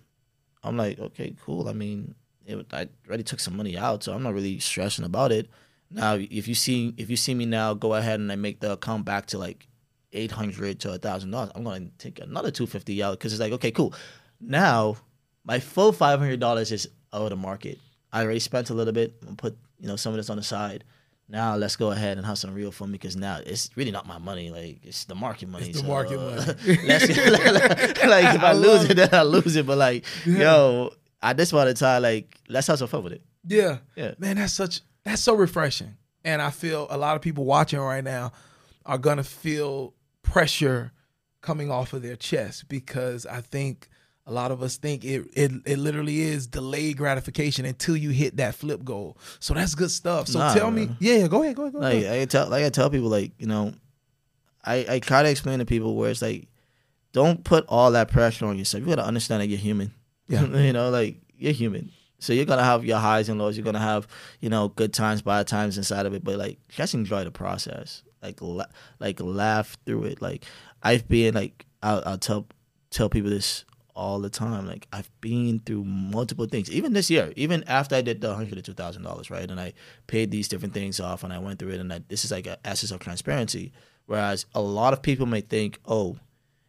i'm 0.63 0.75
like 0.75 0.97
okay 0.97 1.35
cool. 1.45 1.69
I 1.69 1.73
mean 1.73 2.15
it, 2.45 2.65
i 2.73 2.87
already 3.07 3.23
took 3.23 3.39
some 3.39 3.57
money 3.57 3.77
out 3.77 4.03
so 4.03 4.13
i'm 4.13 4.23
not 4.23 4.33
really 4.33 4.59
stressing 4.59 5.05
about 5.05 5.31
it 5.31 5.49
now 5.95 6.13
if 6.15 6.47
you 6.47 6.55
see 6.55 6.93
if 6.97 7.09
you 7.09 7.17
see 7.17 7.33
me 7.33 7.45
now 7.45 7.73
go 7.73 7.93
ahead 7.95 8.19
and 8.19 8.31
i 8.31 8.35
make 8.35 8.59
the 8.59 8.71
account 8.73 9.05
back 9.05 9.25
to 9.27 9.37
like 9.37 9.67
800 10.13 10.79
to 10.81 10.93
a 10.93 10.97
thousand 10.97 11.31
dollars 11.31 11.51
i'm 11.55 11.63
going 11.63 11.85
to 11.87 11.97
take 11.97 12.19
another 12.19 12.51
250 12.51 13.03
out 13.03 13.11
because 13.17 13.33
it's 13.33 13.39
like 13.39 13.53
okay 13.53 13.71
cool 13.71 13.93
now 14.39 14.97
my 15.43 15.59
full 15.59 15.93
$500 15.93 16.71
is 16.71 16.89
out 17.13 17.21
of 17.23 17.29
the 17.29 17.35
market 17.35 17.79
i 18.13 18.21
already 18.23 18.39
spent 18.39 18.69
a 18.69 18.73
little 18.73 18.93
bit 18.93 19.13
and 19.27 19.37
put 19.37 19.57
you 19.79 19.87
know 19.87 19.95
some 19.95 20.13
of 20.13 20.17
this 20.17 20.29
on 20.29 20.37
the 20.37 20.43
side 20.43 20.83
now 21.27 21.55
let's 21.55 21.75
go 21.75 21.91
ahead 21.91 22.17
and 22.17 22.25
have 22.25 22.37
some 22.37 22.53
real 22.53 22.71
fun 22.71 22.91
because 22.91 23.15
now 23.15 23.39
it's 23.45 23.69
really 23.75 23.91
not 23.91 24.05
my 24.07 24.17
money 24.17 24.49
like 24.51 24.79
it's 24.83 25.05
the 25.05 25.15
market 25.15 25.49
money 25.49 25.69
It's 25.69 25.79
the 25.81 25.85
so, 25.85 25.89
market 25.91 26.19
uh, 26.19 26.53
money. 26.67 26.79
let's 26.87 27.07
like 28.05 28.35
if 28.35 28.43
i, 28.43 28.49
I 28.49 28.53
lose 28.53 28.67
love 28.81 28.91
it 28.91 28.95
then 28.95 29.09
i 29.13 29.23
lose 29.23 29.55
it 29.55 29.65
but 29.65 29.77
like 29.77 30.05
Yeah. 30.25 30.37
yo 30.39 30.93
at 31.21 31.35
this 31.37 31.51
point 31.51 31.69
in 31.69 31.75
time 31.75 32.01
like 32.03 32.37
let's 32.47 32.67
have 32.67 32.77
some 32.79 32.87
fun 32.87 33.03
with 33.03 33.13
it 33.13 33.21
Yeah. 33.47 33.77
Yeah. 33.95 34.13
Man, 34.19 34.37
that's 34.37 34.53
such 34.53 34.81
that's 35.05 35.21
so 35.21 35.35
refreshing. 35.35 35.95
And 36.25 36.41
I 36.41 36.49
feel 36.49 36.87
a 36.89 36.97
lot 36.97 37.15
of 37.15 37.21
people 37.21 37.45
watching 37.45 37.79
right 37.79 38.03
now 38.03 38.31
are 38.85 38.97
gonna 38.97 39.23
feel 39.23 39.93
pressure 40.23 40.91
coming 41.41 41.69
off 41.71 41.93
of 41.93 42.01
their 42.01 42.15
chest 42.15 42.67
because 42.67 43.25
I 43.27 43.41
think 43.41 43.87
a 44.25 44.31
lot 44.33 44.49
of 44.51 44.63
us 44.63 44.77
think 44.77 45.05
it, 45.05 45.23
it 45.33 45.51
it 45.65 45.77
literally 45.77 46.21
is 46.21 46.47
delayed 46.47 46.97
gratification 46.97 47.63
until 47.65 47.95
you 47.95 48.09
hit 48.09 48.37
that 48.37 48.55
flip 48.55 48.83
goal. 48.83 49.17
So 49.39 49.53
that's 49.53 49.75
good 49.75 49.91
stuff. 49.91 50.27
So 50.27 50.39
Nah, 50.39 50.53
tell 50.55 50.71
me, 50.71 50.87
bro. 50.87 50.95
yeah, 50.99 51.15
yeah, 51.17 51.27
go 51.27 51.43
ahead, 51.43 51.55
go 51.55 51.61
ahead, 51.63 51.73
go 51.73 51.79
ahead. 51.81 52.03
like 52.03 52.11
I 52.21 52.25
tell 52.25 52.49
like 52.49 52.65
I 52.65 52.69
tell 52.69 52.89
people 52.89 53.09
like 53.09 53.33
you 53.37 53.45
know, 53.45 53.73
I 54.63 54.85
I 54.89 54.99
try 54.99 55.21
to 55.21 55.29
explain 55.29 55.59
to 55.59 55.65
people 55.65 55.95
where 55.95 56.09
it's 56.09 56.23
like, 56.23 56.47
don't 57.13 57.43
put 57.43 57.65
all 57.67 57.91
that 57.91 58.09
pressure 58.09 58.47
on 58.47 58.57
yourself. 58.57 58.81
You 58.81 58.89
gotta 58.89 59.05
understand 59.05 59.41
that 59.43 59.47
you're 59.47 59.59
human. 59.59 59.93
Yeah. 60.27 60.43
you 60.57 60.73
know, 60.73 60.89
like 60.89 61.17
you're 61.37 61.53
human. 61.53 61.91
So 62.19 62.33
you're 62.33 62.45
gonna 62.45 62.63
have 62.63 62.85
your 62.85 62.99
highs 62.99 63.29
and 63.29 63.39
lows. 63.39 63.57
You're 63.57 63.65
gonna 63.65 63.79
have 63.79 64.07
you 64.39 64.49
know 64.49 64.69
good 64.69 64.93
times, 64.93 65.21
bad 65.21 65.47
times 65.47 65.77
inside 65.77 66.05
of 66.05 66.13
it. 66.13 66.23
But 66.23 66.37
like 66.37 66.59
just 66.69 66.93
enjoy 66.93 67.23
the 67.23 67.31
process. 67.31 68.03
Like 68.21 68.41
la- 68.41 68.65
like 68.99 69.19
laugh 69.19 69.77
through 69.85 70.05
it. 70.05 70.21
Like 70.21 70.45
I've 70.83 71.07
been 71.07 71.35
like 71.35 71.65
I'll, 71.83 72.01
I'll 72.05 72.17
tell 72.17 72.47
tell 72.89 73.09
people 73.09 73.29
this 73.29 73.65
all 73.95 74.19
the 74.19 74.29
time. 74.29 74.67
Like 74.67 74.87
I've 74.91 75.09
been 75.21 75.59
through 75.59 75.83
multiple 75.85 76.45
things. 76.45 76.69
Even 76.69 76.93
this 76.93 77.09
year, 77.09 77.31
even 77.35 77.63
after 77.65 77.95
I 77.95 78.01
did 78.01 78.21
the 78.21 78.33
hundred 78.33 78.55
to 78.55 78.61
two 78.61 78.73
thousand 78.73 79.03
dollars, 79.03 79.29
right? 79.29 79.49
And 79.49 79.59
I 79.59 79.73
paid 80.07 80.31
these 80.31 80.47
different 80.47 80.73
things 80.73 80.99
off, 80.99 81.23
and 81.23 81.31
I 81.31 81.39
went 81.39 81.59
through 81.59 81.71
it. 81.71 81.79
And 81.79 81.91
I, 81.91 82.01
this 82.07 82.25
is 82.25 82.31
like 82.31 82.47
an 82.47 82.57
essence 82.65 82.91
of 82.91 82.99
transparency. 82.99 83.71
Whereas 84.05 84.45
a 84.53 84.61
lot 84.61 84.93
of 84.93 85.01
people 85.01 85.25
may 85.25 85.41
think, 85.41 85.79
oh, 85.85 86.17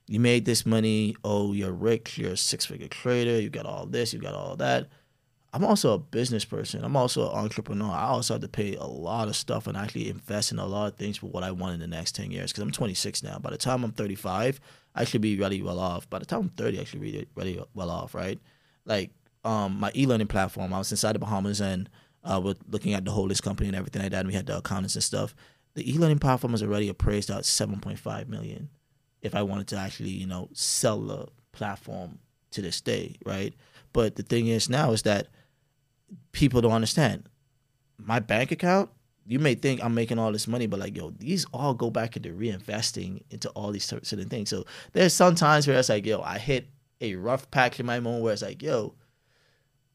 you 0.06 0.20
made 0.20 0.44
this 0.44 0.64
money. 0.64 1.16
Oh, 1.24 1.52
you're 1.52 1.72
rich. 1.72 2.16
You're 2.16 2.32
a 2.32 2.36
six 2.36 2.64
figure 2.64 2.88
trader. 2.88 3.40
You 3.40 3.50
got 3.50 3.66
all 3.66 3.86
this. 3.86 4.14
You 4.14 4.20
got 4.20 4.34
all 4.34 4.56
that. 4.56 4.88
I'm 5.56 5.64
also 5.64 5.94
a 5.94 5.98
business 5.98 6.44
person. 6.44 6.84
I'm 6.84 6.96
also 6.96 7.30
an 7.30 7.34
entrepreneur. 7.34 7.90
I 7.90 8.08
also 8.08 8.34
have 8.34 8.42
to 8.42 8.48
pay 8.48 8.76
a 8.76 8.84
lot 8.84 9.28
of 9.28 9.34
stuff 9.34 9.66
and 9.66 9.74
actually 9.74 10.10
invest 10.10 10.52
in 10.52 10.58
a 10.58 10.66
lot 10.66 10.92
of 10.92 10.98
things 10.98 11.16
for 11.16 11.28
what 11.28 11.42
I 11.42 11.50
want 11.50 11.72
in 11.72 11.80
the 11.80 11.86
next 11.86 12.14
10 12.14 12.30
years. 12.30 12.52
Because 12.52 12.62
I'm 12.62 12.72
26 12.72 13.22
now. 13.22 13.38
By 13.38 13.48
the 13.48 13.56
time 13.56 13.82
I'm 13.82 13.92
35, 13.92 14.60
I 14.94 15.04
should 15.04 15.22
be 15.22 15.38
really 15.38 15.62
well 15.62 15.78
off. 15.78 16.10
By 16.10 16.18
the 16.18 16.26
time 16.26 16.40
I'm 16.40 16.48
30, 16.50 16.78
I 16.78 16.84
should 16.84 17.00
be 17.00 17.26
really, 17.34 17.58
well 17.72 17.88
off, 17.88 18.14
right? 18.14 18.38
Like 18.84 19.12
um, 19.46 19.80
my 19.80 19.90
e-learning 19.94 20.26
platform, 20.26 20.74
I 20.74 20.78
was 20.78 20.90
inside 20.90 21.14
the 21.14 21.20
Bahamas 21.20 21.62
and 21.62 21.88
uh, 22.22 22.38
we're 22.44 22.56
looking 22.68 22.92
at 22.92 23.06
the 23.06 23.12
holdings 23.12 23.40
company 23.40 23.70
and 23.70 23.76
everything 23.78 24.02
like 24.02 24.10
that. 24.10 24.20
And 24.20 24.28
we 24.28 24.34
had 24.34 24.44
the 24.44 24.58
accountants 24.58 24.94
and 24.94 25.04
stuff. 25.04 25.34
The 25.72 25.90
e-learning 25.90 26.18
platform 26.18 26.52
is 26.52 26.62
already 26.62 26.90
appraised 26.90 27.30
at 27.30 27.44
7.5 27.44 28.28
million 28.28 28.68
if 29.22 29.34
I 29.34 29.42
wanted 29.42 29.68
to 29.68 29.78
actually, 29.78 30.10
you 30.10 30.26
know, 30.26 30.50
sell 30.52 31.00
the 31.00 31.28
platform 31.52 32.18
to 32.50 32.60
this 32.60 32.82
day, 32.82 33.16
right? 33.24 33.54
But 33.94 34.16
the 34.16 34.22
thing 34.22 34.48
is 34.48 34.68
now 34.68 34.92
is 34.92 35.00
that 35.04 35.28
people 36.32 36.60
don't 36.60 36.72
understand. 36.72 37.28
My 37.98 38.18
bank 38.20 38.52
account, 38.52 38.90
you 39.26 39.38
may 39.38 39.54
think 39.54 39.82
I'm 39.82 39.94
making 39.94 40.18
all 40.18 40.30
this 40.32 40.46
money, 40.46 40.66
but 40.66 40.78
like, 40.78 40.96
yo, 40.96 41.10
these 41.10 41.46
all 41.52 41.74
go 41.74 41.90
back 41.90 42.16
into 42.16 42.30
reinvesting 42.30 43.22
into 43.30 43.48
all 43.50 43.72
these 43.72 43.84
certain 43.84 44.28
things. 44.28 44.50
So 44.50 44.64
there's 44.92 45.12
some 45.12 45.34
times 45.34 45.66
where 45.66 45.78
it's 45.78 45.88
like, 45.88 46.06
yo, 46.06 46.20
I 46.20 46.38
hit 46.38 46.68
a 47.00 47.16
rough 47.16 47.50
patch 47.50 47.80
in 47.80 47.86
my 47.86 48.00
moment 48.00 48.22
where 48.22 48.32
it's 48.32 48.42
like, 48.42 48.62
yo, 48.62 48.94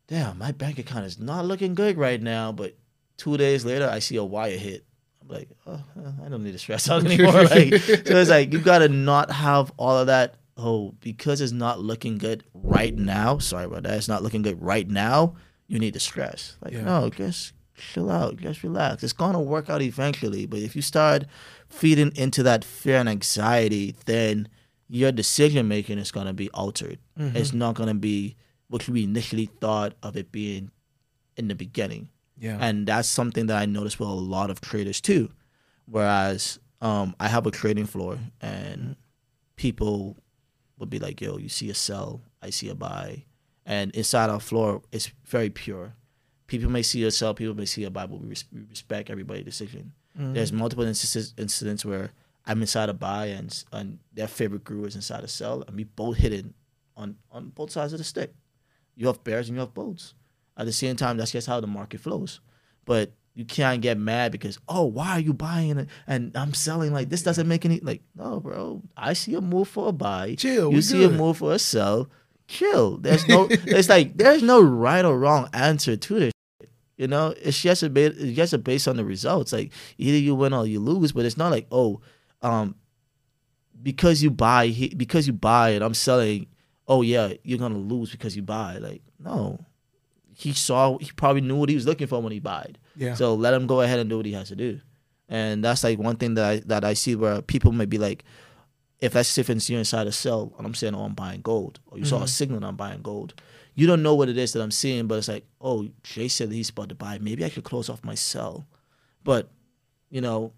damn, 0.08 0.38
my 0.38 0.52
bank 0.52 0.78
account 0.80 1.06
is 1.06 1.20
not 1.20 1.46
looking 1.46 1.74
good 1.76 1.98
right 1.98 2.22
now. 2.22 2.52
But 2.52 2.76
two 3.18 3.38
days 3.38 3.64
later, 3.64 3.90
I 3.90 4.00
see 4.00 4.18
a 4.18 4.24
wire 4.24 4.58
hit. 4.58 4.86
I'm 5.22 5.28
like, 5.30 5.50
oh, 5.66 5.82
I 6.26 6.30
don't 6.30 6.44
need 6.44 6.52
to 6.52 6.60
stress 6.60 6.90
out 6.90 7.06
anymore. 7.06 7.44
like, 7.46 7.74
so 7.76 8.18
it's 8.18 8.30
like 8.30 8.52
you 8.52 8.60
gotta 8.60 8.90
not 8.90 9.32
have 9.32 9.72
all 9.78 9.98
of 9.98 10.08
that. 10.08 10.36
Oh, 10.58 10.94
because 11.00 11.40
it's 11.42 11.54
not 11.54 11.80
looking 11.80 12.18
good 12.18 12.44
right 12.54 12.96
now. 12.96 13.38
Sorry 13.38 13.66
about 13.66 13.84
that. 13.84 13.94
It's 13.94 14.10
not 14.10 14.22
looking 14.22 14.42
good 14.42 14.62
right 14.62 14.88
now. 14.88 15.36
You 15.72 15.80
need 15.80 15.94
to 15.94 16.00
stress. 16.00 16.58
Like, 16.64 16.74
Yeah. 16.74 16.84
no, 16.84 17.10
just 17.10 17.54
chill 17.76 18.10
out. 18.12 18.38
Just 18.38 18.64
relax. 18.64 19.04
It's 19.04 19.14
gonna 19.14 19.42
work 19.42 19.70
out 19.70 19.82
eventually. 19.82 20.46
But 20.46 20.60
if 20.60 20.76
you 20.76 20.82
start 20.82 21.26
feeding 21.70 22.12
into 22.16 22.44
that 22.44 22.64
fear 22.64 22.98
and 22.98 23.10
anxiety, 23.10 23.96
then 24.06 24.48
your 24.88 25.12
decision 25.12 25.68
making 25.68 25.98
is 25.98 26.12
gonna 26.12 26.34
be 26.34 26.50
altered. 26.52 27.00
It's 27.18 27.54
not 27.54 27.76
gonna 27.76 27.94
be 27.96 28.36
what 28.68 28.88
we 28.88 29.04
initially 29.04 29.48
thought 29.62 29.94
of 30.04 30.16
it 30.18 30.32
being 30.32 30.72
in 31.38 31.48
the 31.48 31.56
beginning 31.56 32.10
yeah, 32.38 32.58
and 32.60 32.88
that's 32.88 33.08
something 33.08 33.46
that 33.48 33.58
I 33.62 33.66
noticed 33.66 34.00
with 34.00 34.10
a 34.10 34.14
lot 34.14 34.50
of 34.50 34.60
traders 34.62 35.00
too. 35.00 35.30
Whereas 35.86 36.60
um, 36.82 37.16
I 37.20 37.28
have 37.28 37.46
a 37.46 37.52
trading 37.52 37.86
floor, 37.86 38.18
and 38.42 38.96
people 39.56 40.18
would 40.80 40.90
be 40.90 41.00
like, 41.00 41.22
"Yo, 41.22 41.38
you 41.38 41.50
see 41.50 41.70
a 41.70 41.74
sell, 41.76 42.22
I 42.42 42.50
see 42.50 42.70
a 42.70 42.76
buy," 42.76 43.26
and 43.72 43.96
inside 43.96 44.30
our 44.30 44.42
floor, 44.42 44.82
it's 44.92 45.10
very 45.26 45.50
pure. 45.50 45.94
People 46.48 46.70
may 46.70 46.82
see 46.82 47.06
a 47.06 47.12
sell, 47.12 47.34
people 47.34 47.56
may 47.56 47.64
see 47.66 47.86
a 47.86 47.90
buy, 47.90 48.06
but 48.06 48.20
we, 48.20 48.28
res- 48.28 48.44
we 48.52 48.64
respect 48.70 49.10
everybody's 49.10 49.46
decision. 49.46 49.94
Mm-hmm. 50.20 50.34
There's 50.34 50.52
multiple 50.52 50.84
instances, 50.84 51.34
incidents 51.38 51.86
where 51.86 52.12
I'm 52.46 52.60
inside 52.60 52.90
a 52.90 52.94
buy 52.94 53.28
and 53.28 53.64
and 53.72 54.00
their 54.12 54.28
favorite 54.28 54.66
guru 54.66 54.84
is 54.84 54.96
inside 54.96 55.24
a 55.24 55.30
sell, 55.30 55.64
and 55.66 55.78
we 55.78 55.86
both 55.86 56.18
hit 56.18 56.34
it 56.34 56.46
on 56.98 57.16
on 57.32 57.50
both 57.50 57.72
sides 57.72 57.94
of 57.94 58.00
the 58.00 58.04
stick. 58.04 58.34
You 58.96 59.08
have 59.08 59.24
bears 59.24 59.48
and 59.48 59.56
you 59.56 59.62
have 59.62 59.74
bulls. 59.74 60.16
At 60.58 60.66
the 60.66 60.74
same 60.74 60.98
time, 60.98 61.16
that's 61.16 61.32
just 61.32 61.48
how 61.48 61.62
the 61.62 61.68
market 61.68 62.02
flows. 62.02 62.42
But 62.84 63.14
you 63.36 63.46
can't 63.46 63.82
get 63.82 63.98
mad 63.98 64.34
because 64.34 64.60
oh, 64.68 64.84
why 64.84 65.12
are 65.12 65.20
you 65.22 65.34
buying 65.34 65.78
it 65.78 65.88
and 66.08 66.36
I'm 66.36 66.54
selling? 66.54 66.92
Like 66.92 67.08
this 67.08 67.24
doesn't 67.24 67.48
make 67.48 67.64
any 67.64 67.80
like 67.80 68.02
no, 68.16 68.42
bro. 68.42 68.82
I 68.98 69.14
see 69.14 69.34
a 69.36 69.40
move 69.40 69.70
for 69.70 69.88
a 69.88 69.94
buy. 69.94 70.36
Chill, 70.36 70.74
You 70.74 70.82
see 70.82 71.06
a 71.06 71.10
move 71.10 71.38
for 71.38 71.54
a 71.54 71.60
sell. 71.60 72.10
Chill. 72.52 72.98
There's 72.98 73.28
no. 73.28 73.48
it's 73.50 73.88
like 73.90 74.18
there's 74.18 74.44
no 74.44 74.62
right 74.62 75.06
or 75.06 75.18
wrong 75.18 75.48
answer 75.54 75.96
to 75.96 76.14
this. 76.20 76.34
shit. 76.60 76.70
You 76.98 77.08
know, 77.08 77.34
it's 77.42 77.60
just 77.62 77.82
a 77.82 77.90
bit. 77.90 78.18
It's 78.18 78.36
just 78.36 78.52
a 78.54 78.58
based 78.58 78.88
on 78.88 78.98
the 78.98 79.06
results. 79.06 79.54
Like 79.54 79.72
either 79.98 80.18
you 80.18 80.36
win 80.36 80.54
or 80.54 80.68
you 80.68 80.80
lose. 80.82 81.14
But 81.14 81.26
it's 81.26 81.38
not 81.38 81.52
like 81.52 81.68
oh, 81.72 82.02
um, 82.42 82.76
because 83.82 84.22
you 84.22 84.30
buy 84.32 84.70
because 84.98 85.28
you 85.28 85.34
buy 85.34 85.70
it, 85.72 85.82
I'm 85.82 85.94
selling. 85.94 86.48
Oh 86.88 87.02
yeah, 87.02 87.34
you're 87.44 87.58
gonna 87.60 87.78
lose 87.78 88.12
because 88.12 88.36
you 88.36 88.42
buy. 88.42 88.78
Like 88.78 89.02
no, 89.18 89.66
he 90.36 90.52
saw. 90.54 90.98
He 90.98 91.10
probably 91.16 91.42
knew 91.42 91.56
what 91.56 91.70
he 91.70 91.76
was 91.76 91.88
looking 91.88 92.08
for 92.08 92.22
when 92.22 92.34
he 92.34 92.40
bought. 92.40 92.78
yeah, 92.98 93.14
So 93.14 93.34
let 93.34 93.54
him 93.54 93.66
go 93.66 93.82
ahead 93.82 94.00
and 94.00 94.10
do 94.10 94.18
what 94.18 94.26
he 94.26 94.34
has 94.34 94.50
to 94.50 94.56
do. 94.56 94.80
And 95.30 95.64
that's 95.64 95.84
like 95.86 95.98
one 95.98 96.18
thing 96.18 96.34
that 96.34 96.46
I 96.46 96.60
that 96.66 96.84
I 96.84 96.94
see 96.94 97.16
where 97.16 97.42
people 97.42 97.72
may 97.72 97.86
be 97.86 97.98
like, 97.98 98.26
if 99.02 99.14
that's 99.14 99.38
if 99.38 99.50
it's 99.50 99.70
you're 99.70 99.80
inside 99.80 100.08
a 100.08 100.12
sell 100.12 100.54
and 100.58 100.66
I'm 100.66 100.76
saying, 100.76 100.96
oh, 100.96 101.04
I'm 101.04 101.16
buying 101.16 101.42
gold, 101.42 101.80
or 101.88 101.98
you 101.98 102.06
saw 102.06 102.18
a 102.18 102.20
mm-hmm. 102.20 102.28
signal 102.28 102.58
and 102.58 102.66
I'm 102.66 102.76
buying 102.76 103.02
gold, 103.02 103.34
you 103.74 103.88
don't 103.88 104.04
know 104.04 104.16
what 104.16 104.30
it 104.30 104.38
is 104.38 104.54
that 104.54 104.62
I'm 104.62 104.72
seeing, 104.72 105.08
but 105.08 105.18
it's 105.18 105.28
like, 105.28 105.46
oh, 105.60 105.90
Jay 106.04 106.28
said 106.28 106.50
that 106.50 106.56
he's 106.56 106.70
about 106.70 106.90
to 106.90 106.96
buy. 106.96 107.18
Maybe 107.20 107.44
I 107.44 107.50
should 107.50 107.64
close 107.64 107.90
off 107.90 108.04
my 108.04 108.16
sell, 108.16 108.68
but 109.24 109.50
you 110.10 110.22
know, 110.22 110.54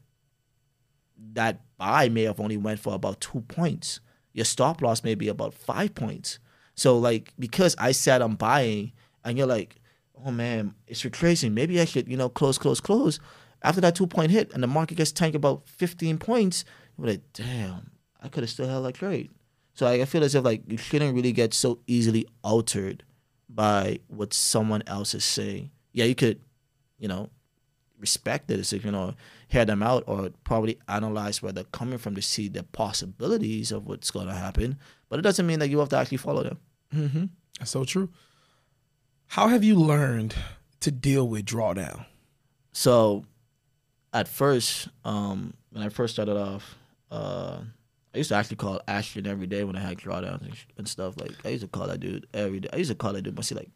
that 1.34 1.62
buy 1.78 2.10
may 2.10 2.24
have 2.24 2.39
only 2.39 2.58
went 2.58 2.80
for 2.80 2.94
about 2.94 3.22
two 3.22 3.41
points. 3.41 4.02
Your 4.34 4.46
stop 4.46 4.82
loss 4.82 5.04
may 5.04 5.16
be 5.16 5.30
about 5.30 5.54
five 5.54 5.96
points. 5.96 6.39
So 6.76 6.98
like 6.98 7.34
because 7.39 7.76
I 7.80 7.94
said 7.94 8.22
I'm 8.22 8.36
buying, 8.36 8.91
and 9.24 9.38
you're 9.38 9.48
like, 9.48 9.78
oh 10.26 10.32
man, 10.32 10.76
it's 10.88 11.06
retracing. 11.06 11.54
Maybe 11.54 11.80
I 11.80 11.86
should, 11.86 12.10
you 12.10 12.18
know, 12.18 12.30
close, 12.30 12.58
close, 12.58 12.82
close. 12.82 13.20
After 13.62 13.80
that 13.82 13.96
two 13.96 14.08
point 14.08 14.32
hit 14.32 14.52
and 14.54 14.62
the 14.62 14.68
market 14.68 14.96
gets 14.96 15.14
tanked 15.14 15.36
about 15.36 15.68
15 15.70 16.18
points, 16.18 16.66
you're 16.98 17.08
like, 17.08 17.22
damn, 17.32 17.91
I 18.24 18.30
could 18.30 18.43
have 18.43 18.49
still 18.49 18.67
held 18.67 18.86
that 18.86 18.95
trade. 18.95 19.30
So 19.74 19.88
I 19.88 20.05
feel 20.05 20.24
as 20.24 20.36
if 20.36 20.43
like 20.43 20.61
you 20.67 20.78
shouldn't 20.78 21.15
really 21.15 21.32
get 21.32 21.53
so 21.53 21.80
easily 21.88 22.28
altered 22.43 23.03
by 23.49 23.99
what 24.07 24.34
someone 24.34 24.84
else 24.88 25.13
is 25.13 25.26
saying. 25.26 25.71
Yeah, 25.91 26.05
you 26.05 26.15
could, 26.15 26.39
you 26.97 27.07
know, 27.07 27.30
respect 27.99 28.47
the 28.47 28.57
decision 28.57 28.95
or 28.95 29.15
hear 29.47 29.65
them 29.65 29.84
out 29.84 30.03
or 30.07 30.30
probably 30.43 30.78
analyze 30.88 31.41
where 31.41 31.51
they're 31.51 31.63
coming 31.65 31.97
from 31.97 32.15
to 32.15 32.21
see 32.21 32.47
the 32.47 32.63
possibilities 32.63 33.71
of 33.71 33.88
what's 33.88 34.11
going 34.11 34.28
to 34.28 34.34
happen. 34.34 34.78
But 35.09 35.19
it 35.19 35.24
doesn't 35.24 35.45
mean 35.45 35.59
that 35.59 35.69
you 35.69 35.80
have 35.80 35.89
to 35.89 35.97
actually 35.97 36.17
follow 36.17 36.43
them. 36.43 36.57
mm-hmm. 36.93 37.26
that's 37.59 37.71
so 37.71 37.84
true. 37.84 38.09
How 39.28 39.47
have 39.47 39.63
you 39.63 39.76
learned 39.76 40.36
to 40.82 40.91
deal 40.91 41.28
with 41.28 41.45
drawdown? 41.45 42.05
So 42.71 43.26
at 44.11 44.28
first, 44.28 44.89
um, 45.03 45.53
when 45.71 45.84
I 45.84 45.89
first 45.89 46.13
started 46.13 46.38
off, 46.38 46.76
uh, 47.09 47.61
I 48.14 48.18
used 48.18 48.30
to 48.30 48.36
actually 48.36 48.57
call 48.57 48.82
Ashton 48.88 49.26
every 49.26 49.47
day 49.47 49.64
when 49.64 49.76
I 49.76 49.80
had 49.80 49.97
drawdowns 49.97 50.41
and, 50.41 50.55
sh- 50.55 50.66
and 50.78 50.88
stuff. 50.88 51.20
Like 51.20 51.34
I 51.43 51.49
used 51.49 51.64
to 51.64 51.68
call 51.68 51.88
that 51.88 51.99
dude 51.99 52.28
every 52.34 52.59
day. 52.59 52.70
I 52.72 52.78
used 52.78 52.91
to 52.91 52.95
call 52.95 53.14
that 53.14 53.24
dude 53.24 53.36
mostly 53.36 53.57
like 53.57 53.72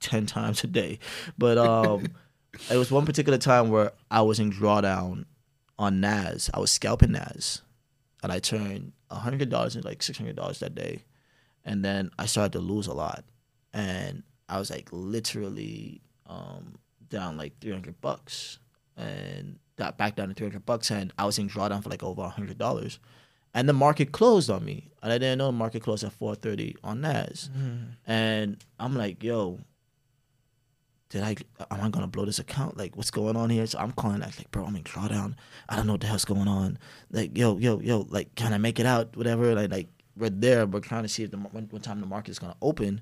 ten 0.00 0.26
times 0.36 0.62
a 0.64 0.66
day. 0.66 0.98
But 1.38 1.58
um, 1.58 2.06
it 2.70 2.76
was 2.76 2.90
one 2.90 3.06
particular 3.06 3.38
time 3.38 3.70
where 3.70 3.92
I 4.10 4.22
was 4.22 4.38
in 4.40 4.52
drawdown 4.52 5.24
on 5.78 6.00
Nas. 6.00 6.50
I 6.52 6.60
was 6.60 6.70
scalping 6.70 7.12
Nas, 7.12 7.62
and 8.22 8.30
I 8.30 8.38
turned 8.38 8.92
hundred 9.10 9.48
dollars 9.48 9.76
into 9.76 9.88
like 9.88 10.02
six 10.02 10.18
hundred 10.18 10.36
dollars 10.36 10.58
that 10.60 10.74
day, 10.74 11.04
and 11.64 11.84
then 11.84 12.10
I 12.18 12.26
started 12.26 12.52
to 12.52 12.58
lose 12.58 12.86
a 12.86 12.94
lot, 12.94 13.24
and 13.72 14.22
I 14.48 14.58
was 14.58 14.70
like 14.70 14.88
literally 14.92 16.02
um, 16.26 16.74
down 17.08 17.38
like 17.38 17.58
three 17.60 17.72
hundred 17.72 18.00
bucks, 18.02 18.58
and 18.96 19.58
got 19.76 19.96
back 19.96 20.16
down 20.16 20.28
to 20.28 20.34
three 20.34 20.46
hundred 20.46 20.66
bucks, 20.66 20.90
and 20.90 21.12
I 21.18 21.24
was 21.24 21.38
in 21.38 21.48
drawdown 21.48 21.82
for 21.82 21.88
like 21.88 22.02
over 22.02 22.22
hundred 22.28 22.58
dollars, 22.58 22.98
and 23.56 23.66
the 23.66 23.72
market 23.72 24.12
closed 24.12 24.50
on 24.50 24.64
me, 24.64 24.90
and 25.02 25.10
I 25.10 25.16
didn't 25.18 25.38
know 25.38 25.46
the 25.46 25.52
market 25.52 25.82
closed 25.82 26.04
at 26.04 26.12
four 26.12 26.34
thirty 26.34 26.76
on 26.84 27.00
Nas, 27.00 27.48
and 28.06 28.62
I'm 28.78 28.94
like, 28.94 29.24
yo, 29.24 29.58
did 31.08 31.22
I 31.22 31.36
am 31.70 31.80
I 31.80 31.88
gonna 31.88 32.06
blow 32.06 32.26
this 32.26 32.38
account? 32.38 32.76
Like 32.76 32.96
what's 32.96 33.10
going 33.10 33.34
on 33.34 33.48
here? 33.48 33.66
So 33.66 33.78
I'm 33.78 33.92
calling 33.92 34.20
that 34.20 34.36
like, 34.36 34.50
bro, 34.50 34.66
I'm 34.66 34.76
in 34.76 34.82
drawdown. 34.84 35.36
I 35.70 35.76
don't 35.76 35.86
know 35.86 35.94
what 35.94 36.02
the 36.02 36.06
hell's 36.06 36.26
going 36.26 36.48
on. 36.48 36.78
Like, 37.10 37.36
yo, 37.36 37.56
yo, 37.56 37.80
yo, 37.80 38.06
like 38.10 38.34
can 38.34 38.52
I 38.52 38.58
make 38.58 38.78
it 38.78 38.84
out? 38.86 39.16
Whatever. 39.16 39.54
Like 39.54 39.70
like 39.70 39.88
we're 40.18 40.30
there, 40.30 40.66
we're 40.66 40.80
trying 40.80 41.04
to 41.04 41.08
see 41.08 41.22
if 41.22 41.30
the 41.30 41.38
when, 41.38 41.64
what 41.70 41.82
time 41.82 42.00
the 42.00 42.06
market 42.06 42.32
is 42.32 42.38
gonna 42.38 42.56
open. 42.60 43.00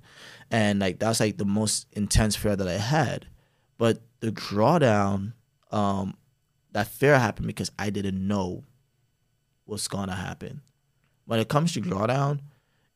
And 0.52 0.78
like 0.78 1.00
that's 1.00 1.18
like 1.18 1.36
the 1.36 1.44
most 1.44 1.88
intense 1.92 2.36
fear 2.36 2.54
that 2.54 2.68
I 2.68 2.78
had. 2.78 3.26
But 3.76 4.02
the 4.20 4.30
drawdown, 4.30 5.32
um, 5.72 6.16
that 6.70 6.86
fear 6.86 7.18
happened 7.18 7.48
because 7.48 7.72
I 7.76 7.90
didn't 7.90 8.24
know 8.24 8.62
what's 9.64 9.88
gonna 9.88 10.14
happen. 10.14 10.62
When 11.26 11.40
it 11.40 11.48
comes 11.48 11.72
to 11.72 11.80
drawdown, 11.80 12.40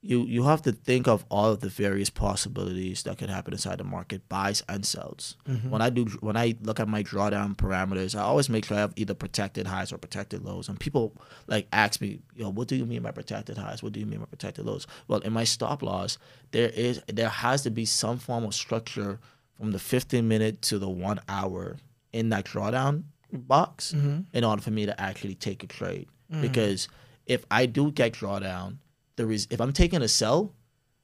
you 0.01 0.25
you 0.27 0.45
have 0.45 0.63
to 0.63 0.73
think 0.73 1.09
of 1.09 1.25
all 1.29 1.51
of 1.51 1.61
the 1.61 1.69
various 1.69 2.09
possibilities 2.09 3.03
that 3.03 3.19
could 3.19 3.31
happen 3.31 3.53
inside 3.53 3.79
the 3.79 3.85
market, 3.85 4.29
buys 4.29 4.63
and 4.69 4.87
sells. 4.87 5.37
Mm-hmm. 5.49 5.71
When 5.71 5.83
I 5.83 5.91
do 5.91 6.05
when 6.21 6.37
I 6.37 6.55
look 6.63 6.79
at 6.79 6.89
my 6.89 7.03
drawdown 7.03 7.57
parameters, 7.57 8.17
I 8.17 8.23
always 8.23 8.49
make 8.49 8.65
sure 8.65 8.77
I 8.77 8.81
have 8.81 8.93
either 8.97 9.15
protected 9.15 9.67
highs 9.67 9.93
or 9.93 9.99
protected 9.99 10.45
lows. 10.45 10.69
And 10.69 10.79
people 10.79 11.17
like 11.49 11.67
ask 11.73 12.01
me, 12.01 12.21
yo, 12.37 12.51
what 12.51 12.69
do 12.69 12.77
you 12.77 12.87
mean 12.87 13.03
by 13.03 13.11
protected 13.11 13.59
highs? 13.59 13.83
What 13.83 13.93
do 13.93 13.99
you 13.99 14.07
mean 14.07 14.21
by 14.21 14.27
protected 14.27 14.67
lows? 14.67 14.87
Well, 15.09 15.21
in 15.21 15.33
my 15.33 15.45
stop 15.45 15.83
loss, 15.83 16.17
there 16.53 16.69
is 16.69 17.03
there 17.09 17.29
has 17.29 17.63
to 17.63 17.71
be 17.71 17.85
some 17.85 18.19
form 18.19 18.45
of 18.45 18.55
structure 18.55 19.19
from 19.57 19.73
the 19.73 19.81
15 19.81 20.29
minute 20.29 20.63
to 20.63 20.79
the 20.79 20.89
one 20.89 21.21
hour 21.29 21.77
in 22.13 22.29
that 22.29 22.45
drawdown 22.45 23.03
box 23.33 23.93
mm-hmm. 23.97 24.21
in 24.33 24.45
order 24.45 24.63
for 24.63 24.71
me 24.71 24.87
to 24.87 25.01
actually 25.01 25.35
take 25.35 25.65
a 25.65 25.67
trade. 25.67 26.09
Mm-hmm. 26.31 26.43
Because 26.43 26.89
if 27.27 27.45
I 27.51 27.67
do 27.67 27.91
get 27.91 28.13
drawdown 28.13 28.79
the 29.19 29.27
res- 29.27 29.49
if 29.51 29.61
I'm 29.61 29.75
taking 29.75 30.01
a 30.01 30.09
sell, 30.09 30.55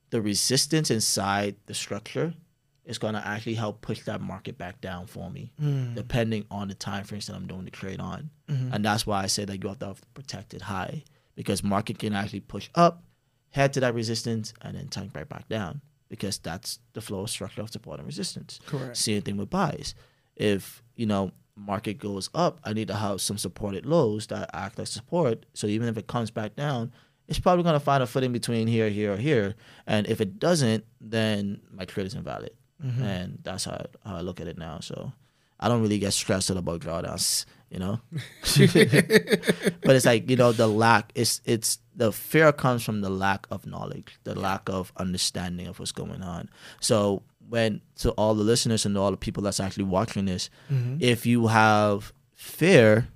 the 0.08 0.22
resistance 0.22 0.90
inside 0.90 1.56
the 1.66 1.74
structure 1.74 2.32
is 2.86 2.98
going 2.98 3.14
to 3.14 3.26
actually 3.26 3.54
help 3.54 3.82
push 3.82 4.02
that 4.04 4.20
market 4.20 4.56
back 4.56 4.80
down 4.80 5.06
for 5.06 5.30
me, 5.30 5.52
mm. 5.60 5.94
depending 5.94 6.46
on 6.50 6.68
the 6.68 6.74
time 6.74 7.04
frames 7.04 7.26
that 7.26 7.34
I'm 7.34 7.46
doing 7.46 7.64
the 7.64 7.70
trade 7.70 8.00
on. 8.00 8.30
Mm-hmm. 8.48 8.72
And 8.72 8.84
that's 8.84 9.06
why 9.06 9.22
I 9.22 9.26
say 9.26 9.44
that 9.44 9.62
you 9.62 9.68
have 9.68 9.78
to 9.80 9.86
have 9.86 10.14
protected 10.14 10.62
high 10.62 11.02
because 11.34 11.62
market 11.62 11.98
can 11.98 12.14
actually 12.14 12.40
push 12.40 12.68
up, 12.74 13.02
head 13.50 13.72
to 13.74 13.80
that 13.80 13.94
resistance, 13.94 14.54
and 14.62 14.76
then 14.76 14.88
tank 14.88 15.12
right 15.14 15.28
back 15.28 15.48
down 15.48 15.80
because 16.08 16.38
that's 16.38 16.78
the 16.92 17.00
flow 17.00 17.22
of 17.22 17.30
structure 17.30 17.62
of 17.62 17.70
support 17.70 17.98
and 17.98 18.06
resistance. 18.06 18.60
Correct. 18.66 18.96
Same 18.96 19.22
thing 19.22 19.36
with 19.36 19.50
buys. 19.50 19.94
If 20.36 20.82
you 20.94 21.06
know 21.06 21.32
market 21.56 21.98
goes 21.98 22.30
up, 22.34 22.60
I 22.64 22.72
need 22.72 22.88
to 22.88 22.94
have 22.94 23.20
some 23.20 23.38
supported 23.38 23.86
lows 23.86 24.26
that 24.28 24.50
act 24.52 24.78
like 24.78 24.86
support. 24.86 25.46
So 25.54 25.66
even 25.66 25.88
if 25.88 25.96
it 25.96 26.06
comes 26.06 26.30
back 26.30 26.56
down, 26.56 26.92
it's 27.28 27.38
probably 27.38 27.62
going 27.62 27.74
to 27.74 27.80
find 27.80 28.02
a 28.02 28.06
footing 28.06 28.32
between 28.32 28.66
here, 28.66 28.90
here, 28.90 29.14
or 29.14 29.16
here. 29.16 29.54
And 29.86 30.06
if 30.06 30.20
it 30.20 30.38
doesn't, 30.38 30.84
then 31.00 31.60
my 31.70 31.84
trade 31.84 32.06
is 32.06 32.14
invalid. 32.14 32.50
Mm-hmm. 32.84 33.02
And 33.02 33.38
that's 33.42 33.64
how, 33.64 33.86
how 34.04 34.16
I 34.16 34.20
look 34.20 34.40
at 34.40 34.48
it 34.48 34.58
now. 34.58 34.80
So 34.80 35.12
I 35.60 35.68
don't 35.68 35.80
really 35.80 35.98
get 35.98 36.12
stressed 36.12 36.50
out 36.50 36.56
about 36.56 36.80
drawdowns, 36.80 37.46
you 37.70 37.78
know. 37.78 38.00
but 39.82 39.96
it's 39.96 40.04
like 40.04 40.28
you 40.28 40.36
know 40.36 40.52
the 40.52 40.66
lack. 40.66 41.12
It's 41.14 41.40
it's 41.44 41.78
the 41.94 42.12
fear 42.12 42.52
comes 42.52 42.82
from 42.82 43.00
the 43.00 43.10
lack 43.10 43.46
of 43.50 43.64
knowledge, 43.64 44.18
the 44.24 44.34
lack 44.34 44.68
of 44.68 44.92
understanding 44.96 45.66
of 45.66 45.78
what's 45.78 45.92
going 45.92 46.22
on. 46.22 46.50
So 46.80 47.22
when 47.48 47.80
to 47.96 48.10
all 48.12 48.34
the 48.34 48.44
listeners 48.44 48.86
and 48.86 48.96
all 48.96 49.10
the 49.10 49.16
people 49.16 49.42
that's 49.42 49.60
actually 49.60 49.84
watching 49.84 50.24
this, 50.24 50.50
mm-hmm. 50.70 50.96
if 51.00 51.26
you 51.26 51.48
have 51.48 52.12
fear, 52.34 53.08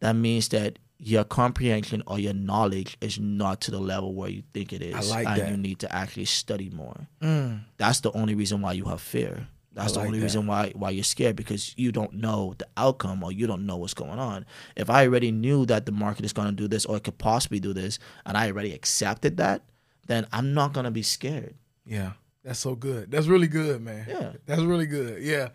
that 0.00 0.14
means 0.14 0.48
that 0.48 0.78
your 0.98 1.24
comprehension 1.24 2.02
or 2.06 2.18
your 2.18 2.32
knowledge 2.32 2.96
is 3.00 3.18
not 3.18 3.60
to 3.62 3.70
the 3.70 3.78
level 3.78 4.14
where 4.14 4.30
you 4.30 4.42
think 4.52 4.72
it 4.72 4.80
is. 4.80 5.10
I 5.10 5.14
like 5.16 5.26
and 5.26 5.40
that. 5.40 5.50
you 5.50 5.56
need 5.56 5.80
to 5.80 5.94
actually 5.94 6.24
study 6.24 6.70
more. 6.70 7.08
Mm. 7.20 7.60
That's 7.76 8.00
the 8.00 8.12
only 8.12 8.34
reason 8.34 8.62
why 8.62 8.72
you 8.72 8.84
have 8.86 9.00
fear. 9.00 9.48
That's 9.72 9.92
the 9.92 10.00
only 10.00 10.18
that. 10.20 10.24
reason 10.24 10.46
why 10.46 10.72
why 10.76 10.90
you're 10.90 11.02
scared 11.02 11.34
because 11.34 11.74
you 11.76 11.90
don't 11.90 12.14
know 12.14 12.54
the 12.58 12.66
outcome 12.76 13.24
or 13.24 13.32
you 13.32 13.46
don't 13.48 13.66
know 13.66 13.76
what's 13.76 13.92
going 13.92 14.20
on. 14.20 14.46
If 14.76 14.88
I 14.88 15.04
already 15.04 15.32
knew 15.32 15.66
that 15.66 15.84
the 15.84 15.92
market 15.92 16.24
is 16.24 16.32
going 16.32 16.48
to 16.48 16.54
do 16.54 16.68
this 16.68 16.86
or 16.86 16.96
it 16.96 17.04
could 17.04 17.18
possibly 17.18 17.58
do 17.58 17.72
this 17.72 17.98
and 18.24 18.36
I 18.36 18.46
already 18.46 18.72
accepted 18.72 19.36
that, 19.38 19.62
then 20.06 20.26
I'm 20.32 20.54
not 20.54 20.72
going 20.72 20.84
to 20.84 20.92
be 20.92 21.02
scared. 21.02 21.54
Yeah. 21.84 22.12
That's 22.44 22.58
so 22.58 22.74
good. 22.74 23.10
That's 23.10 23.26
really 23.26 23.48
good, 23.48 23.80
man. 23.80 24.04
Yeah. 24.08 24.32
That's 24.44 24.60
really 24.60 24.86
good. 24.86 25.22
Yeah. 25.22 25.48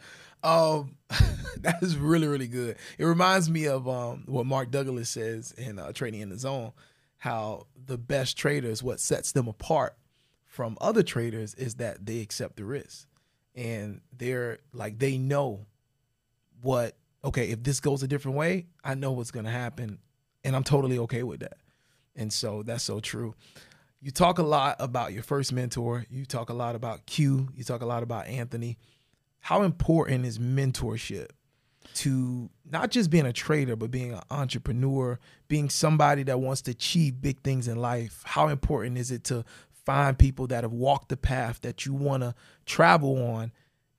Um, 0.43 0.95
that 1.61 1.77
is 1.81 1.97
really 1.97 2.27
really 2.27 2.47
good. 2.47 2.77
It 2.97 3.05
reminds 3.05 3.49
me 3.49 3.67
of 3.67 3.87
um, 3.87 4.23
what 4.25 4.45
Mark 4.45 4.71
Douglas 4.71 5.09
says 5.09 5.53
in 5.57 5.77
uh, 5.77 5.91
Trading 5.91 6.21
in 6.21 6.29
the 6.29 6.39
Zone, 6.39 6.71
how 7.17 7.67
the 7.85 7.97
best 7.97 8.37
traders, 8.37 8.81
what 8.81 8.99
sets 8.99 9.33
them 9.33 9.47
apart 9.47 9.95
from 10.45 10.77
other 10.81 11.03
traders 11.03 11.53
is 11.55 11.75
that 11.75 12.05
they 12.05 12.21
accept 12.21 12.55
the 12.55 12.65
risk, 12.65 13.07
and 13.53 14.01
they're 14.17 14.59
like 14.73 14.99
they 14.99 15.17
know 15.17 15.65
what. 16.61 16.95
Okay, 17.21 17.49
if 17.49 17.63
this 17.63 17.81
goes 17.81 18.01
a 18.01 18.07
different 18.07 18.37
way, 18.37 18.67
I 18.81 18.95
know 18.95 19.11
what's 19.11 19.31
going 19.31 19.43
to 19.43 19.51
happen, 19.51 19.99
and 20.45 20.55
I'm 20.55 20.63
totally 20.63 20.97
okay 20.99 21.23
with 21.23 21.41
that. 21.41 21.57
And 22.15 22.31
so 22.31 22.63
that's 22.63 22.83
so 22.83 23.01
true. 23.01 23.35
You 24.01 24.11
talk 24.11 24.39
a 24.39 24.43
lot 24.43 24.77
about 24.79 25.13
your 25.13 25.23
first 25.23 25.51
mentor. 25.51 26.05
You 26.09 26.25
talk 26.25 26.49
a 26.49 26.53
lot 26.53 26.75
about 26.75 27.05
Q. 27.05 27.49
You 27.55 27.63
talk 27.63 27.81
a 27.81 27.85
lot 27.85 28.03
about 28.03 28.27
Anthony 28.27 28.77
how 29.39 29.63
important 29.63 30.25
is 30.25 30.37
mentorship 30.37 31.29
to 31.95 32.49
not 32.69 32.91
just 32.91 33.09
being 33.09 33.25
a 33.25 33.33
trader, 33.33 33.75
but 33.75 33.89
being 33.89 34.13
an 34.13 34.21
entrepreneur, 34.29 35.17
being 35.47 35.69
somebody 35.69 36.23
that 36.23 36.39
wants 36.39 36.61
to 36.63 36.71
achieve 36.71 37.21
big 37.21 37.41
things 37.41 37.67
in 37.67 37.77
life? 37.77 38.21
How 38.25 38.47
important 38.47 38.97
is 38.97 39.11
it 39.11 39.23
to 39.25 39.43
find 39.85 40.17
people 40.17 40.47
that 40.47 40.63
have 40.63 40.73
walked 40.73 41.09
the 41.09 41.17
path 41.17 41.61
that 41.61 41.85
you 41.85 41.93
want 41.93 42.21
to 42.23 42.35
travel 42.65 43.25
on, 43.33 43.51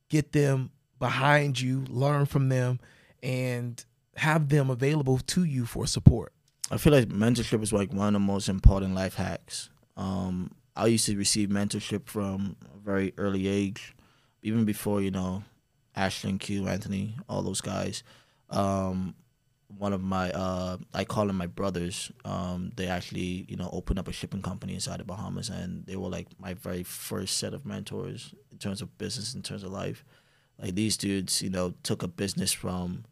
get 0.08 0.32
them 0.32 0.70
behind 0.98 1.60
you, 1.60 1.84
learn 1.88 2.26
from 2.26 2.48
them, 2.48 2.78
and 3.22 3.84
have 4.16 4.50
them 4.50 4.70
available 4.70 5.18
to 5.18 5.44
you 5.44 5.66
for 5.66 5.86
support? 5.86 6.32
I 6.70 6.76
feel 6.76 6.92
like 6.92 7.08
mentorship 7.08 7.62
is 7.62 7.72
like 7.72 7.92
one 7.92 8.08
of 8.08 8.12
the 8.12 8.20
most 8.20 8.48
important 8.48 8.94
life 8.94 9.14
hacks. 9.14 9.70
Um, 10.00 10.52
I 10.74 10.86
used 10.86 11.06
to 11.06 11.16
receive 11.16 11.50
mentorship 11.50 12.06
from 12.06 12.56
a 12.74 12.78
very 12.78 13.12
early 13.18 13.46
age 13.48 13.94
even 14.42 14.64
before 14.64 15.02
you 15.02 15.10
know 15.10 15.44
Ashton 15.94 16.38
Q, 16.38 16.66
Anthony, 16.68 17.16
all 17.28 17.42
those 17.42 17.60
guys. 17.60 18.02
Um, 18.48 19.14
one 19.78 19.92
of 19.92 20.02
my 20.02 20.30
uh, 20.32 20.78
I 20.94 21.04
call 21.04 21.26
them 21.26 21.36
my 21.36 21.46
brothers. 21.46 22.10
Um, 22.24 22.72
they 22.76 22.86
actually 22.86 23.44
you 23.48 23.56
know 23.56 23.68
opened 23.72 23.98
up 23.98 24.08
a 24.08 24.12
shipping 24.12 24.42
company 24.42 24.74
inside 24.74 25.00
the 25.00 25.04
Bahamas, 25.04 25.48
and 25.50 25.84
they 25.86 25.96
were 25.96 26.08
like 26.08 26.28
my 26.38 26.54
very 26.54 26.82
first 26.82 27.36
set 27.36 27.52
of 27.52 27.66
mentors 27.66 28.34
in 28.50 28.58
terms 28.58 28.80
of 28.80 28.96
business, 28.98 29.34
in 29.34 29.42
terms 29.42 29.62
of 29.62 29.70
life. 29.70 30.04
Like 30.58 30.74
these 30.74 30.96
dudes, 30.96 31.42
you 31.42 31.50
know, 31.50 31.74
took 31.82 32.02
a 32.02 32.08
business 32.08 32.52
from. 32.52 33.04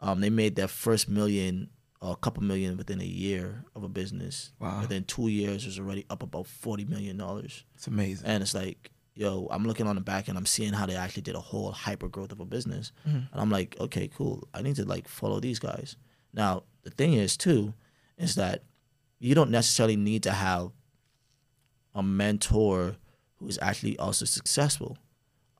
Um, 0.00 0.20
they 0.20 0.30
made 0.30 0.56
their 0.56 0.66
first 0.66 1.08
million 1.08 1.70
a 2.02 2.16
couple 2.16 2.42
million 2.42 2.76
within 2.76 3.00
a 3.00 3.04
year 3.04 3.64
of 3.74 3.84
a 3.84 3.88
business. 3.88 4.52
Wow. 4.58 4.80
Within 4.80 5.04
two 5.04 5.28
years, 5.28 5.64
was 5.64 5.78
already 5.78 6.04
up 6.10 6.22
about 6.22 6.46
forty 6.46 6.84
million 6.84 7.16
dollars. 7.16 7.64
It's 7.76 7.86
amazing. 7.86 8.26
And 8.26 8.42
it's 8.42 8.54
like 8.54 8.90
yo, 9.14 9.46
I'm 9.50 9.66
looking 9.66 9.86
on 9.86 9.94
the 9.94 10.00
back 10.00 10.28
and 10.28 10.38
I'm 10.38 10.46
seeing 10.46 10.72
how 10.72 10.86
they 10.86 10.96
actually 10.96 11.22
did 11.22 11.34
a 11.34 11.40
whole 11.40 11.70
hyper 11.70 12.08
growth 12.08 12.32
of 12.32 12.40
a 12.40 12.44
business. 12.44 12.92
Mm-hmm. 13.06 13.16
And 13.32 13.40
I'm 13.40 13.50
like, 13.50 13.76
okay, 13.80 14.08
cool. 14.08 14.48
I 14.54 14.62
need 14.62 14.76
to 14.76 14.84
like 14.84 15.08
follow 15.08 15.40
these 15.40 15.58
guys. 15.58 15.96
Now, 16.32 16.64
the 16.82 16.90
thing 16.90 17.12
is 17.14 17.36
too, 17.36 17.74
is 18.16 18.34
that 18.36 18.64
you 19.18 19.34
don't 19.34 19.50
necessarily 19.50 19.96
need 19.96 20.22
to 20.24 20.32
have 20.32 20.70
a 21.94 22.02
mentor 22.02 22.96
who 23.36 23.48
is 23.48 23.58
actually 23.60 23.98
also 23.98 24.24
successful. 24.24 24.96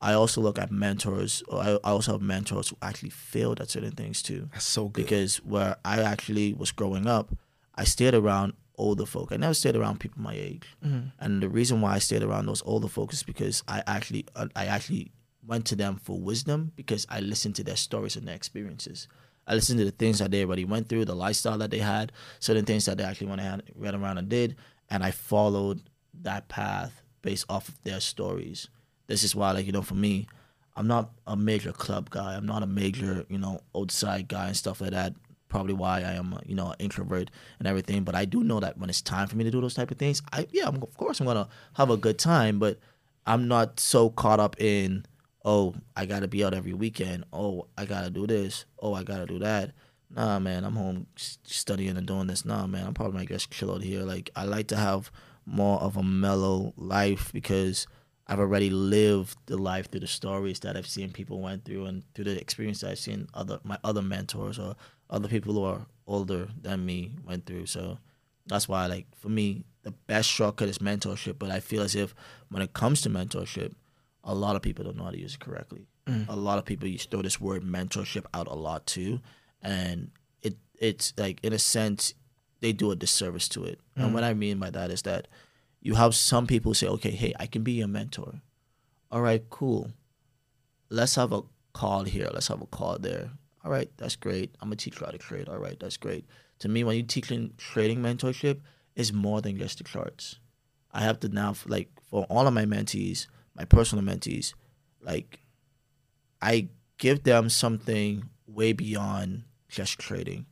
I 0.03 0.15
also 0.15 0.41
look 0.41 0.59
at 0.59 0.73
mentors. 0.73 1.45
I 1.51 1.77
also 1.85 2.13
have 2.13 2.21
mentors 2.21 2.69
who 2.69 2.77
actually 2.83 3.11
failed 3.11 3.61
at 3.61 3.71
certain 3.71 3.93
things 3.93 4.21
too. 4.21 4.49
That's 4.53 4.65
so 4.65 4.89
good. 4.89 5.05
Because 5.05 5.37
where 5.39 5.77
I 5.85 6.03
actually 6.03 6.53
was 6.55 6.73
growing 6.73 7.07
up, 7.07 7.35
I 7.77 7.85
stayed 7.85 8.15
around 8.15 8.55
older 8.77 9.07
folk. 9.07 9.31
I 9.31 9.37
never 9.37 9.55
stayed 9.55 9.77
around 9.77 10.01
people 10.01 10.21
my 10.21 10.35
age, 10.35 10.65
mm-hmm. 10.85 11.09
and 11.21 11.43
the 11.43 11.49
reason 11.49 11.81
why 11.81 11.95
I 11.95 11.99
stayed 11.99 12.23
around 12.23 12.47
those 12.47 12.63
older 12.67 12.89
folks 12.89 13.17
is 13.17 13.23
because 13.23 13.63
I 13.69 13.83
actually 13.87 14.27
uh, 14.35 14.49
I 14.57 14.67
actually 14.67 15.13
went 15.47 15.67
to 15.67 15.77
them 15.77 15.97
for 16.03 16.19
wisdom 16.19 16.73
because 16.75 17.07
I 17.09 17.21
listened 17.21 17.55
to 17.57 17.65
their 17.65 17.77
stories 17.77 18.17
and 18.17 18.27
their 18.27 18.35
experiences. 18.35 19.09
I 19.47 19.55
listened 19.55 19.79
to 19.79 19.85
the 19.85 19.91
things 19.91 20.19
that 20.19 20.31
they 20.31 20.45
already 20.45 20.65
went 20.65 20.89
through, 20.89 21.05
the 21.05 21.17
lifestyle 21.17 21.59
that 21.59 21.71
they 21.71 21.79
had, 21.79 22.13
certain 22.39 22.65
things 22.65 22.85
that 22.87 22.99
they 22.99 23.05
actually 23.05 23.29
went 23.29 23.63
ran 23.75 23.95
around 23.95 24.19
and 24.19 24.29
did, 24.29 24.57
and 24.91 25.05
I 25.05 25.13
followed 25.13 25.83
that 26.23 26.49
path 26.49 27.03
based 27.23 27.47
off 27.49 27.69
of 27.69 27.83
their 27.85 28.01
stories. 28.01 28.69
This 29.13 29.25
is 29.25 29.37
why, 29.37 29.53
like 29.53 29.67
you 29.67 29.73
know, 29.73 29.83
for 29.83 29.95
me, 29.95 30.27
I'm 30.75 30.87
not 30.87 31.11
a 31.27 31.37
major 31.37 31.73
club 31.73 32.11
guy. 32.11 32.35
I'm 32.35 32.47
not 32.47 32.63
a 32.63 32.67
major, 32.67 33.25
you 33.29 33.39
know, 33.39 33.61
outside 33.77 34.27
guy 34.27 34.47
and 34.49 34.57
stuff 34.57 34.81
like 34.81 34.93
that 34.93 35.15
probably 35.53 35.75
why 35.75 35.99
I 35.99 36.15
am, 36.15 36.37
you 36.47 36.55
know, 36.55 36.71
an 36.71 36.77
introvert 36.79 37.31
and 37.59 37.69
everything. 37.69 38.05
But 38.05 38.15
I 38.15 38.25
do 38.25 38.43
know 38.43 38.59
that 38.61 38.79
when 38.79 38.89
it's 38.89 39.03
time 39.03 39.29
for 39.29 39.37
me 39.37 39.45
to 39.45 39.51
do 39.51 39.61
those 39.61 39.75
type 39.75 39.91
of 39.91 39.99
things, 39.99 40.23
I 40.33 40.47
yeah, 40.51 40.67
I'm, 40.67 40.83
of 40.83 40.97
course 40.97 41.21
I'm 41.21 41.27
gonna 41.27 41.49
have 41.75 41.91
a 41.91 41.97
good 41.97 42.19
time. 42.19 42.59
But 42.59 42.79
I'm 43.27 43.47
not 43.47 43.79
so 43.79 44.09
caught 44.09 44.41
up 44.41 44.61
in 44.61 45.05
oh 45.45 45.75
I 45.95 46.07
gotta 46.07 46.27
be 46.27 46.43
out 46.43 46.55
every 46.55 46.73
weekend. 46.73 47.25
Oh 47.33 47.67
I 47.77 47.85
gotta 47.85 48.09
do 48.09 48.27
this. 48.27 48.65
Oh 48.81 48.95
I 48.95 49.05
gotta 49.05 49.27
do 49.27 49.39
that. 49.41 49.73
Nah, 50.11 50.39
man, 50.39 50.65
I'm 50.65 50.77
home 50.77 51.07
studying 51.17 51.97
and 51.97 52.07
doing 52.07 52.27
this. 52.27 52.45
Nah, 52.45 52.67
man, 52.67 52.87
I'm 52.87 52.95
probably 52.95 53.27
gonna 53.27 53.39
just 53.39 53.51
chill 53.51 53.73
out 53.73 53.83
here. 53.83 54.03
Like 54.03 54.31
I 54.35 54.45
like 54.45 54.69
to 54.69 54.77
have 54.77 55.13
more 55.45 55.79
of 55.81 55.99
a 55.99 56.03
mellow 56.03 56.73
life 56.77 57.31
because 57.33 57.87
I've 58.27 58.39
already 58.39 58.71
lived 58.71 59.37
the 59.47 59.57
life 59.57 59.91
through 59.91 60.01
the 60.01 60.07
stories 60.07 60.61
that 60.61 60.77
I've 60.77 60.87
seen 60.87 61.11
people 61.11 61.41
went 61.41 61.65
through 61.65 61.87
and 61.87 62.03
through 62.15 62.25
the 62.25 62.41
experience 62.41 62.81
that 62.81 62.91
I've 62.91 62.99
seen 62.99 63.29
other 63.35 63.61
my 63.65 63.79
other 63.83 64.03
mentors 64.03 64.59
or 64.59 64.77
other 65.11 65.29
people 65.29 65.55
who 65.55 65.65
are 65.65 65.87
older 66.07 66.49
than 66.61 66.87
me 66.87 67.13
went 67.27 67.47
through. 67.47 67.67
So 67.67 67.99
that's 68.47 68.69
why 68.69 68.87
like 68.87 69.07
for 69.17 69.29
me 69.29 69.65
the 69.83 69.91
best 69.91 70.29
shortcut 70.29 70.69
is 70.69 70.79
mentorship. 70.79 71.39
But 71.39 71.51
I 71.51 71.61
feel 71.61 71.83
as 71.83 71.95
if 71.95 72.15
when 72.51 72.63
it 72.63 72.73
comes 72.73 73.01
to 73.03 73.11
mentorship, 73.11 73.75
a 74.25 74.35
lot 74.35 74.57
of 74.57 74.63
people 74.63 74.85
don't 74.85 74.97
know 74.97 75.05
how 75.05 75.11
to 75.11 75.19
use 75.19 75.35
it 75.35 75.41
correctly. 75.41 75.87
Mm. 76.07 76.29
A 76.29 76.37
lot 76.37 76.59
of 76.59 76.65
people 76.65 76.89
use 76.89 77.07
throw 77.07 77.23
this 77.23 77.41
word 77.41 77.63
mentorship 77.63 78.25
out 78.35 78.47
a 78.47 78.55
lot 78.55 78.87
too, 78.87 79.21
and 79.61 80.11
it 80.43 80.57
it's 80.79 81.13
like 81.19 81.41
in 81.43 81.53
a 81.53 81.59
sense 81.59 82.15
they 82.61 82.73
do 82.73 82.91
a 82.93 82.97
disservice 82.97 83.49
to 83.51 83.65
it. 83.65 83.81
Mm. 83.99 84.05
And 84.05 84.15
what 84.15 84.25
I 84.25 84.35
mean 84.35 84.59
by 84.59 84.71
that 84.71 84.91
is 84.91 85.03
that 85.03 85.29
you 85.83 85.95
have 85.95 86.15
some 86.15 86.47
people 86.47 86.75
say, 86.75 86.87
okay, 86.87 87.11
hey, 87.11 87.35
I 87.39 87.47
can 87.47 87.65
be 87.65 87.73
your 87.73 87.89
mentor. 87.89 88.41
All 89.11 89.21
right, 89.21 89.45
cool. 89.51 89.91
Let's 90.89 91.17
have 91.17 91.33
a 91.33 91.43
call 91.75 92.05
here. 92.05 92.31
Let's 92.33 92.49
have 92.49 92.63
a 92.63 92.67
call 92.67 92.99
there. 92.99 93.31
All 93.65 93.71
right, 93.71 93.91
that's 93.97 94.17
great. 94.17 94.55
I'm 94.61 94.69
gonna 94.69 94.77
teach 94.77 95.01
you 95.01 95.07
how 95.07 95.13
to 95.13 95.19
trade. 95.19 95.49
All 95.49 95.59
right, 95.59 95.79
that's 95.79 95.97
great. 95.97 96.25
To 96.61 96.69
me, 96.69 96.85
when 96.85 96.97
you're 96.97 97.07
teaching 97.07 97.53
trading 97.59 97.99
mentorship, 97.99 98.61
it's 98.95 99.13
more 99.13 99.41
than 99.43 99.59
just 99.59 99.79
the 99.79 99.85
charts. 99.85 100.39
I 100.93 101.01
have 101.01 101.19
to 101.21 101.29
now 101.29 101.55
like 101.67 101.91
for 102.09 102.25
all 102.31 102.47
of 102.47 102.55
my 102.55 102.65
mentees, 102.65 103.27
my 103.57 103.65
personal 103.65 104.05
mentees, 104.05 104.55
like 105.01 105.41
I 106.41 106.69
give 106.99 107.25
them 107.25 107.49
something 107.49 108.29
way 108.47 108.73
beyond 108.73 109.45
just 109.69 109.99
trading. 109.99 110.47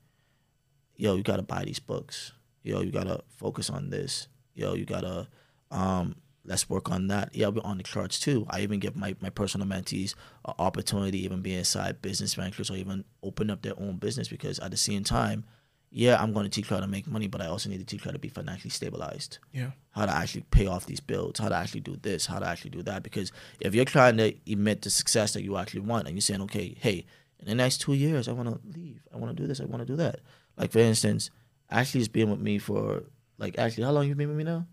Yo, 0.96 1.14
you 1.14 1.22
gotta 1.22 1.42
buy 1.42 1.64
these 1.64 1.78
books. 1.78 2.32
Yo, 2.62 2.80
you 2.80 2.90
gotta 2.90 3.22
focus 3.28 3.70
on 3.70 3.90
this. 3.90 4.26
Yo, 4.54 4.74
you 4.74 4.84
gotta 4.84 5.28
um, 5.70 6.16
let's 6.44 6.68
work 6.68 6.90
on 6.90 7.08
that. 7.08 7.30
Yeah, 7.34 7.48
we're 7.48 7.62
on 7.62 7.78
the 7.78 7.82
charts 7.82 8.18
too. 8.18 8.46
I 8.50 8.60
even 8.60 8.80
give 8.80 8.96
my, 8.96 9.14
my 9.20 9.30
personal 9.30 9.66
mentees 9.66 10.14
an 10.44 10.54
opportunity, 10.58 11.24
even 11.24 11.42
be 11.42 11.54
inside 11.54 12.02
business 12.02 12.34
ventures 12.34 12.70
or 12.70 12.76
even 12.76 13.04
open 13.22 13.50
up 13.50 13.62
their 13.62 13.78
own 13.78 13.96
business 13.96 14.28
because 14.28 14.58
at 14.58 14.70
the 14.70 14.76
same 14.76 15.04
time, 15.04 15.44
yeah, 15.92 16.22
I'm 16.22 16.32
going 16.32 16.44
to 16.44 16.50
teach 16.50 16.68
how 16.68 16.78
to 16.78 16.86
make 16.86 17.08
money, 17.08 17.26
but 17.26 17.40
I 17.40 17.46
also 17.46 17.68
need 17.68 17.78
to 17.78 17.84
teach 17.84 18.04
how 18.04 18.12
to 18.12 18.18
be 18.18 18.28
financially 18.28 18.70
stabilized. 18.70 19.38
Yeah. 19.52 19.70
How 19.90 20.06
to 20.06 20.12
actually 20.12 20.44
pay 20.52 20.66
off 20.66 20.86
these 20.86 21.00
bills, 21.00 21.38
how 21.38 21.48
to 21.48 21.56
actually 21.56 21.80
do 21.80 21.96
this, 22.00 22.26
how 22.26 22.38
to 22.38 22.46
actually 22.46 22.70
do 22.70 22.82
that. 22.84 23.02
Because 23.02 23.32
if 23.58 23.74
you're 23.74 23.84
trying 23.84 24.16
to 24.18 24.34
emit 24.46 24.82
the 24.82 24.90
success 24.90 25.32
that 25.32 25.42
you 25.42 25.56
actually 25.56 25.80
want 25.80 26.06
and 26.06 26.14
you're 26.14 26.20
saying, 26.22 26.42
okay, 26.42 26.76
hey, 26.80 27.06
in 27.40 27.48
the 27.48 27.56
next 27.56 27.80
two 27.80 27.94
years, 27.94 28.28
I 28.28 28.32
want 28.32 28.48
to 28.48 28.78
leave. 28.78 29.02
I 29.12 29.16
want 29.16 29.36
to 29.36 29.42
do 29.42 29.48
this. 29.48 29.60
I 29.60 29.64
want 29.64 29.80
to 29.80 29.86
do 29.86 29.96
that. 29.96 30.20
Like, 30.56 30.70
for 30.70 30.78
instance, 30.78 31.30
Ashley's 31.70 32.08
been 32.08 32.30
with 32.30 32.40
me 32.40 32.58
for, 32.58 33.02
like, 33.40 33.58
actually, 33.58 33.84
how 33.84 33.90
long 33.90 34.06
you 34.06 34.14
been 34.14 34.28
with 34.28 34.36
me 34.36 34.44
now? 34.44 34.66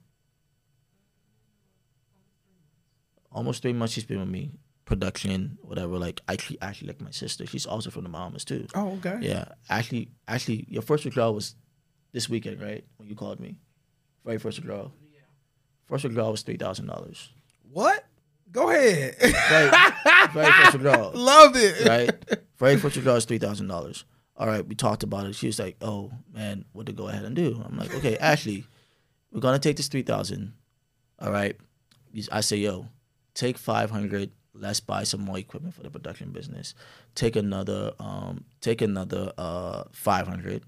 Almost 3.32 3.62
three 3.62 3.74
months 3.74 3.94
she's 3.94 4.06
been 4.06 4.20
with 4.20 4.30
me 4.30 4.52
production, 4.88 5.60
whatever. 5.62 6.00
Like 6.00 6.22
actually, 6.28 6.58
actually, 6.62 6.88
like 6.88 7.02
my 7.02 7.12
sister, 7.12 7.46
she's 7.46 7.68
also 7.68 7.92
from 7.92 8.04
the 8.04 8.10
Bahamas 8.10 8.44
too. 8.44 8.66
Oh, 8.74 8.94
okay. 8.94 9.20
Yeah, 9.22 9.46
actually, 9.70 10.10
actually, 10.28 10.66
your 10.68 10.82
first 10.82 11.06
withdrawal 11.06 11.36
was 11.36 11.54
this 12.14 12.28
weekend, 12.28 12.60
right? 12.60 12.84
When 12.96 13.08
you 13.08 13.16
called 13.16 13.40
me, 13.40 13.60
very 14.26 14.40
first 14.40 14.58
withdrawal. 14.58 14.92
Yeah. 15.14 15.20
First 15.86 16.04
withdrawal 16.06 16.32
was 16.32 16.42
three 16.42 16.58
thousand 16.58 16.88
dollars. 16.88 17.30
What? 17.72 18.04
Go 18.52 18.70
ahead. 18.72 19.16
First 20.34 20.74
withdrawal. 20.74 21.12
Love 21.16 21.56
it. 21.56 21.86
Right. 21.86 22.40
Very 22.58 22.78
first 22.78 22.96
withdrawal 22.96 23.18
is 23.18 23.26
three 23.26 23.38
thousand 23.38 23.68
dollars. 23.68 24.06
All 24.38 24.48
right, 24.48 24.66
we 24.66 24.76
talked 24.76 25.04
about 25.04 25.26
it. 25.26 25.36
She 25.36 25.48
was 25.48 25.60
like, 25.60 25.78
"Oh 25.82 26.12
man, 26.34 26.66
what 26.74 26.86
to 26.86 26.94
go 26.94 27.08
ahead 27.08 27.26
and 27.26 27.36
do?" 27.36 27.62
I'm 27.66 27.78
like, 27.78 27.94
"Okay, 27.96 28.18
Ashley, 28.20 28.66
we're 29.32 29.42
gonna 29.42 29.60
take 29.60 29.78
this 29.78 29.88
three 29.88 30.04
thousand. 30.04 30.54
All 31.20 31.32
right." 31.32 31.56
I 32.32 32.42
say, 32.42 32.58
"Yo, 32.58 32.88
take 33.34 33.58
five 33.58 33.92
hundred 33.92 34.32
let's 34.60 34.80
buy 34.80 35.04
some 35.04 35.22
more 35.22 35.38
equipment 35.38 35.76
for 35.76 35.84
the 35.84 35.90
production 35.90 36.32
business. 36.32 36.74
Take 37.16 37.36
another, 37.36 37.94
um, 38.00 38.46
take 38.62 38.82
another 38.82 39.32
uh, 39.38 39.84
500, 39.92 40.64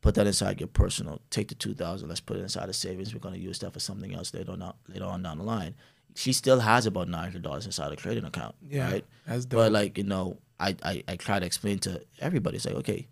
put 0.00 0.14
that 0.14 0.26
inside 0.26 0.60
your 0.60 0.68
personal. 0.68 1.20
Take 1.30 1.48
the 1.48 1.54
2,000, 1.54 2.08
let's 2.08 2.20
put 2.20 2.36
it 2.36 2.40
inside 2.40 2.68
the 2.68 2.74
savings. 2.74 3.14
We're 3.14 3.20
gonna 3.20 3.36
use 3.36 3.58
that 3.60 3.72
for 3.72 3.80
something 3.80 4.14
else 4.14 4.32
later 4.34 4.52
on, 4.52 4.72
later 4.88 5.04
on 5.04 5.22
down 5.22 5.38
the 5.38 5.44
line. 5.44 5.74
She 6.14 6.32
still 6.32 6.58
has 6.58 6.86
about 6.86 7.08
nine 7.08 7.22
hundred 7.22 7.42
dollars 7.42 7.66
inside 7.66 7.92
a 7.92 7.96
trading 7.96 8.24
account. 8.24 8.56
Yeah, 8.68 8.90
right. 8.90 9.04
That's 9.26 9.44
dope. 9.44 9.58
But 9.58 9.72
like 9.72 9.96
you 9.96 10.02
know, 10.02 10.38
I, 10.60 10.76
I 10.82 11.04
I 11.08 11.16
try 11.16 11.40
to 11.40 11.46
explain 11.46 11.78
to 11.80 12.02
everybody. 12.20 12.56
It's 12.56 12.66
like 12.66 12.76
okay, 12.76 13.08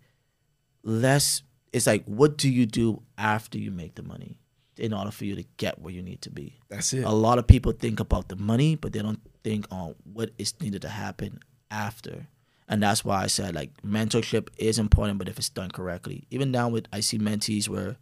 let's. 0.83 1.43
It's 1.71 1.87
like 1.87 2.05
what 2.05 2.37
do 2.37 2.49
you 2.49 2.65
do 2.65 3.03
after 3.17 3.57
you 3.57 3.71
make 3.71 3.95
the 3.95 4.03
money? 4.03 4.39
in 4.79 4.93
order 4.93 5.11
for 5.11 5.25
you 5.25 5.35
to 5.35 5.43
get 5.57 5.79
where 5.79 5.93
you 5.93 6.01
need 6.01 6.21
to 6.21 6.29
be. 6.29 6.55
That's 6.69 6.93
it. 6.93 7.03
A 7.03 7.11
lot 7.11 7.37
of 7.37 7.45
people 7.45 7.73
think 7.73 7.99
about 7.99 8.29
the 8.29 8.35
money, 8.35 8.75
but 8.75 8.93
they 8.93 9.01
don't 9.01 9.19
think 9.43 9.67
on 9.69 9.95
what 10.11 10.31
is 10.37 10.59
needed 10.61 10.81
to 10.83 10.89
happen 10.89 11.39
after. 11.69 12.27
And 12.67 12.81
that's 12.81 13.03
why 13.03 13.23
I 13.23 13.27
said 13.27 13.55
like 13.55 13.71
mentorship 13.81 14.49
is 14.57 14.79
important, 14.79 15.19
but 15.19 15.27
if 15.27 15.37
it's 15.37 15.49
done 15.49 15.71
correctly. 15.71 16.25
Even 16.31 16.51
down 16.51 16.71
with 16.71 16.87
I 16.93 17.01
see 17.01 17.17
mentees 17.19 17.67
where 17.67 17.97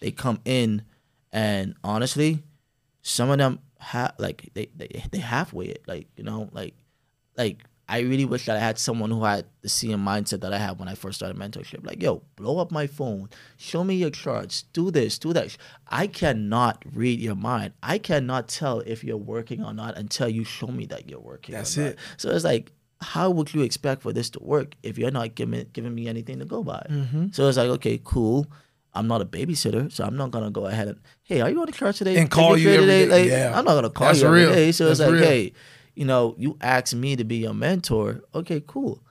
they 0.00 0.10
come 0.10 0.40
in 0.44 0.82
and 1.32 1.74
honestly, 1.82 2.42
some 3.02 3.30
of 3.30 3.38
them 3.38 3.60
have 3.78 4.14
like 4.18 4.50
they, 4.54 4.68
they 4.76 5.04
they 5.10 5.18
halfway 5.18 5.66
it. 5.66 5.82
Like, 5.86 6.08
you 6.16 6.24
know, 6.24 6.50
like 6.52 6.74
like 7.36 7.64
I 7.90 8.00
really 8.00 8.26
wish 8.26 8.44
that 8.44 8.56
I 8.56 8.60
had 8.60 8.78
someone 8.78 9.10
who 9.10 9.24
had 9.24 9.46
the 9.62 9.68
same 9.68 10.00
mindset 10.00 10.42
that 10.42 10.52
I 10.52 10.58
had 10.58 10.78
when 10.78 10.88
I 10.88 10.94
first 10.94 11.16
started 11.16 11.38
mentorship. 11.38 11.86
Like, 11.86 12.02
yo, 12.02 12.22
blow 12.36 12.58
up 12.58 12.70
my 12.70 12.86
phone, 12.86 13.30
show 13.56 13.82
me 13.82 13.94
your 13.94 14.10
charts, 14.10 14.64
do 14.74 14.90
this, 14.90 15.18
do 15.18 15.32
that. 15.32 15.56
I 15.88 16.06
cannot 16.06 16.84
read 16.92 17.18
your 17.18 17.34
mind. 17.34 17.72
I 17.82 17.96
cannot 17.96 18.48
tell 18.48 18.80
if 18.80 19.02
you're 19.02 19.16
working 19.16 19.64
or 19.64 19.72
not 19.72 19.96
until 19.96 20.28
you 20.28 20.44
show 20.44 20.66
me 20.66 20.84
that 20.86 21.08
you're 21.08 21.18
working. 21.18 21.54
That's 21.54 21.78
it. 21.78 21.98
So 22.18 22.28
it's 22.30 22.44
like, 22.44 22.72
how 23.00 23.30
would 23.30 23.54
you 23.54 23.62
expect 23.62 24.02
for 24.02 24.12
this 24.12 24.28
to 24.30 24.40
work 24.42 24.74
if 24.82 24.98
you're 24.98 25.10
not 25.10 25.34
giving 25.34 25.66
giving 25.72 25.94
me 25.94 26.08
anything 26.08 26.40
to 26.40 26.44
go 26.44 26.62
by? 26.62 26.84
Mm-hmm. 26.90 27.28
So 27.32 27.48
it's 27.48 27.56
like, 27.56 27.70
okay, 27.70 28.00
cool. 28.04 28.46
I'm 28.92 29.06
not 29.06 29.22
a 29.22 29.24
babysitter, 29.24 29.90
so 29.92 30.04
I'm 30.04 30.16
not 30.16 30.30
gonna 30.30 30.50
go 30.50 30.66
ahead 30.66 30.88
and 30.88 31.00
hey, 31.22 31.40
are 31.40 31.48
you 31.48 31.60
on 31.60 31.66
the 31.66 31.72
chart 31.72 31.94
today? 31.94 32.16
And 32.18 32.30
call 32.30 32.56
you 32.58 32.68
every 32.68 32.80
today? 32.80 33.04
day. 33.06 33.10
Like, 33.10 33.30
yeah. 33.30 33.58
I'm 33.58 33.64
not 33.64 33.74
gonna 33.74 33.90
call 33.90 34.08
That's 34.08 34.20
you 34.20 34.26
every 34.26 34.40
real. 34.44 34.52
day. 34.52 34.72
So 34.72 34.86
That's 34.88 35.00
it's 35.00 35.06
like, 35.08 35.20
real. 35.20 35.24
hey 35.30 35.52
you 35.98 36.04
know, 36.04 36.36
you 36.38 36.56
ask 36.60 36.94
me 36.94 37.16
to 37.16 37.24
be 37.24 37.38
your 37.38 37.54
mentor. 37.54 38.20
Okay, 38.32 38.62
cool. 38.64 39.02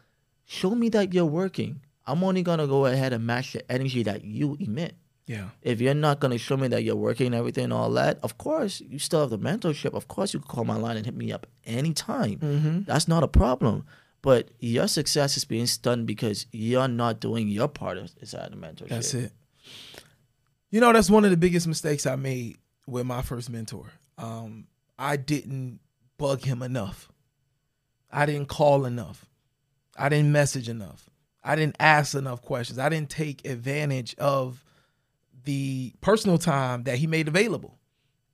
Show 0.46 0.74
me 0.74 0.88
that 0.90 1.14
you're 1.14 1.26
working. 1.26 1.82
I'm 2.06 2.24
only 2.24 2.44
gonna 2.44 2.66
go 2.66 2.86
ahead 2.86 3.12
and 3.12 3.28
match 3.28 3.52
the 3.52 3.70
energy 3.70 4.04
that 4.04 4.24
you 4.24 4.56
emit. 4.58 4.96
Yeah. 5.26 5.50
If 5.62 5.82
you're 5.82 5.94
not 5.94 6.22
gonna 6.22 6.38
show 6.38 6.56
me 6.56 6.70
that 6.70 6.86
you're 6.86 6.96
working 6.96 7.28
and 7.28 7.36
everything 7.36 7.66
and 7.66 7.74
all 7.74 7.92
that, 7.92 8.20
of 8.24 8.38
course 8.38 8.80
you 8.80 9.00
still 9.00 9.20
have 9.20 9.32
the 9.32 9.38
mentorship. 9.38 9.94
Of 9.94 10.08
course 10.08 10.34
you 10.34 10.40
can 10.40 10.48
call 10.48 10.64
my 10.64 10.78
line 10.78 10.96
and 10.96 11.06
hit 11.06 11.14
me 11.14 11.34
up 11.34 11.46
anytime. 11.66 12.38
Mm-hmm. 12.38 12.82
That's 12.84 13.10
not 13.10 13.22
a 13.22 13.28
problem. 13.28 13.84
But 14.22 14.52
your 14.60 14.88
success 14.88 15.36
is 15.36 15.44
being 15.44 15.66
stunned 15.66 16.08
because 16.08 16.46
you're 16.54 16.88
not 16.88 17.20
doing 17.20 17.50
your 17.50 17.68
part 17.68 17.98
inside 17.98 18.54
the 18.54 18.56
mentorship. 18.56 18.88
That's 18.88 19.14
it. 19.14 19.34
You 20.72 20.80
know, 20.80 20.94
that's 20.94 21.10
one 21.10 21.26
of 21.26 21.32
the 21.32 21.38
biggest 21.38 21.68
mistakes 21.68 22.06
I 22.06 22.16
made 22.16 22.60
with 22.86 23.06
my 23.06 23.22
first 23.22 23.50
mentor. 23.50 23.88
Um, 24.18 24.68
I 24.98 25.18
didn't 25.18 25.82
bug 26.18 26.44
him 26.44 26.62
enough. 26.62 27.10
I 28.12 28.26
didn't 28.26 28.48
call 28.48 28.86
enough. 28.86 29.26
I 29.98 30.10
didn't 30.10 30.32
message 30.32 30.70
enough. 30.70 31.10
I 31.44 31.56
didn't 31.56 31.78
ask 31.80 32.16
enough 32.16 32.42
questions. 32.42 32.80
I 32.80 32.90
didn't 32.90 33.10
take 33.10 33.48
advantage 33.48 34.16
of 34.18 34.64
the 35.44 35.94
personal 36.02 36.38
time 36.38 36.84
that 36.84 36.98
he 36.98 37.08
made 37.08 37.28
available. 37.28 37.78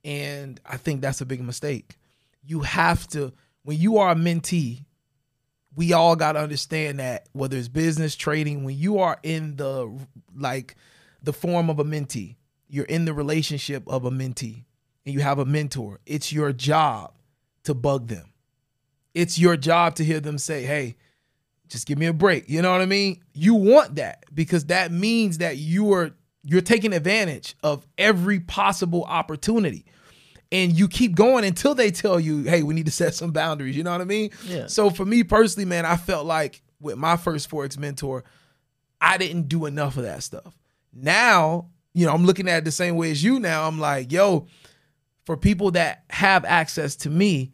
And 0.04 0.60
I 0.66 0.76
think 0.76 1.00
that's 1.00 1.20
a 1.20 1.26
big 1.26 1.40
mistake. 1.40 1.96
You 2.42 2.60
have 2.60 3.06
to, 3.08 3.32
when 3.62 3.78
you 3.78 3.98
are 3.98 4.10
a 4.10 4.16
mentee, 4.16 4.84
we 5.76 5.92
all 5.92 6.16
got 6.16 6.32
to 6.32 6.40
understand 6.40 6.98
that 6.98 7.28
whether 7.32 7.56
it's 7.56 7.68
business, 7.68 8.14
trading, 8.14 8.64
when 8.64 8.78
you 8.78 8.98
are 8.98 9.18
in 9.22 9.56
the 9.56 9.90
like 10.36 10.76
the 11.22 11.32
form 11.32 11.70
of 11.70 11.78
a 11.78 11.84
mentee, 11.84 12.36
you're 12.68 12.84
in 12.84 13.06
the 13.06 13.14
relationship 13.14 13.82
of 13.88 14.04
a 14.04 14.10
mentee 14.10 14.64
and 15.04 15.14
you 15.14 15.20
have 15.20 15.38
a 15.38 15.44
mentor, 15.44 16.00
it's 16.06 16.32
your 16.32 16.52
job 16.52 17.13
to 17.64 17.74
bug 17.74 18.08
them. 18.08 18.32
It's 19.14 19.38
your 19.38 19.56
job 19.56 19.96
to 19.96 20.04
hear 20.04 20.20
them 20.20 20.38
say, 20.38 20.62
hey, 20.64 20.96
just 21.68 21.86
give 21.86 21.98
me 21.98 22.06
a 22.06 22.12
break. 22.12 22.48
You 22.48 22.62
know 22.62 22.70
what 22.70 22.80
I 22.80 22.86
mean? 22.86 23.22
You 23.32 23.54
want 23.54 23.96
that 23.96 24.24
because 24.32 24.66
that 24.66 24.92
means 24.92 25.38
that 25.38 25.56
you 25.56 25.92
are 25.92 26.12
you're 26.44 26.60
taking 26.60 26.92
advantage 26.92 27.56
of 27.62 27.86
every 27.96 28.38
possible 28.38 29.04
opportunity. 29.04 29.86
And 30.52 30.72
you 30.72 30.88
keep 30.88 31.16
going 31.16 31.44
until 31.44 31.74
they 31.74 31.90
tell 31.90 32.20
you, 32.20 32.42
hey, 32.42 32.62
we 32.62 32.74
need 32.74 32.86
to 32.86 32.92
set 32.92 33.14
some 33.14 33.32
boundaries. 33.32 33.76
You 33.76 33.82
know 33.82 33.90
what 33.90 34.02
I 34.02 34.04
mean? 34.04 34.30
Yeah. 34.46 34.66
So 34.66 34.90
for 34.90 35.04
me 35.04 35.24
personally, 35.24 35.64
man, 35.64 35.86
I 35.86 35.96
felt 35.96 36.26
like 36.26 36.62
with 36.80 36.96
my 36.96 37.16
first 37.16 37.50
Forex 37.50 37.78
mentor, 37.78 38.24
I 39.00 39.16
didn't 39.16 39.48
do 39.48 39.64
enough 39.66 39.96
of 39.96 40.04
that 40.04 40.22
stuff. 40.22 40.54
Now, 40.92 41.70
you 41.94 42.06
know, 42.06 42.12
I'm 42.12 42.26
looking 42.26 42.48
at 42.48 42.58
it 42.58 42.64
the 42.64 42.72
same 42.72 42.96
way 42.96 43.10
as 43.10 43.24
you 43.24 43.40
now. 43.40 43.66
I'm 43.66 43.80
like, 43.80 44.12
yo, 44.12 44.46
for 45.24 45.36
people 45.36 45.70
that 45.72 46.04
have 46.10 46.44
access 46.44 46.96
to 46.96 47.10
me 47.10 47.52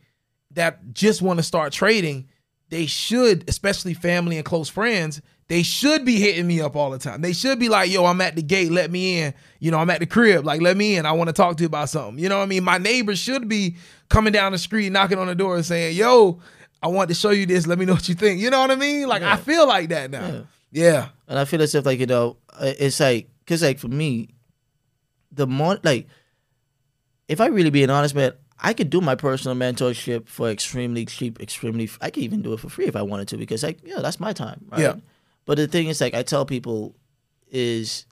that 0.52 0.92
just 0.92 1.22
want 1.22 1.38
to 1.38 1.42
start 1.42 1.72
trading, 1.72 2.28
they 2.68 2.86
should, 2.86 3.48
especially 3.48 3.94
family 3.94 4.36
and 4.36 4.44
close 4.44 4.68
friends, 4.68 5.20
they 5.48 5.62
should 5.62 6.04
be 6.04 6.16
hitting 6.20 6.46
me 6.46 6.60
up 6.60 6.76
all 6.76 6.90
the 6.90 6.98
time. 6.98 7.20
They 7.22 7.32
should 7.32 7.58
be 7.58 7.68
like, 7.68 7.90
yo, 7.90 8.04
I'm 8.04 8.20
at 8.20 8.36
the 8.36 8.42
gate, 8.42 8.70
let 8.70 8.90
me 8.90 9.20
in. 9.20 9.34
You 9.58 9.72
know, 9.72 9.78
I'm 9.78 9.90
at 9.90 9.98
the 9.98 10.06
crib, 10.06 10.44
like, 10.44 10.60
let 10.60 10.76
me 10.76 10.96
in. 10.96 11.06
I 11.06 11.12
want 11.12 11.28
to 11.28 11.32
talk 11.32 11.56
to 11.56 11.62
you 11.62 11.66
about 11.66 11.88
something. 11.88 12.22
You 12.22 12.28
know 12.28 12.38
what 12.38 12.44
I 12.44 12.46
mean? 12.46 12.62
My 12.62 12.78
neighbors 12.78 13.18
should 13.18 13.48
be 13.48 13.76
coming 14.08 14.32
down 14.32 14.52
the 14.52 14.58
street, 14.58 14.90
knocking 14.90 15.18
on 15.18 15.26
the 15.26 15.34
door 15.34 15.56
and 15.56 15.66
saying, 15.66 15.96
yo, 15.96 16.40
I 16.82 16.88
want 16.88 17.08
to 17.08 17.14
show 17.14 17.30
you 17.30 17.46
this. 17.46 17.66
Let 17.66 17.78
me 17.78 17.84
know 17.84 17.94
what 17.94 18.08
you 18.08 18.14
think. 18.14 18.40
You 18.40 18.50
know 18.50 18.60
what 18.60 18.70
I 18.70 18.76
mean? 18.76 19.08
Like, 19.08 19.22
Yeah. 19.22 19.32
I 19.32 19.36
feel 19.36 19.66
like 19.66 19.88
that 19.88 20.10
now. 20.10 20.46
Yeah. 20.72 21.08
And 21.26 21.38
I 21.38 21.44
feel 21.44 21.60
as 21.62 21.74
if 21.74 21.84
like 21.84 21.98
you 21.98 22.06
know, 22.06 22.36
it's 22.60 23.00
like 23.00 23.28
because 23.40 23.62
like 23.62 23.78
for 23.78 23.88
me, 23.88 24.30
the 25.32 25.46
more 25.46 25.78
like, 25.82 26.06
if 27.30 27.40
I 27.40 27.46
really 27.46 27.70
being 27.70 27.90
honest, 27.90 28.16
man, 28.16 28.32
I 28.58 28.74
could 28.74 28.90
do 28.90 29.00
my 29.00 29.14
personal 29.14 29.56
mentorship 29.56 30.26
for 30.26 30.50
extremely 30.50 31.06
cheap, 31.06 31.40
extremely. 31.40 31.88
I 32.00 32.10
could 32.10 32.24
even 32.24 32.42
do 32.42 32.52
it 32.52 32.60
for 32.60 32.68
free 32.68 32.86
if 32.86 32.96
I 32.96 33.02
wanted 33.02 33.28
to 33.28 33.36
because 33.36 33.62
like 33.62 33.78
yeah, 33.84 34.00
that's 34.00 34.18
my 34.18 34.32
time, 34.32 34.66
right? 34.68 34.80
Yeah. 34.80 34.96
But 35.46 35.56
the 35.56 35.68
thing 35.68 35.86
is, 35.86 36.00
like 36.00 36.12
I 36.12 36.24
tell 36.24 36.44
people, 36.44 36.96
is 37.48 38.04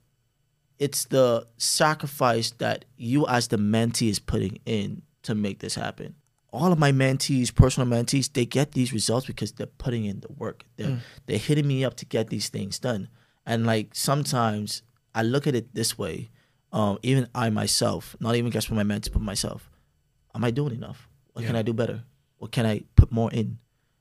it's 0.79 1.07
the 1.07 1.49
sacrifice 1.57 2.53
that 2.59 2.85
you 2.97 3.27
as 3.27 3.49
the 3.49 3.57
mentee 3.57 4.09
is 4.09 4.21
putting 4.21 4.61
in 4.65 5.03
to 5.25 5.35
make 5.35 5.59
this 5.59 5.75
happen. 5.75 6.15
All 6.53 6.73
of 6.73 6.79
my 6.79 6.93
mentees, 6.93 7.53
personal 7.53 7.89
mentees, 7.89 8.33
they 8.33 8.47
get 8.47 8.73
these 8.73 8.93
results 8.93 9.27
because 9.27 9.51
they're 9.51 9.67
putting 9.67 10.05
in 10.05 10.21
the 10.21 10.33
work. 10.33 10.65
They're 10.77 10.91
mm. 10.91 11.01
they're 11.27 11.39
hitting 11.39 11.67
me 11.67 11.85
up 11.85 11.97
to 11.97 12.07
get 12.07 12.31
these 12.31 12.51
things 12.51 12.79
done. 12.79 13.09
And 13.45 13.67
like 13.67 13.97
sometimes 13.97 14.83
I 15.13 15.25
look 15.25 15.49
at 15.49 15.57
it 15.57 15.75
this 15.75 15.99
way, 15.99 16.31
um, 16.73 16.99
even 17.03 17.29
I 17.35 17.51
myself, 17.51 18.17
not 18.21 18.37
even 18.37 18.51
just 18.51 18.69
for 18.69 18.75
my 18.75 18.83
mentee, 18.83 19.13
but 19.13 19.23
myself, 19.23 19.71
am 20.35 20.45
I 20.45 20.51
doing 20.51 20.75
enough? 20.75 21.09
What 21.33 21.45
can 21.45 21.57
I 21.57 21.63
do 21.63 21.73
better? 21.73 22.03
What 22.39 22.53
can 22.53 22.67
I 22.67 22.83
put 22.97 23.13
more 23.13 23.31
in? 23.33 23.59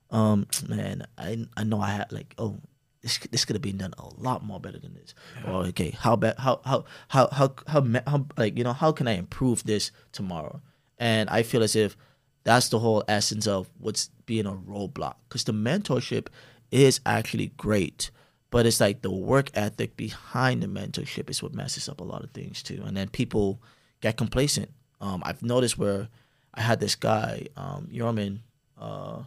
Um, 0.09 0.47
man, 0.68 1.05
I 1.18 1.47
I 1.55 1.63
know 1.63 1.82
I 1.82 1.89
had 1.89 2.11
like 2.11 2.34
oh 2.38 2.57
this 3.01 3.18
this 3.32 3.45
could 3.45 3.55
have 3.55 3.61
been 3.61 3.78
done 3.78 3.93
a 3.97 4.07
lot 4.18 4.43
more 4.43 4.59
better 4.59 4.80
than 4.80 4.93
this. 4.93 5.13
Or 5.45 5.65
okay, 5.68 5.91
how 5.91 6.15
bad 6.15 6.36
how 6.38 6.61
how 6.65 6.86
how 7.09 7.28
how 7.32 7.53
how, 7.68 8.01
how 8.05 8.26
like 8.38 8.57
you 8.57 8.63
know 8.63 8.74
how 8.74 8.91
can 8.91 9.07
I 9.07 9.13
improve 9.13 9.63
this 9.63 9.91
tomorrow? 10.11 10.61
And 10.97 11.30
I 11.30 11.43
feel 11.43 11.63
as 11.63 11.76
if 11.76 11.95
that's 12.43 12.70
the 12.70 12.80
whole 12.80 13.03
essence 13.07 13.45
of 13.47 13.70
what's 13.78 14.09
being 14.26 14.45
a 14.45 14.53
roadblock 14.53 15.15
because 15.28 15.43
the 15.43 15.53
mentorship 15.53 16.28
is 16.72 16.99
actually 17.05 17.47
great. 17.57 18.11
But 18.58 18.66
it's 18.66 18.80
like 18.80 19.03
the 19.03 19.12
work 19.12 19.51
ethic 19.53 19.95
behind 19.95 20.64
the 20.64 20.68
mentorship 20.68 21.30
is 21.30 21.43
what 21.43 21.53
messes 21.53 21.88
up 21.88 22.01
a 22.01 22.03
lot 22.03 22.24
of 22.24 22.32
things 22.32 22.64
too. 22.64 22.82
And 22.84 22.97
then 22.97 23.08
people 23.08 23.62
get 24.01 24.18
complacent. 24.18 24.72
Um, 24.99 25.22
I've 25.24 25.43
noticed 25.43 25.78
where 25.78 26.08
I 26.55 26.62
had 26.62 26.80
this 26.80 26.95
guy, 26.95 27.45
um, 27.55 27.88
Yorman, 27.93 28.39
uh, 28.76 29.20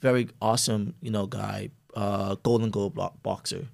very 0.00 0.30
awesome, 0.42 0.94
you 1.00 1.12
know, 1.12 1.28
guy, 1.28 1.70
uh, 1.94 2.34
Golden 2.42 2.70
gold 2.70 2.94
block 2.94 3.22
boxer. 3.22 3.68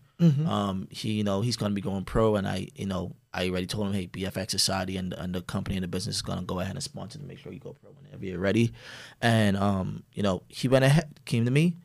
Um, 0.47 0.89
he, 0.91 1.13
you 1.13 1.25
know, 1.25 1.41
he's 1.41 1.57
gonna 1.57 1.73
be 1.73 1.81
going 1.81 2.05
pro, 2.05 2.37
and 2.37 2.47
I, 2.47 2.69
you 2.75 2.85
know, 2.85 3.17
I 3.33 3.49
already 3.49 3.69
told 3.69 3.87
him, 3.87 3.95
hey, 3.95 4.09
BFX 4.09 4.51
Society 4.51 4.99
and, 4.99 5.15
and 5.15 5.35
the 5.35 5.41
company 5.41 5.79
and 5.79 5.85
the 5.85 5.89
business 5.89 6.17
is 6.17 6.23
gonna 6.23 6.43
go 6.43 6.61
ahead 6.61 6.75
and 6.75 6.83
sponsor 6.83 7.19
to 7.19 7.25
make 7.25 7.39
sure 7.39 7.51
you 7.51 7.61
go 7.61 7.75
pro 7.81 7.93
whenever 7.93 8.27
you're 8.27 8.39
ready. 8.39 8.75
And 9.23 9.57
um, 9.57 10.03
you 10.13 10.23
know, 10.23 10.43
he 10.49 10.69
went 10.69 10.85
ahead, 10.85 11.19
came 11.25 11.47
to 11.47 11.51
me. 11.51 11.79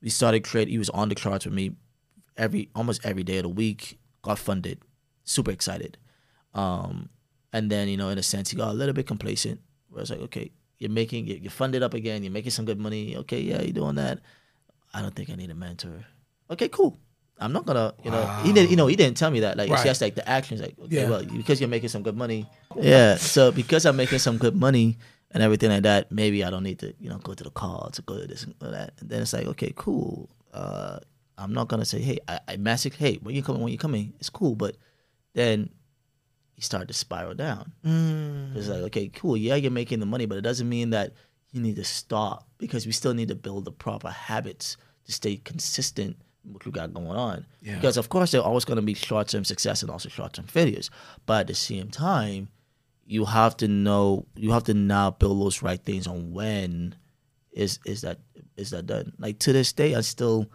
We 0.00 0.08
started 0.10 0.44
create. 0.44 0.68
He 0.68 0.78
was 0.78 0.90
on 0.90 1.08
the 1.08 1.16
charts 1.16 1.46
with 1.46 1.54
me 1.54 1.72
every 2.36 2.70
almost 2.74 3.04
every 3.04 3.22
day 3.24 3.38
of 3.38 3.44
the 3.44 3.48
week. 3.48 3.98
Got 4.22 4.38
funded, 4.38 4.78
super 5.24 5.50
excited. 5.50 5.98
Um, 6.54 7.10
and 7.52 7.70
then 7.70 7.88
you 7.88 7.96
know, 7.96 8.08
in 8.08 8.18
a 8.18 8.22
sense, 8.22 8.50
he 8.50 8.56
got 8.56 8.70
a 8.70 8.72
little 8.74 8.94
bit 8.94 9.06
complacent. 9.06 9.60
Where 9.90 10.00
it's 10.02 10.10
like, 10.10 10.20
okay, 10.20 10.50
you're 10.78 10.90
making 10.90 11.26
you're 11.26 11.50
funded 11.50 11.82
up 11.82 11.94
again. 11.94 12.22
You're 12.22 12.32
making 12.32 12.50
some 12.52 12.64
good 12.64 12.78
money. 12.78 13.16
Okay, 13.18 13.40
yeah, 13.40 13.60
you're 13.62 13.72
doing 13.72 13.96
that. 13.96 14.20
I 14.92 15.02
don't 15.02 15.14
think 15.14 15.30
I 15.30 15.34
need 15.34 15.50
a 15.50 15.54
mentor. 15.54 16.04
Okay, 16.50 16.68
cool. 16.68 16.98
I'm 17.40 17.52
not 17.52 17.66
gonna, 17.66 17.94
you 18.04 18.12
know, 18.12 18.24
he 18.44 18.52
didn't, 18.52 18.70
you 18.70 18.76
know, 18.76 18.86
he 18.86 18.94
didn't 18.94 19.16
tell 19.16 19.30
me 19.30 19.40
that. 19.40 19.56
Like, 19.56 19.68
it's 19.68 19.78
Right. 19.78 19.84
just 19.86 20.00
like 20.00 20.14
the 20.14 20.26
actions, 20.28 20.60
like, 20.60 20.76
okay, 20.84 21.02
Yeah. 21.02 21.08
well, 21.10 21.24
because 21.24 21.60
you're 21.60 21.68
making 21.68 21.88
some 21.88 22.04
good 22.04 22.16
money, 22.16 22.46
yeah. 22.80 23.16
So 23.16 23.50
because 23.50 23.84
I'm 23.86 23.96
making 23.96 24.20
some 24.20 24.38
good 24.38 24.54
money 24.54 24.98
and 25.32 25.42
everything 25.42 25.70
like 25.70 25.82
that, 25.82 26.12
maybe 26.12 26.44
I 26.44 26.50
don't 26.50 26.62
need 26.62 26.78
to, 26.78 26.94
you 27.00 27.08
know, 27.10 27.18
go 27.18 27.34
to 27.34 27.42
the 27.42 27.50
call 27.50 27.90
to 27.90 28.02
go 28.02 28.20
to 28.20 28.26
this 28.28 28.44
and 28.44 28.54
that. 28.60 28.92
And 29.00 29.10
then 29.10 29.20
it's 29.22 29.32
like, 29.32 29.46
okay, 29.48 29.72
cool. 29.74 30.30
Uh, 30.52 31.00
I'm 31.36 31.52
not 31.52 31.68
gonna 31.68 31.84
say, 31.84 32.00
hey, 32.00 32.18
I, 32.28 32.40
I 32.48 32.56
message, 32.56 32.96
hey, 32.96 33.18
when 33.22 33.34
you 33.34 33.42
coming, 33.42 33.62
when 33.62 33.72
you 33.72 33.78
coming, 33.78 34.14
it's 34.18 34.30
cool. 34.30 34.54
But 34.54 34.76
then 35.34 35.70
he 36.54 36.62
started 36.62 36.88
to 36.88 36.94
spiral 36.94 37.34
down. 37.34 37.72
Mm. 37.84 38.56
It's 38.56 38.68
like, 38.68 38.82
okay, 38.82 39.08
cool. 39.08 39.36
Yeah, 39.36 39.56
you're 39.56 39.70
making 39.70 40.00
the 40.00 40.06
money, 40.06 40.26
but 40.26 40.38
it 40.38 40.42
doesn't 40.42 40.68
mean 40.68 40.90
that 40.90 41.12
you 41.50 41.60
need 41.60 41.76
to 41.76 41.84
stop 41.84 42.48
because 42.58 42.86
we 42.86 42.92
still 42.92 43.14
need 43.14 43.28
to 43.28 43.34
build 43.34 43.64
the 43.64 43.72
proper 43.72 44.10
habits 44.10 44.76
to 45.06 45.12
stay 45.12 45.36
consistent 45.36 46.16
with 46.44 46.54
what 46.54 46.66
we 46.66 46.72
got 46.72 46.92
going 46.94 47.06
on. 47.08 47.46
Yeah. 47.62 47.76
Because 47.76 47.96
of 47.96 48.08
course, 48.08 48.32
there's 48.32 48.44
always 48.44 48.64
going 48.64 48.76
to 48.76 48.82
be 48.82 48.94
short 48.94 49.28
term 49.28 49.44
success 49.44 49.82
and 49.82 49.90
also 49.90 50.08
short 50.08 50.34
term 50.34 50.46
failures. 50.46 50.90
But 51.26 51.40
at 51.40 51.46
the 51.48 51.54
same 51.54 51.90
time, 51.90 52.48
you 53.06 53.24
have 53.24 53.56
to 53.58 53.68
know 53.68 54.26
you 54.34 54.52
have 54.52 54.64
to 54.64 54.74
now 54.74 55.10
build 55.10 55.40
those 55.40 55.62
right 55.62 55.82
things 55.82 56.06
on 56.06 56.32
when 56.32 56.94
is 57.52 57.78
is 57.84 58.02
that 58.02 58.18
is 58.56 58.70
that 58.70 58.86
done. 58.86 59.12
Like 59.18 59.38
to 59.40 59.52
this 59.52 59.72
day, 59.72 59.94
I 59.94 60.00
still 60.00 60.50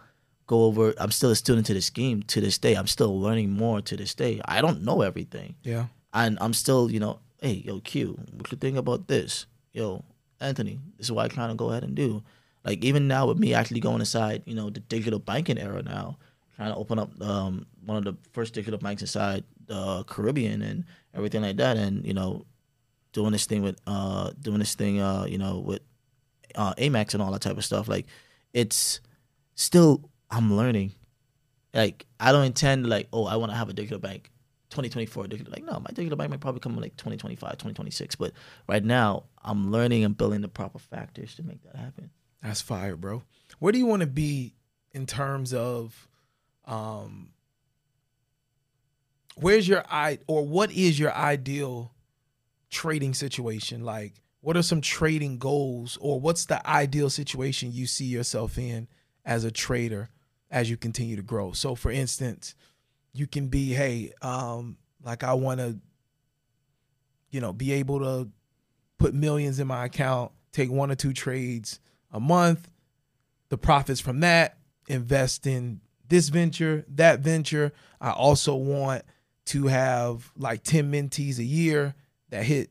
go 0.50 0.58
over. 0.68 0.84
I'm 1.02 1.12
still 1.18 1.30
a 1.30 1.36
student 1.44 1.64
to 1.68 1.74
this 1.74 1.90
game. 2.00 2.16
To 2.34 2.38
this 2.46 2.58
day, 2.58 2.74
I'm 2.80 2.86
still 2.96 3.12
learning 3.24 3.50
more. 3.62 3.78
To 3.90 3.94
this 3.96 4.14
day, 4.14 4.34
I 4.44 4.60
don't 4.64 4.80
know 4.88 4.98
everything 5.10 5.54
Yeah. 5.72 5.84
and 6.12 6.32
I'm 6.44 6.54
still, 6.62 6.90
you 6.94 7.00
know, 7.04 7.14
hey, 7.44 7.56
yo, 7.68 7.80
Q, 7.90 8.18
what 8.36 8.50
you 8.52 8.58
think 8.58 8.76
about 8.84 9.06
this? 9.06 9.46
Yo, 9.72 10.02
Anthony, 10.40 10.74
this 10.96 11.06
is 11.06 11.12
what 11.12 11.24
I 11.26 11.34
kind 11.34 11.50
of 11.52 11.56
go 11.56 11.70
ahead 11.70 11.84
and 11.84 11.94
do. 11.94 12.22
Like 12.64 12.84
even 12.84 13.02
now 13.14 13.22
with 13.28 13.38
me 13.38 13.54
actually 13.54 13.80
going 13.88 14.00
inside, 14.00 14.42
you 14.44 14.54
know, 14.58 14.68
the 14.76 14.80
digital 14.94 15.18
banking 15.20 15.58
era 15.58 15.82
now, 15.82 16.18
trying 16.56 16.72
to 16.74 16.78
open 16.82 16.98
up 16.98 17.10
um, 17.22 17.66
one 17.86 17.96
of 18.00 18.04
the 18.04 18.14
first 18.32 18.52
digital 18.54 18.78
banks 18.78 19.02
inside 19.02 19.44
the 19.66 20.04
Caribbean 20.12 20.60
and 20.62 20.84
everything 21.14 21.42
like 21.42 21.56
that, 21.62 21.76
and 21.76 22.04
you 22.04 22.12
know, 22.12 22.44
doing 23.12 23.32
this 23.32 23.46
thing 23.46 23.62
with 23.62 23.78
uh, 23.86 24.30
doing 24.46 24.58
this 24.58 24.74
thing, 24.74 25.00
uh, 25.00 25.24
you 25.32 25.38
know, 25.38 25.54
with 25.60 25.80
uh, 26.56 26.74
Amex 26.74 27.14
and 27.14 27.22
all 27.22 27.32
that 27.32 27.40
type 27.46 27.56
of 27.56 27.64
stuff. 27.64 27.86
Like, 27.88 28.06
it's 28.52 29.00
still 29.54 30.10
I'm 30.30 30.56
learning. 30.56 30.92
Like 31.74 32.06
I 32.18 32.32
don't 32.32 32.44
intend 32.44 32.88
like, 32.88 33.08
oh, 33.12 33.26
I 33.26 33.36
want 33.36 33.52
to 33.52 33.56
have 33.56 33.68
a 33.68 33.72
digital 33.72 33.98
bank 33.98 34.30
2024 34.70 35.26
digital 35.26 35.52
like 35.52 35.64
no 35.64 35.80
my 35.80 35.90
digital 35.92 36.16
bank 36.16 36.30
might 36.30 36.38
probably 36.38 36.60
come 36.60 36.74
in 36.74 36.80
like 36.80 36.96
2025 36.96 37.50
2026 37.54 38.14
but 38.14 38.32
right 38.68 38.84
now 38.84 39.24
i'm 39.42 39.72
learning 39.72 40.04
and 40.04 40.16
building 40.16 40.42
the 40.42 40.48
proper 40.48 40.78
factors 40.78 41.34
to 41.34 41.42
make 41.42 41.60
that 41.64 41.74
happen 41.74 42.08
That's 42.42 42.60
fire, 42.60 42.96
bro. 42.96 43.22
Where 43.58 43.72
do 43.72 43.78
you 43.78 43.86
want 43.86 44.00
to 44.00 44.06
be 44.06 44.54
in 44.92 45.06
terms 45.06 45.52
of 45.52 46.08
um 46.64 47.30
where's 49.36 49.68
your 49.68 49.84
i 49.90 50.18
or 50.26 50.46
what 50.46 50.70
is 50.72 50.98
your 50.98 51.12
ideal 51.12 51.92
trading 52.70 53.14
situation? 53.14 53.84
Like 53.84 54.22
what 54.40 54.56
are 54.56 54.62
some 54.62 54.80
trading 54.80 55.38
goals 55.38 55.98
or 56.00 56.18
what's 56.20 56.46
the 56.46 56.66
ideal 56.66 57.10
situation 57.10 57.72
you 57.72 57.86
see 57.86 58.06
yourself 58.06 58.56
in 58.58 58.88
as 59.24 59.44
a 59.44 59.50
trader 59.50 60.08
as 60.50 60.68
you 60.68 60.76
continue 60.76 61.16
to 61.16 61.22
grow? 61.22 61.52
So 61.52 61.74
for 61.74 61.90
instance, 61.90 62.54
you 63.12 63.26
can 63.26 63.48
be, 63.48 63.72
hey, 63.72 64.12
um, 64.22 64.76
like 65.02 65.24
I 65.24 65.34
want 65.34 65.60
to, 65.60 65.78
you 67.30 67.40
know, 67.40 67.52
be 67.52 67.72
able 67.72 68.00
to 68.00 68.28
put 68.98 69.14
millions 69.14 69.60
in 69.60 69.66
my 69.66 69.86
account, 69.86 70.32
take 70.52 70.70
one 70.70 70.90
or 70.90 70.94
two 70.94 71.12
trades 71.12 71.80
a 72.12 72.20
month, 72.20 72.70
the 73.48 73.58
profits 73.58 74.00
from 74.00 74.20
that, 74.20 74.58
invest 74.88 75.46
in 75.46 75.80
this 76.08 76.28
venture, 76.28 76.84
that 76.88 77.20
venture. 77.20 77.72
I 78.00 78.10
also 78.10 78.54
want 78.54 79.02
to 79.46 79.66
have 79.68 80.30
like 80.36 80.62
10 80.62 80.92
mentees 80.92 81.38
a 81.38 81.44
year 81.44 81.94
that 82.30 82.44
hit, 82.44 82.70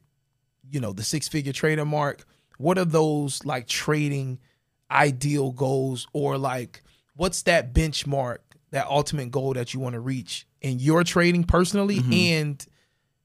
you 0.69 0.79
know, 0.79 0.93
the 0.93 1.03
six 1.03 1.27
figure 1.27 1.53
trader 1.53 1.85
mark. 1.85 2.25
What 2.57 2.77
are 2.77 2.85
those 2.85 3.43
like 3.45 3.67
trading 3.67 4.39
ideal 4.91 5.51
goals 5.51 6.07
or 6.13 6.37
like 6.37 6.83
what's 7.19 7.41
that 7.43 7.73
benchmark, 7.73 8.37
that 8.71 8.87
ultimate 8.87 9.29
goal 9.29 9.53
that 9.53 9.73
you 9.73 9.79
want 9.81 9.93
to 9.93 9.99
reach 9.99 10.47
in 10.61 10.79
your 10.79 11.03
trading 11.03 11.43
personally 11.43 11.99
and 12.13 12.65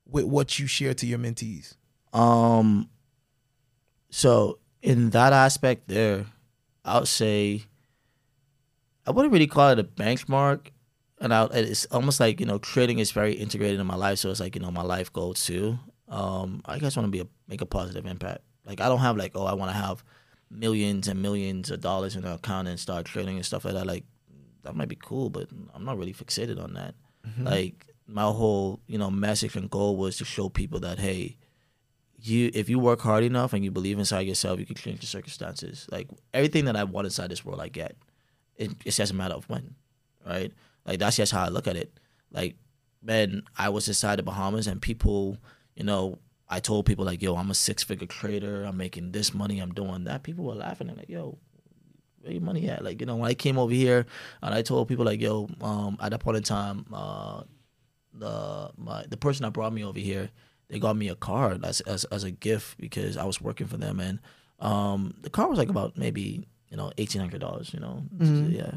with 0.05 0.25
what 0.25 0.59
you 0.59 0.67
share 0.67 0.95
to 0.95 1.07
your 1.07 1.19
mentees? 1.19 1.77
um 2.13 2.89
so 4.11 4.59
in 4.83 5.11
that 5.11 5.33
aspect 5.33 5.89
there 5.89 6.25
i 6.85 6.97
would 6.99 7.09
say 7.09 7.61
i 9.07 9.11
wouldn't 9.11 9.33
really 9.33 9.49
call 9.49 9.71
it 9.71 9.79
a 9.81 9.85
benchmark. 9.85 10.69
And 11.21 11.33
I, 11.33 11.47
it's 11.47 11.87
almost 11.87 12.21
like 12.21 12.39
you 12.41 12.47
know 12.47 12.59
trading 12.59 12.99
is 13.01 13.11
very 13.11 13.33
integrated 13.33 13.81
in 13.81 13.87
my 13.87 13.97
life 13.97 14.19
so 14.19 14.31
it's 14.31 14.41
like 14.41 14.55
you 14.55 14.61
know 14.61 14.71
my 14.71 14.83
life 14.83 15.13
goal 15.13 15.35
too. 15.35 15.79
Um 16.09 16.63
i 16.67 16.79
just 16.79 16.97
want 16.97 17.07
to 17.07 17.11
be 17.11 17.21
a 17.21 17.27
make 17.49 17.61
a 17.61 17.67
positive 17.67 18.07
impact. 18.07 18.43
Like 18.67 18.81
i 18.81 18.89
don't 18.89 19.01
have 19.01 19.17
like 19.17 19.33
oh 19.35 19.47
i 19.47 19.55
want 19.55 19.71
to 19.71 19.77
have 19.77 20.05
millions 20.55 21.09
and 21.09 21.21
millions 21.21 21.71
of 21.71 21.81
dollars 21.81 22.17
in 22.17 22.25
an 22.25 22.33
account 22.33 22.69
and 22.69 22.79
start 22.79 23.07
trading 23.07 23.37
and 23.37 23.47
stuff 23.47 23.65
like 23.65 23.75
that 23.75 23.87
like 23.87 24.05
that 24.63 24.75
might 24.75 24.89
be 24.89 24.97
cool 24.97 25.29
but 25.29 25.49
i'm 25.75 25.85
not 25.85 25.99
really 25.99 26.15
fixated 26.15 26.63
on 26.63 26.75
that. 26.75 26.95
Mm-hmm. 27.27 27.45
Like 27.45 27.87
my 28.07 28.23
whole 28.25 28.81
you 28.87 28.99
know 28.99 29.11
message 29.11 29.57
and 29.57 29.71
goal 29.71 29.97
was 29.97 30.17
to 30.19 30.25
show 30.25 30.49
people 30.49 30.81
that 30.81 30.99
hey 30.99 31.37
you 32.19 32.51
if 32.55 32.69
you 32.69 32.79
work 32.79 33.01
hard 33.01 33.25
enough 33.25 33.53
and 33.53 33.65
you 33.65 33.71
believe 33.71 33.99
inside 33.99 34.21
yourself 34.21 34.59
you 34.59 34.67
can 34.67 34.77
change 34.77 35.01
the 35.01 35.07
circumstances. 35.07 35.87
Like 35.91 36.09
everything 36.33 36.67
that 36.67 36.77
i 36.77 36.85
want 36.85 37.07
inside 37.07 37.31
this 37.31 37.45
world 37.45 37.61
i 37.61 37.69
get. 37.69 37.97
It, 38.57 38.71
it's 38.85 38.99
just 38.99 39.11
a 39.13 39.17
matter 39.17 39.35
of 39.35 39.49
when 39.49 39.75
right? 40.27 40.53
Like 40.87 40.99
that's 40.99 41.17
just 41.17 41.33
how 41.33 41.45
I 41.45 41.49
look 41.49 41.67
at 41.67 41.77
it. 41.77 41.99
Like, 42.31 42.57
man, 43.03 43.43
I 43.57 43.69
was 43.69 43.89
inside 43.89 44.19
the 44.19 44.23
Bahamas 44.23 44.67
and 44.67 44.81
people, 44.81 45.39
you 45.75 45.85
know, 45.85 46.19
I 46.49 46.61
told 46.61 46.87
people 46.87 47.05
like, 47.05 47.23
yo, 47.23 47.37
I'm 47.37 47.51
a 47.51 47.55
six 47.55 47.83
figure 47.83 48.07
trader. 48.07 48.65
I'm 48.65 48.77
making 48.77 49.13
this 49.13 49.33
money. 49.35 49.61
I'm 49.61 49.73
doing 49.73 50.05
that. 50.05 50.23
People 50.23 50.45
were 50.45 50.55
laughing 50.55 50.89
and 50.89 50.99
like, 50.99 51.09
yo, 51.09 51.39
where 52.21 52.33
your 52.33 52.43
money 52.43 52.69
at? 52.69 52.85
Like, 52.85 53.01
you 53.01 53.07
know, 53.07 53.17
when 53.17 53.31
I 53.31 53.35
came 53.35 53.59
over 53.59 53.73
here 53.73 54.07
and 54.43 54.55
I 54.55 54.63
told 54.63 54.89
people 54.89 55.05
like, 55.05 55.21
yo, 55.21 55.49
um, 55.63 55.97
at 56.01 56.11
that 56.11 56.21
point 56.21 56.37
in 56.37 56.43
time, 56.43 56.87
uh, 56.93 57.43
the 58.13 58.71
my 58.77 59.05
the 59.09 59.17
person 59.17 59.43
that 59.45 59.53
brought 59.53 59.73
me 59.73 59.85
over 59.85 59.99
here, 59.99 60.31
they 60.69 60.79
got 60.79 60.97
me 60.97 61.09
a 61.09 61.15
car 61.17 61.59
as 61.65 61.81
as, 61.83 62.05
as 62.05 62.25
a 62.25 62.31
gift 62.31 62.79
because 62.79 63.17
I 63.17 63.25
was 63.25 63.41
working 63.41 63.67
for 63.67 63.77
them 63.77 63.99
and 64.01 64.21
um, 64.61 65.15
the 65.23 65.31
car 65.31 65.49
was 65.49 65.59
like 65.59 65.69
about 65.69 65.97
maybe 65.97 66.47
you 66.69 66.77
know 66.77 66.93
eighteen 66.99 67.21
hundred 67.21 67.41
dollars. 67.41 67.73
You 67.75 67.81
know, 67.81 68.03
yeah. 68.51 68.71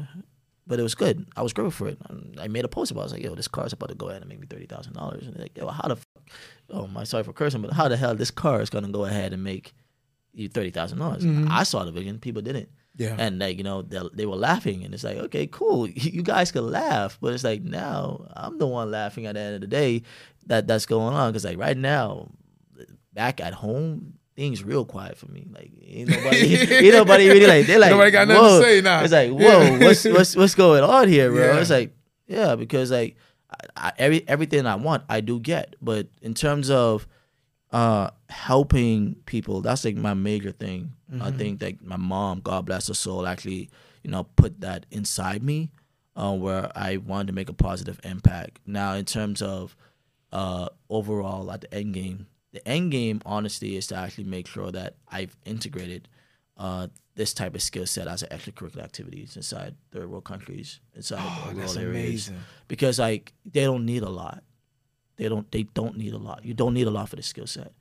But 0.66 0.78
it 0.78 0.82
was 0.82 0.94
good. 0.94 1.26
I 1.34 1.40
was 1.40 1.54
grateful 1.54 1.70
for 1.86 1.88
it. 1.88 1.98
I 2.38 2.46
made 2.48 2.64
a 2.64 2.68
post 2.68 2.90
about. 2.90 3.00
it. 3.00 3.04
I 3.04 3.06
was 3.06 3.12
like, 3.14 3.22
"Yo, 3.22 3.34
this 3.34 3.48
car's 3.48 3.72
about 3.72 3.88
to 3.88 3.94
go 3.94 4.10
ahead 4.10 4.20
and 4.20 4.28
make 4.28 4.38
me 4.40 4.46
thirty 4.50 4.66
thousand 4.66 4.92
dollars." 4.94 5.24
And 5.26 5.34
they're 5.34 5.44
like, 5.44 5.56
"Yo, 5.56 5.66
how 5.68 5.88
the? 5.88 5.96
Oh, 6.70 6.86
my 6.86 7.04
sorry 7.04 7.24
for 7.24 7.32
cursing, 7.32 7.62
but 7.62 7.72
how 7.72 7.88
the 7.88 7.96
hell 7.96 8.14
this 8.14 8.30
car 8.30 8.60
is 8.60 8.70
gonna 8.70 8.88
go 8.88 9.04
ahead 9.04 9.32
and 9.32 9.42
make 9.42 9.74
you 10.32 10.48
thirty 10.48 10.70
thousand 10.70 10.98
dollars? 10.98 11.24
I 11.24 11.28
mm-hmm. 11.28 11.62
saw 11.62 11.84
the 11.84 11.92
vision. 11.92 12.18
People 12.18 12.42
didn't. 12.42 12.68
Yeah. 12.98 13.14
And 13.16 13.38
like 13.38 13.56
you 13.56 13.64
know, 13.64 13.82
they, 13.82 14.00
they 14.12 14.26
were 14.26 14.36
laughing, 14.36 14.84
and 14.84 14.92
it's 14.92 15.04
like, 15.04 15.16
okay, 15.16 15.46
cool. 15.46 15.88
You 15.94 16.22
guys 16.22 16.50
could 16.52 16.64
laugh, 16.64 17.16
but 17.20 17.32
it's 17.32 17.44
like 17.44 17.62
now 17.62 18.26
I'm 18.34 18.58
the 18.58 18.66
one 18.66 18.90
laughing 18.90 19.26
at 19.26 19.34
the 19.34 19.40
end 19.40 19.54
of 19.54 19.60
the 19.60 19.66
day 19.66 20.02
that 20.46 20.66
that's 20.66 20.84
going 20.84 21.14
on 21.14 21.30
because 21.30 21.44
like 21.44 21.58
right 21.58 21.76
now, 21.76 22.28
back 23.12 23.40
at 23.40 23.54
home. 23.54 24.14
Things 24.36 24.62
real 24.62 24.84
quiet 24.84 25.18
for 25.18 25.26
me. 25.26 25.48
Like 25.50 25.72
ain't 25.84 26.10
nobody, 26.10 26.54
ain't 26.54 26.94
nobody 26.94 27.28
really 27.28 27.48
like. 27.48 27.66
They're 27.66 27.80
like, 27.80 27.90
Nobody 27.90 28.12
got 28.12 28.28
nothing 28.28 28.60
to 28.60 28.62
say 28.62 28.80
now. 28.80 29.02
It's 29.02 29.12
like, 29.12 29.32
whoa, 29.32 29.62
Yeah. 29.62 29.78
what's 29.84 30.04
what's 30.04 30.36
what's 30.36 30.54
going 30.54 30.84
on 30.84 31.08
here, 31.08 31.32
bro? 31.32 31.54
Yeah. 31.54 31.60
It's 31.60 31.70
like, 31.70 31.92
yeah, 32.28 32.54
because 32.54 32.92
like 32.92 33.16
I, 33.76 33.92
every 33.98 34.26
everything 34.28 34.66
I 34.66 34.74
want, 34.76 35.04
I 35.08 35.20
do 35.20 35.40
get. 35.40 35.76
But 35.80 36.08
in 36.22 36.34
terms 36.34 36.70
of 36.70 37.06
uh 37.70 38.10
helping 38.28 39.14
people, 39.26 39.60
that's 39.60 39.84
like 39.84 39.96
my 39.96 40.14
major 40.14 40.52
thing. 40.52 40.92
I 41.20 41.30
think 41.30 41.60
that 41.60 41.82
my 41.82 41.96
mom, 41.96 42.40
God 42.40 42.66
bless 42.66 42.88
her 42.88 42.94
soul, 42.94 43.26
actually, 43.26 43.70
you 44.02 44.10
know, 44.10 44.24
put 44.24 44.60
that 44.60 44.84
inside 44.90 45.42
me, 45.42 45.70
uh, 46.16 46.34
where 46.34 46.70
I 46.76 46.98
wanted 46.98 47.28
to 47.28 47.32
make 47.32 47.48
a 47.48 47.54
positive 47.54 47.98
impact. 48.04 48.60
Now, 48.66 48.92
in 48.94 49.04
terms 49.04 49.40
of 49.42 49.76
uh 50.32 50.68
overall 50.90 51.50
at 51.50 51.62
the 51.62 51.74
end 51.74 51.94
game, 51.94 52.26
the 52.52 52.66
end 52.68 52.92
game, 52.92 53.22
honestly, 53.24 53.76
is 53.76 53.86
to 53.88 53.96
actually 53.96 54.24
make 54.24 54.46
sure 54.46 54.70
that 54.70 54.96
I've 55.08 55.36
integrated 55.46 56.08
uh, 56.58 56.88
this 57.14 57.34
type 57.34 57.54
of 57.54 57.62
skill 57.62 57.86
set 57.86 58.06
as 58.08 58.22
an 58.22 58.28
extracurricular 58.36 58.82
activities 58.82 59.36
inside 59.36 59.74
third 59.92 60.10
world 60.10 60.24
countries, 60.24 60.80
inside 60.94 61.18
Oh, 61.20 61.50
rural 61.52 61.78
areas, 61.78 62.28
amazing. 62.28 62.38
because 62.68 62.98
like 62.98 63.32
they 63.44 63.64
don't 63.64 63.84
need 63.86 64.02
a 64.02 64.08
lot. 64.10 64.42
They 65.16 65.28
don't. 65.28 65.50
They 65.50 65.64
don't 65.64 65.96
need 65.96 66.12
a 66.14 66.18
lot. 66.18 66.44
You 66.44 66.54
don't 66.54 66.74
need 66.74 66.86
a 66.86 66.90
lot 66.90 67.08
for 67.08 67.16
the 67.16 67.22
skill 67.22 67.46
set. 67.46 67.72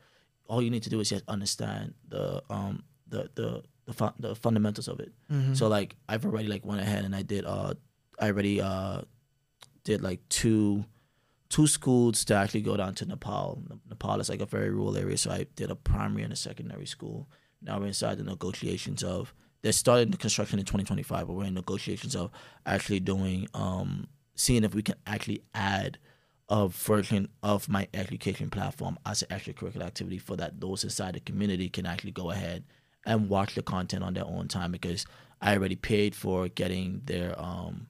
All 0.47 0.61
you 0.61 0.69
need 0.71 0.83
to 0.83 0.89
do 0.89 0.99
is 0.99 1.09
just 1.09 1.23
understand 1.27 1.93
the 2.07 2.41
um 2.49 2.83
the 3.07 3.29
the 3.35 3.63
the, 3.85 3.93
fu- 3.93 4.13
the 4.19 4.35
fundamentals 4.35 4.87
of 4.87 4.99
it. 4.99 5.11
Mm-hmm. 5.31 5.53
So 5.53 5.67
like 5.67 5.95
I've 6.09 6.25
already 6.25 6.47
like 6.47 6.65
went 6.65 6.81
ahead 6.81 7.05
and 7.05 7.15
I 7.15 7.21
did 7.21 7.45
uh 7.45 7.73
I 8.19 8.27
already 8.31 8.59
uh 8.61 9.01
did 9.83 10.01
like 10.01 10.19
two 10.29 10.85
two 11.49 11.67
schools 11.67 12.25
to 12.25 12.33
actually 12.35 12.61
go 12.61 12.75
down 12.75 12.93
to 12.95 13.05
Nepal. 13.05 13.61
Nepal 13.89 14.19
is 14.19 14.29
like 14.29 14.41
a 14.41 14.45
very 14.45 14.69
rural 14.69 14.97
area, 14.97 15.17
so 15.17 15.31
I 15.31 15.45
did 15.55 15.69
a 15.71 15.75
primary 15.75 16.23
and 16.23 16.33
a 16.33 16.35
secondary 16.35 16.85
school. 16.87 17.29
Now 17.61 17.79
we're 17.79 17.87
inside 17.87 18.17
the 18.17 18.23
negotiations 18.23 19.03
of 19.03 19.33
they're 19.61 19.71
starting 19.71 20.11
the 20.11 20.17
construction 20.17 20.59
in 20.59 20.65
2025, 20.65 21.27
but 21.27 21.33
we're 21.33 21.45
in 21.45 21.53
negotiations 21.53 22.15
of 22.15 22.31
actually 22.65 22.99
doing 22.99 23.47
um 23.53 24.07
seeing 24.35 24.63
if 24.63 24.75
we 24.75 24.83
can 24.83 24.95
actually 25.05 25.41
add 25.55 25.97
a 26.49 26.67
version 26.67 27.27
of 27.43 27.67
my 27.67 27.87
education 27.93 28.49
platform 28.49 28.97
as 29.05 29.21
an 29.23 29.37
extracurricular 29.37 29.81
activity 29.81 30.17
for 30.17 30.35
that 30.37 30.61
those 30.61 30.83
inside 30.83 31.15
the 31.15 31.19
community 31.19 31.67
can 31.67 31.85
actually 31.85 32.11
go 32.11 32.31
ahead 32.31 32.63
and 33.05 33.29
watch 33.29 33.55
the 33.55 33.61
content 33.61 34.03
on 34.03 34.13
their 34.13 34.25
own 34.25 34.47
time 34.47 34.71
because 34.71 35.05
I 35.41 35.55
already 35.55 35.75
paid 35.75 36.15
for 36.15 36.47
getting 36.47 37.01
their 37.05 37.39
um 37.39 37.87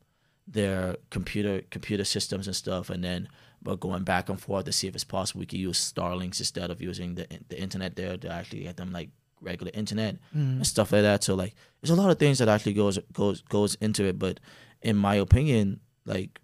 their 0.47 0.95
computer 1.09 1.61
computer 1.70 2.03
systems 2.03 2.47
and 2.47 2.55
stuff. 2.55 2.89
And 2.89 3.03
then 3.03 3.28
but 3.61 3.80
going 3.80 4.03
back 4.03 4.30
and 4.30 4.39
forth 4.39 4.65
to 4.65 4.72
see 4.72 4.88
if 4.88 4.95
it's 4.95 5.03
possible 5.03 5.39
we 5.39 5.45
could 5.45 5.59
use 5.59 5.91
Starlinks 5.91 6.39
instead 6.39 6.72
of 6.72 6.82
using 6.82 7.15
the 7.15 7.28
the 7.49 7.59
internet 7.59 7.95
there 7.95 8.18
to 8.18 8.30
actually 8.32 8.63
get 8.63 8.78
them 8.78 8.91
like 8.91 9.09
regular 9.42 9.72
internet 9.74 10.16
mm. 10.36 10.58
and 10.58 10.68
stuff 10.68 10.92
like 10.92 11.04
that. 11.04 11.24
So 11.24 11.36
like 11.36 11.56
there's 11.82 11.92
a 11.92 12.02
lot 12.02 12.10
of 12.10 12.20
things 12.20 12.40
that 12.40 12.50
actually 12.50 12.74
goes 12.74 13.00
goes 13.14 13.42
goes 13.44 13.76
into 13.76 14.06
it. 14.06 14.20
But 14.20 14.40
in 14.82 14.96
my 14.96 15.16
opinion, 15.16 15.80
like 16.06 16.40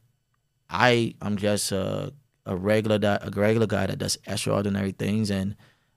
I 0.70 1.16
I'm 1.22 1.38
just 1.38 1.72
a 1.72 2.14
a 2.46 2.56
regular 2.56 3.00
a 3.22 3.30
regular 3.34 3.68
guy 3.68 3.88
that 3.88 4.00
does 4.00 4.18
extraordinary 4.28 4.92
things 4.92 5.32
and 5.32 5.56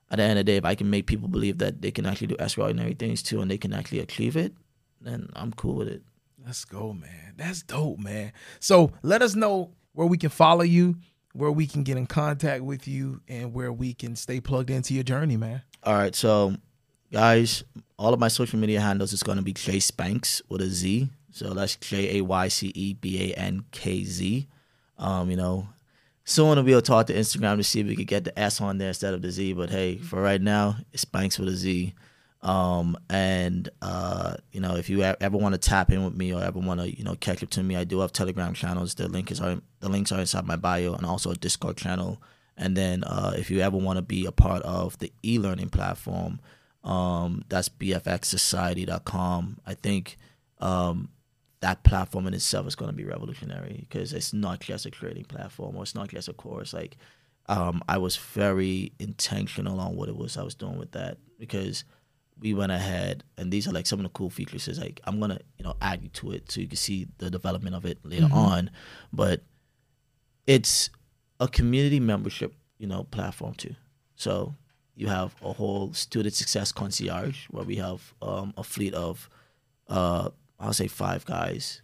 at 0.09 0.17
the 0.17 0.23
end 0.23 0.39
of 0.39 0.45
the 0.45 0.51
day, 0.51 0.57
if 0.57 0.65
I 0.65 0.75
can 0.75 0.89
make 0.89 1.05
people 1.05 1.27
believe 1.27 1.57
that 1.57 1.81
they 1.81 1.91
can 1.91 2.05
actually 2.05 2.27
do 2.27 2.37
extraordinary 2.39 2.93
things 2.93 3.21
too 3.21 3.41
and 3.41 3.51
they 3.51 3.57
can 3.57 3.73
actually 3.73 3.99
achieve 3.99 4.37
it, 4.37 4.53
then 5.01 5.29
I'm 5.35 5.51
cool 5.53 5.75
with 5.75 5.89
it. 5.89 6.01
Let's 6.45 6.63
go, 6.63 6.93
man. 6.93 7.33
That's 7.35 7.61
dope, 7.61 7.99
man. 7.99 8.31
So 8.59 8.91
let 9.01 9.21
us 9.21 9.35
know 9.35 9.71
where 9.93 10.07
we 10.07 10.17
can 10.17 10.29
follow 10.29 10.63
you, 10.63 10.95
where 11.33 11.51
we 11.51 11.67
can 11.67 11.83
get 11.83 11.97
in 11.97 12.07
contact 12.07 12.63
with 12.63 12.87
you, 12.87 13.21
and 13.27 13.53
where 13.53 13.73
we 13.73 13.93
can 13.93 14.15
stay 14.15 14.39
plugged 14.39 14.69
into 14.69 14.93
your 14.93 15.03
journey, 15.03 15.35
man. 15.35 15.61
All 15.83 15.93
right, 15.93 16.15
so 16.15 16.55
guys, 17.11 17.63
all 17.97 18.13
of 18.13 18.19
my 18.19 18.27
social 18.27 18.59
media 18.59 18.81
handles 18.81 19.13
is 19.13 19.23
going 19.23 19.37
to 19.37 19.43
be 19.43 19.53
Jayce 19.53 19.91
Bankz 19.91 20.41
with 20.49 20.61
a 20.61 20.67
Z. 20.67 21.09
So 21.31 21.53
that's 21.53 21.75
J 21.75 22.17
A 22.17 22.23
Y 22.23 22.47
C 22.47 22.71
E 22.75 22.93
B 22.93 23.31
A 23.31 23.35
N 23.35 23.65
K 23.71 24.03
Z. 24.03 24.47
Um, 24.97 25.29
you 25.29 25.37
know, 25.37 25.67
soon 26.25 26.63
we'll 26.65 26.81
talk 26.81 27.07
to 27.07 27.13
Instagram 27.13 27.57
to 27.57 27.63
see 27.63 27.81
if 27.81 27.87
we 27.87 27.95
could 27.95 28.07
get 28.07 28.23
the 28.23 28.37
S 28.37 28.59
on 28.59 28.77
there 28.77 28.89
instead 28.89 29.13
of 29.13 29.21
the 29.21 29.31
Z. 29.31 29.53
But 29.53 29.69
hey, 29.69 29.97
for 29.97 30.21
right 30.21 30.41
now, 30.41 30.77
it's 30.91 31.03
Spanks 31.03 31.37
with 31.37 31.49
a 31.49 31.55
Z. 31.55 31.93
Um, 32.41 32.97
and 33.09 33.69
uh, 33.81 34.35
you 34.51 34.61
know, 34.61 34.75
if 34.75 34.89
you 34.89 35.03
ever 35.03 35.37
want 35.37 35.53
to 35.53 35.59
tap 35.59 35.91
in 35.91 36.03
with 36.03 36.15
me 36.15 36.33
or 36.33 36.41
ever 36.41 36.59
want 36.59 36.79
to, 36.79 36.95
you 36.95 37.03
know, 37.03 37.15
catch 37.15 37.43
up 37.43 37.49
to 37.51 37.63
me, 37.63 37.75
I 37.75 37.83
do 37.83 37.99
have 37.99 38.13
Telegram 38.13 38.53
channels. 38.53 38.95
The 38.95 39.07
link 39.07 39.31
is 39.31 39.41
are 39.41 39.59
the 39.79 39.89
links 39.89 40.11
are 40.11 40.19
inside 40.19 40.45
my 40.45 40.55
bio, 40.55 40.93
and 40.93 41.05
also 41.05 41.31
a 41.31 41.35
Discord 41.35 41.77
channel. 41.77 42.21
And 42.55 42.75
then 42.75 43.03
uh, 43.03 43.33
if 43.37 43.51
you 43.51 43.59
ever 43.59 43.77
want 43.77 43.97
to 43.97 44.01
be 44.01 44.25
a 44.25 44.31
part 44.31 44.63
of 44.63 44.97
the 44.97 45.11
e-learning 45.23 45.69
platform, 45.69 46.39
um, 46.87 47.43
that's 47.49 47.67
bfxsociety.com. 47.67 49.57
I 49.65 49.73
think 49.73 50.17
um, 50.59 51.09
that 51.59 51.83
platform 51.83 52.27
in 52.27 52.33
itself 52.33 52.65
is 52.65 52.75
going 52.75 52.89
to 52.89 52.95
be 52.95 53.03
revolutionary 53.03 53.85
because 53.87 54.13
it's 54.13 54.33
not 54.33 54.61
just 54.61 54.85
a 54.85 54.91
creating 54.91 55.25
platform 55.25 55.75
or 55.75 55.83
it's 55.83 55.93
not 55.93 56.07
just 56.07 56.29
a 56.29 56.33
course. 56.33 56.73
Like 56.73 56.95
um, 57.47 57.83
I 57.89 57.97
was 57.97 58.15
very 58.15 58.93
intentional 58.99 59.81
on 59.81 59.97
what 59.97 60.07
it 60.07 60.15
was 60.15 60.37
I 60.37 60.43
was 60.43 60.55
doing 60.55 60.77
with 60.77 60.91
that 60.93 61.17
because 61.37 61.83
we 62.39 62.53
went 62.53 62.71
ahead 62.71 63.25
and 63.37 63.51
these 63.51 63.67
are 63.67 63.73
like 63.73 63.85
some 63.85 63.99
of 63.99 64.03
the 64.03 64.09
cool 64.09 64.29
features. 64.29 64.69
Is 64.69 64.79
like 64.79 65.01
I'm 65.03 65.19
gonna 65.19 65.39
you 65.57 65.65
know 65.65 65.73
add 65.81 66.01
you 66.01 66.09
to 66.09 66.31
it 66.31 66.49
so 66.49 66.61
you 66.61 66.67
can 66.67 66.77
see 66.77 67.07
the 67.17 67.29
development 67.29 67.75
of 67.75 67.85
it 67.85 67.97
later 68.03 68.29
on, 68.31 68.71
but 69.11 69.41
it's 70.45 70.89
a 71.41 71.49
community 71.49 71.99
membership 71.99 72.53
you 72.77 72.87
know 72.87 73.03
platform 73.03 73.55
too. 73.55 73.75
So 74.15 74.55
you 74.97 75.07
have 75.07 75.35
a 75.43 75.53
whole 75.53 75.93
student 75.93 76.33
success 76.33 76.71
concierge 76.71 77.45
where 77.51 77.63
we 77.63 77.75
have 77.77 78.13
um, 78.21 78.53
a 78.57 78.63
fleet 78.63 78.93
of 78.93 79.29
uh, 79.87 80.29
I'll 80.59 80.73
say 80.73 80.87
five 80.87 81.23
guys. 81.23 81.81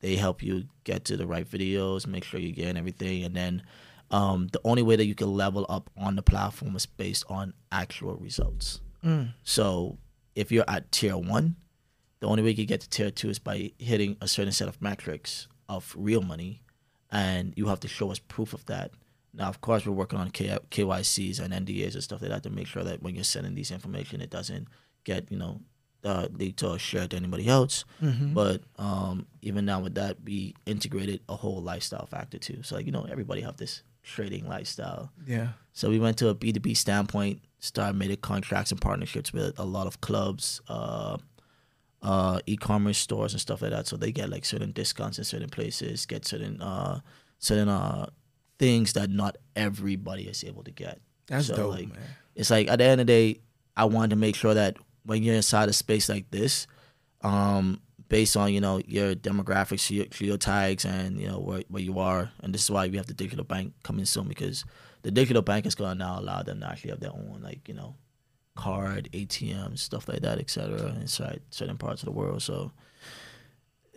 They 0.00 0.16
help 0.16 0.42
you 0.42 0.64
get 0.84 1.04
to 1.06 1.16
the 1.16 1.26
right 1.26 1.48
videos, 1.48 2.06
make 2.06 2.24
sure 2.24 2.40
you're 2.40 2.52
getting 2.52 2.76
everything, 2.76 3.24
and 3.24 3.34
then 3.36 3.62
um, 4.10 4.48
the 4.52 4.60
only 4.64 4.82
way 4.82 4.96
that 4.96 5.06
you 5.06 5.14
can 5.14 5.32
level 5.34 5.66
up 5.68 5.90
on 5.96 6.16
the 6.16 6.22
platform 6.22 6.76
is 6.76 6.86
based 6.86 7.24
on 7.28 7.52
actual 7.70 8.14
results. 8.16 8.80
So 9.42 9.98
if 10.34 10.52
you're 10.52 10.64
at 10.68 10.90
tier 10.92 11.16
one, 11.16 11.56
the 12.20 12.28
only 12.28 12.42
way 12.42 12.50
you 12.50 12.56
can 12.56 12.66
get 12.66 12.80
to 12.82 12.88
tier 12.88 13.10
two 13.10 13.30
is 13.30 13.38
by 13.40 13.72
hitting 13.78 14.16
a 14.20 14.28
certain 14.28 14.52
set 14.52 14.68
of 14.68 14.80
metrics 14.80 15.48
of 15.68 15.92
real 15.98 16.22
money, 16.22 16.62
and 17.10 17.52
you 17.56 17.66
have 17.66 17.80
to 17.80 17.88
show 17.88 18.10
us 18.12 18.18
proof 18.20 18.52
of 18.54 18.64
that. 18.66 18.92
Now, 19.34 19.48
of 19.48 19.60
course, 19.60 19.86
we're 19.86 19.92
working 19.92 20.18
on 20.18 20.30
K- 20.30 20.58
KYCs 20.70 21.40
and 21.40 21.54
NDAs 21.54 21.94
and 21.94 22.02
stuff 22.02 22.20
like 22.20 22.30
that 22.30 22.42
to 22.42 22.50
make 22.50 22.66
sure 22.66 22.84
that 22.84 23.02
when 23.02 23.14
you're 23.14 23.24
sending 23.24 23.54
these 23.54 23.70
information, 23.70 24.20
it 24.20 24.30
doesn't 24.30 24.68
get 25.04 25.30
you 25.32 25.38
know 25.38 25.60
uh, 26.04 26.28
lead 26.32 26.56
to 26.58 26.70
or 26.70 26.78
shared 26.78 27.10
to 27.10 27.16
anybody 27.16 27.48
else. 27.48 27.84
But 28.34 28.62
um, 28.78 29.26
even 29.40 29.64
now 29.64 29.80
with 29.80 29.94
that, 29.94 30.18
we 30.24 30.54
integrated 30.66 31.20
a 31.28 31.36
whole 31.36 31.62
lifestyle 31.62 32.06
factor 32.06 32.38
too. 32.38 32.62
So 32.62 32.76
like 32.76 32.86
you 32.86 32.92
know, 32.92 33.06
everybody 33.10 33.40
have 33.40 33.56
this 33.56 33.82
trading 34.02 34.48
lifestyle. 34.48 35.12
Yeah. 35.26 35.48
So 35.72 35.88
we 35.88 35.98
went 35.98 36.18
to 36.18 36.28
a 36.28 36.34
B 36.34 36.52
two 36.52 36.60
B 36.60 36.74
standpoint, 36.74 37.40
started 37.60 37.96
making 37.96 38.16
contracts 38.16 38.70
and 38.72 38.80
partnerships 38.80 39.32
with 39.32 39.58
a 39.58 39.64
lot 39.64 39.86
of 39.86 40.00
clubs, 40.00 40.60
uh, 40.68 41.16
uh, 42.02 42.40
e-commerce 42.46 42.98
stores 42.98 43.32
and 43.32 43.40
stuff 43.40 43.62
like 43.62 43.70
that. 43.70 43.86
So 43.86 43.96
they 43.96 44.10
get 44.12 44.28
like 44.28 44.44
certain 44.44 44.72
discounts 44.72 45.18
in 45.18 45.24
certain 45.24 45.48
places, 45.48 46.04
get 46.04 46.26
certain 46.26 46.60
uh, 46.60 47.00
certain 47.38 47.68
uh, 47.68 48.06
things 48.62 48.92
that 48.92 49.10
not 49.10 49.38
everybody 49.56 50.22
is 50.28 50.44
able 50.44 50.62
to 50.62 50.70
get. 50.70 51.00
That's 51.26 51.48
So, 51.48 51.56
dope, 51.56 51.70
like, 51.72 51.88
man. 51.88 51.98
It's 52.36 52.48
like 52.48 52.68
at 52.68 52.78
the 52.78 52.84
end 52.84 53.00
of 53.00 53.08
the 53.08 53.12
day, 53.12 53.40
I 53.76 53.86
wanted 53.86 54.10
to 54.10 54.16
make 54.16 54.36
sure 54.36 54.54
that 54.54 54.76
when 55.04 55.24
you're 55.24 55.34
inside 55.34 55.68
a 55.68 55.72
space 55.72 56.08
like 56.08 56.30
this, 56.30 56.68
um, 57.22 57.80
based 58.08 58.36
on 58.36 58.52
you 58.54 58.60
know 58.60 58.80
your 58.86 59.16
demographics, 59.16 59.90
your, 59.90 60.06
your 60.20 60.38
tags, 60.38 60.84
and 60.84 61.18
you 61.18 61.26
know 61.26 61.40
where, 61.40 61.64
where 61.66 61.82
you 61.82 61.98
are. 61.98 62.30
And 62.40 62.54
this 62.54 62.62
is 62.62 62.70
why 62.70 62.86
we 62.86 62.98
have 62.98 63.08
the 63.08 63.14
digital 63.14 63.44
bank 63.44 63.74
coming 63.82 64.04
soon 64.04 64.28
because 64.28 64.64
the 65.02 65.10
digital 65.10 65.42
bank 65.42 65.66
is 65.66 65.74
going 65.74 65.98
to 65.98 65.98
now 65.98 66.20
allow 66.20 66.42
them 66.44 66.60
to 66.60 66.68
actually 66.68 66.90
have 66.90 67.00
their 67.00 67.10
own 67.10 67.40
like 67.42 67.66
you 67.66 67.74
know 67.74 67.96
card, 68.54 69.08
ATM, 69.12 69.76
stuff 69.76 70.06
like 70.06 70.20
that, 70.20 70.38
etc. 70.38 70.94
Inside 71.00 71.40
certain 71.50 71.78
parts 71.78 72.02
of 72.02 72.06
the 72.06 72.12
world. 72.12 72.42
So 72.42 72.70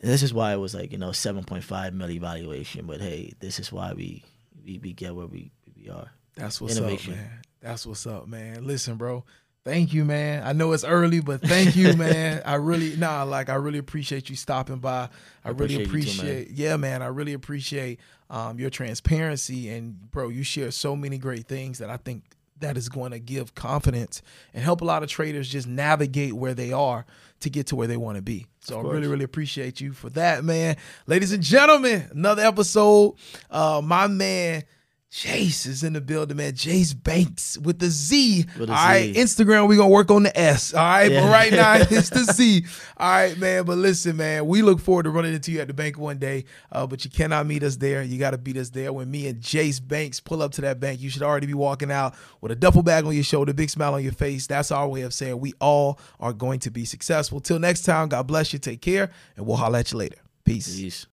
this 0.02 0.24
is 0.24 0.34
why 0.34 0.54
it 0.54 0.58
was 0.60 0.74
like 0.74 0.92
you 0.92 0.98
know 0.98 1.12
7.5 1.12 1.94
million 1.94 2.22
valuation. 2.22 2.88
But 2.88 3.00
hey, 3.00 3.34
this 3.40 3.60
is 3.60 3.72
why 3.72 3.94
we 3.94 4.24
we, 4.66 4.80
we 4.80 4.94
get 4.94 5.16
where 5.16 5.28
we 5.28 5.52
we 5.76 5.90
are. 5.90 6.10
That's 6.36 6.60
what's 6.60 6.78
Innovation. 6.78 7.14
up, 7.14 7.20
man. 7.20 7.42
That's 7.62 7.86
what's 7.86 8.06
up, 8.06 8.28
man. 8.28 8.66
Listen, 8.66 8.96
bro. 8.96 9.24
Thank 9.64 9.94
you, 9.94 10.06
man. 10.06 10.44
I 10.46 10.54
know 10.54 10.74
it's 10.74 10.84
early, 10.84 11.22
but 11.22 11.42
thank 11.42 11.76
you, 11.76 11.94
man. 11.98 12.44
I 12.46 12.56
really 12.56 12.96
nah, 12.96 13.24
like 13.24 13.50
I 13.50 13.56
really 13.56 13.80
appreciate 13.80 14.30
you 14.30 14.36
stopping 14.36 14.78
by. 14.78 15.10
I, 15.44 15.50
I 15.50 15.50
really 15.50 15.84
appreciate, 15.84 16.50
too, 16.50 16.54
man. 16.54 16.56
yeah, 16.56 16.78
man. 16.78 17.02
I 17.02 17.08
really 17.08 17.34
appreciate 17.34 18.00
um, 18.30 18.60
your 18.60 18.70
transparency 18.70 19.70
and 19.70 20.12
bro, 20.12 20.30
you 20.30 20.44
share 20.44 20.72
so 20.72 20.96
many 20.96 21.18
great 21.18 21.48
things 21.48 21.80
that 21.80 21.90
I 21.90 21.98
think 21.98 22.24
that 22.60 22.78
is 22.78 22.90
going 22.90 23.12
to 23.12 23.20
give 23.20 23.56
confidence 23.56 24.22
and 24.54 24.64
help 24.64 24.82
a 24.82 24.86
lot 24.86 25.04
of 25.04 25.10
traders 25.10 25.50
just 25.50 25.68
navigate 25.68 26.34
where 26.34 26.54
they 26.54 26.72
are 26.72 27.06
to 27.42 27.50
get 27.50 27.68
to 27.68 27.76
where 27.76 27.88
they 27.88 27.98
want 27.98 28.16
to 28.16 28.22
be. 28.22 28.46
So 28.62 28.80
I 28.80 28.82
really, 28.82 29.08
really 29.08 29.26
appreciate 29.26 29.82
you 29.82 29.94
for 29.94 30.10
that, 30.12 30.44
man. 30.44 30.78
Ladies 31.06 31.32
and 31.32 31.44
gentlemen, 31.44 32.08
another 32.12 32.44
episode. 32.44 33.16
Uh, 33.52 33.82
my 33.84 34.08
man 34.08 34.64
Jayce 35.16 35.66
is 35.66 35.82
in 35.82 35.94
the 35.94 36.02
building, 36.02 36.36
man. 36.36 36.52
Jayce 36.52 36.94
Bankz 36.94 37.58
with 37.58 37.80
the 37.80 37.90
Z. 37.90 38.48
With 38.60 38.70
all 38.70 38.76
right, 38.76 39.14
Instagram, 39.14 39.66
we're 39.70 39.78
gonna 39.78 39.88
work 39.88 40.12
on 40.12 40.24
the 40.24 40.38
S. 40.38 40.74
All 40.74 40.84
right, 40.84 41.10
yeah. 41.10 41.22
but 41.22 41.32
right 41.32 41.54
now 41.54 41.76
it's 41.90 42.10
the 42.10 42.26
Z. 42.34 42.66
All 42.98 43.10
right, 43.10 43.38
man. 43.38 43.64
But 43.64 43.78
listen, 43.78 44.18
man, 44.18 44.46
we 44.46 44.62
look 44.62 44.82
forward 44.82 45.04
to 45.04 45.12
running 45.12 45.34
into 45.34 45.54
you 45.54 45.62
at 45.62 45.68
the 45.68 45.74
bank 45.74 45.98
one 45.98 46.18
day. 46.18 46.44
Uh, 46.70 46.86
but 46.86 47.06
you 47.06 47.12
cannot 47.12 47.48
meet 47.48 47.64
us 47.64 47.78
there. 47.78 48.04
You 48.04 48.20
gotta 48.20 48.38
beat 48.38 48.58
us 48.58 48.72
there. 48.72 48.92
When 48.92 49.10
me 49.10 49.26
and 49.28 49.40
Jayce 49.40 49.80
Bankz 49.80 50.22
pull 50.22 50.42
up 50.42 50.52
to 50.54 50.62
that 50.62 50.82
bank, 50.82 51.00
you 51.00 51.10
should 51.10 51.24
already 51.24 51.48
be 51.48 51.54
walking 51.54 51.94
out 51.94 52.14
with 52.42 52.52
a 52.52 52.56
duffel 52.56 52.84
bag 52.84 53.06
on 53.06 53.14
your 53.14 53.24
shoulder, 53.24 53.54
big 53.54 53.70
smile 53.70 53.94
on 53.94 54.04
your 54.04 54.12
face. 54.12 54.48
That's 54.48 54.70
our 54.70 54.86
way 54.86 55.04
of 55.04 55.14
saying 55.14 55.40
we 55.40 55.54
all 55.62 55.98
are 56.20 56.34
going 56.34 56.60
to 56.60 56.72
be 56.72 56.84
successful. 56.84 57.40
Till 57.40 57.60
next 57.60 57.84
time, 57.84 58.10
God 58.10 58.28
bless 58.28 58.52
you. 58.52 58.60
Take 58.60 58.82
care, 58.82 59.12
and 59.38 59.46
we'll 59.46 59.56
holler 59.56 59.80
at 59.80 59.94
you 59.94 59.98
later. 59.98 60.18
Peace. 60.44 60.76
Peace. 60.76 61.04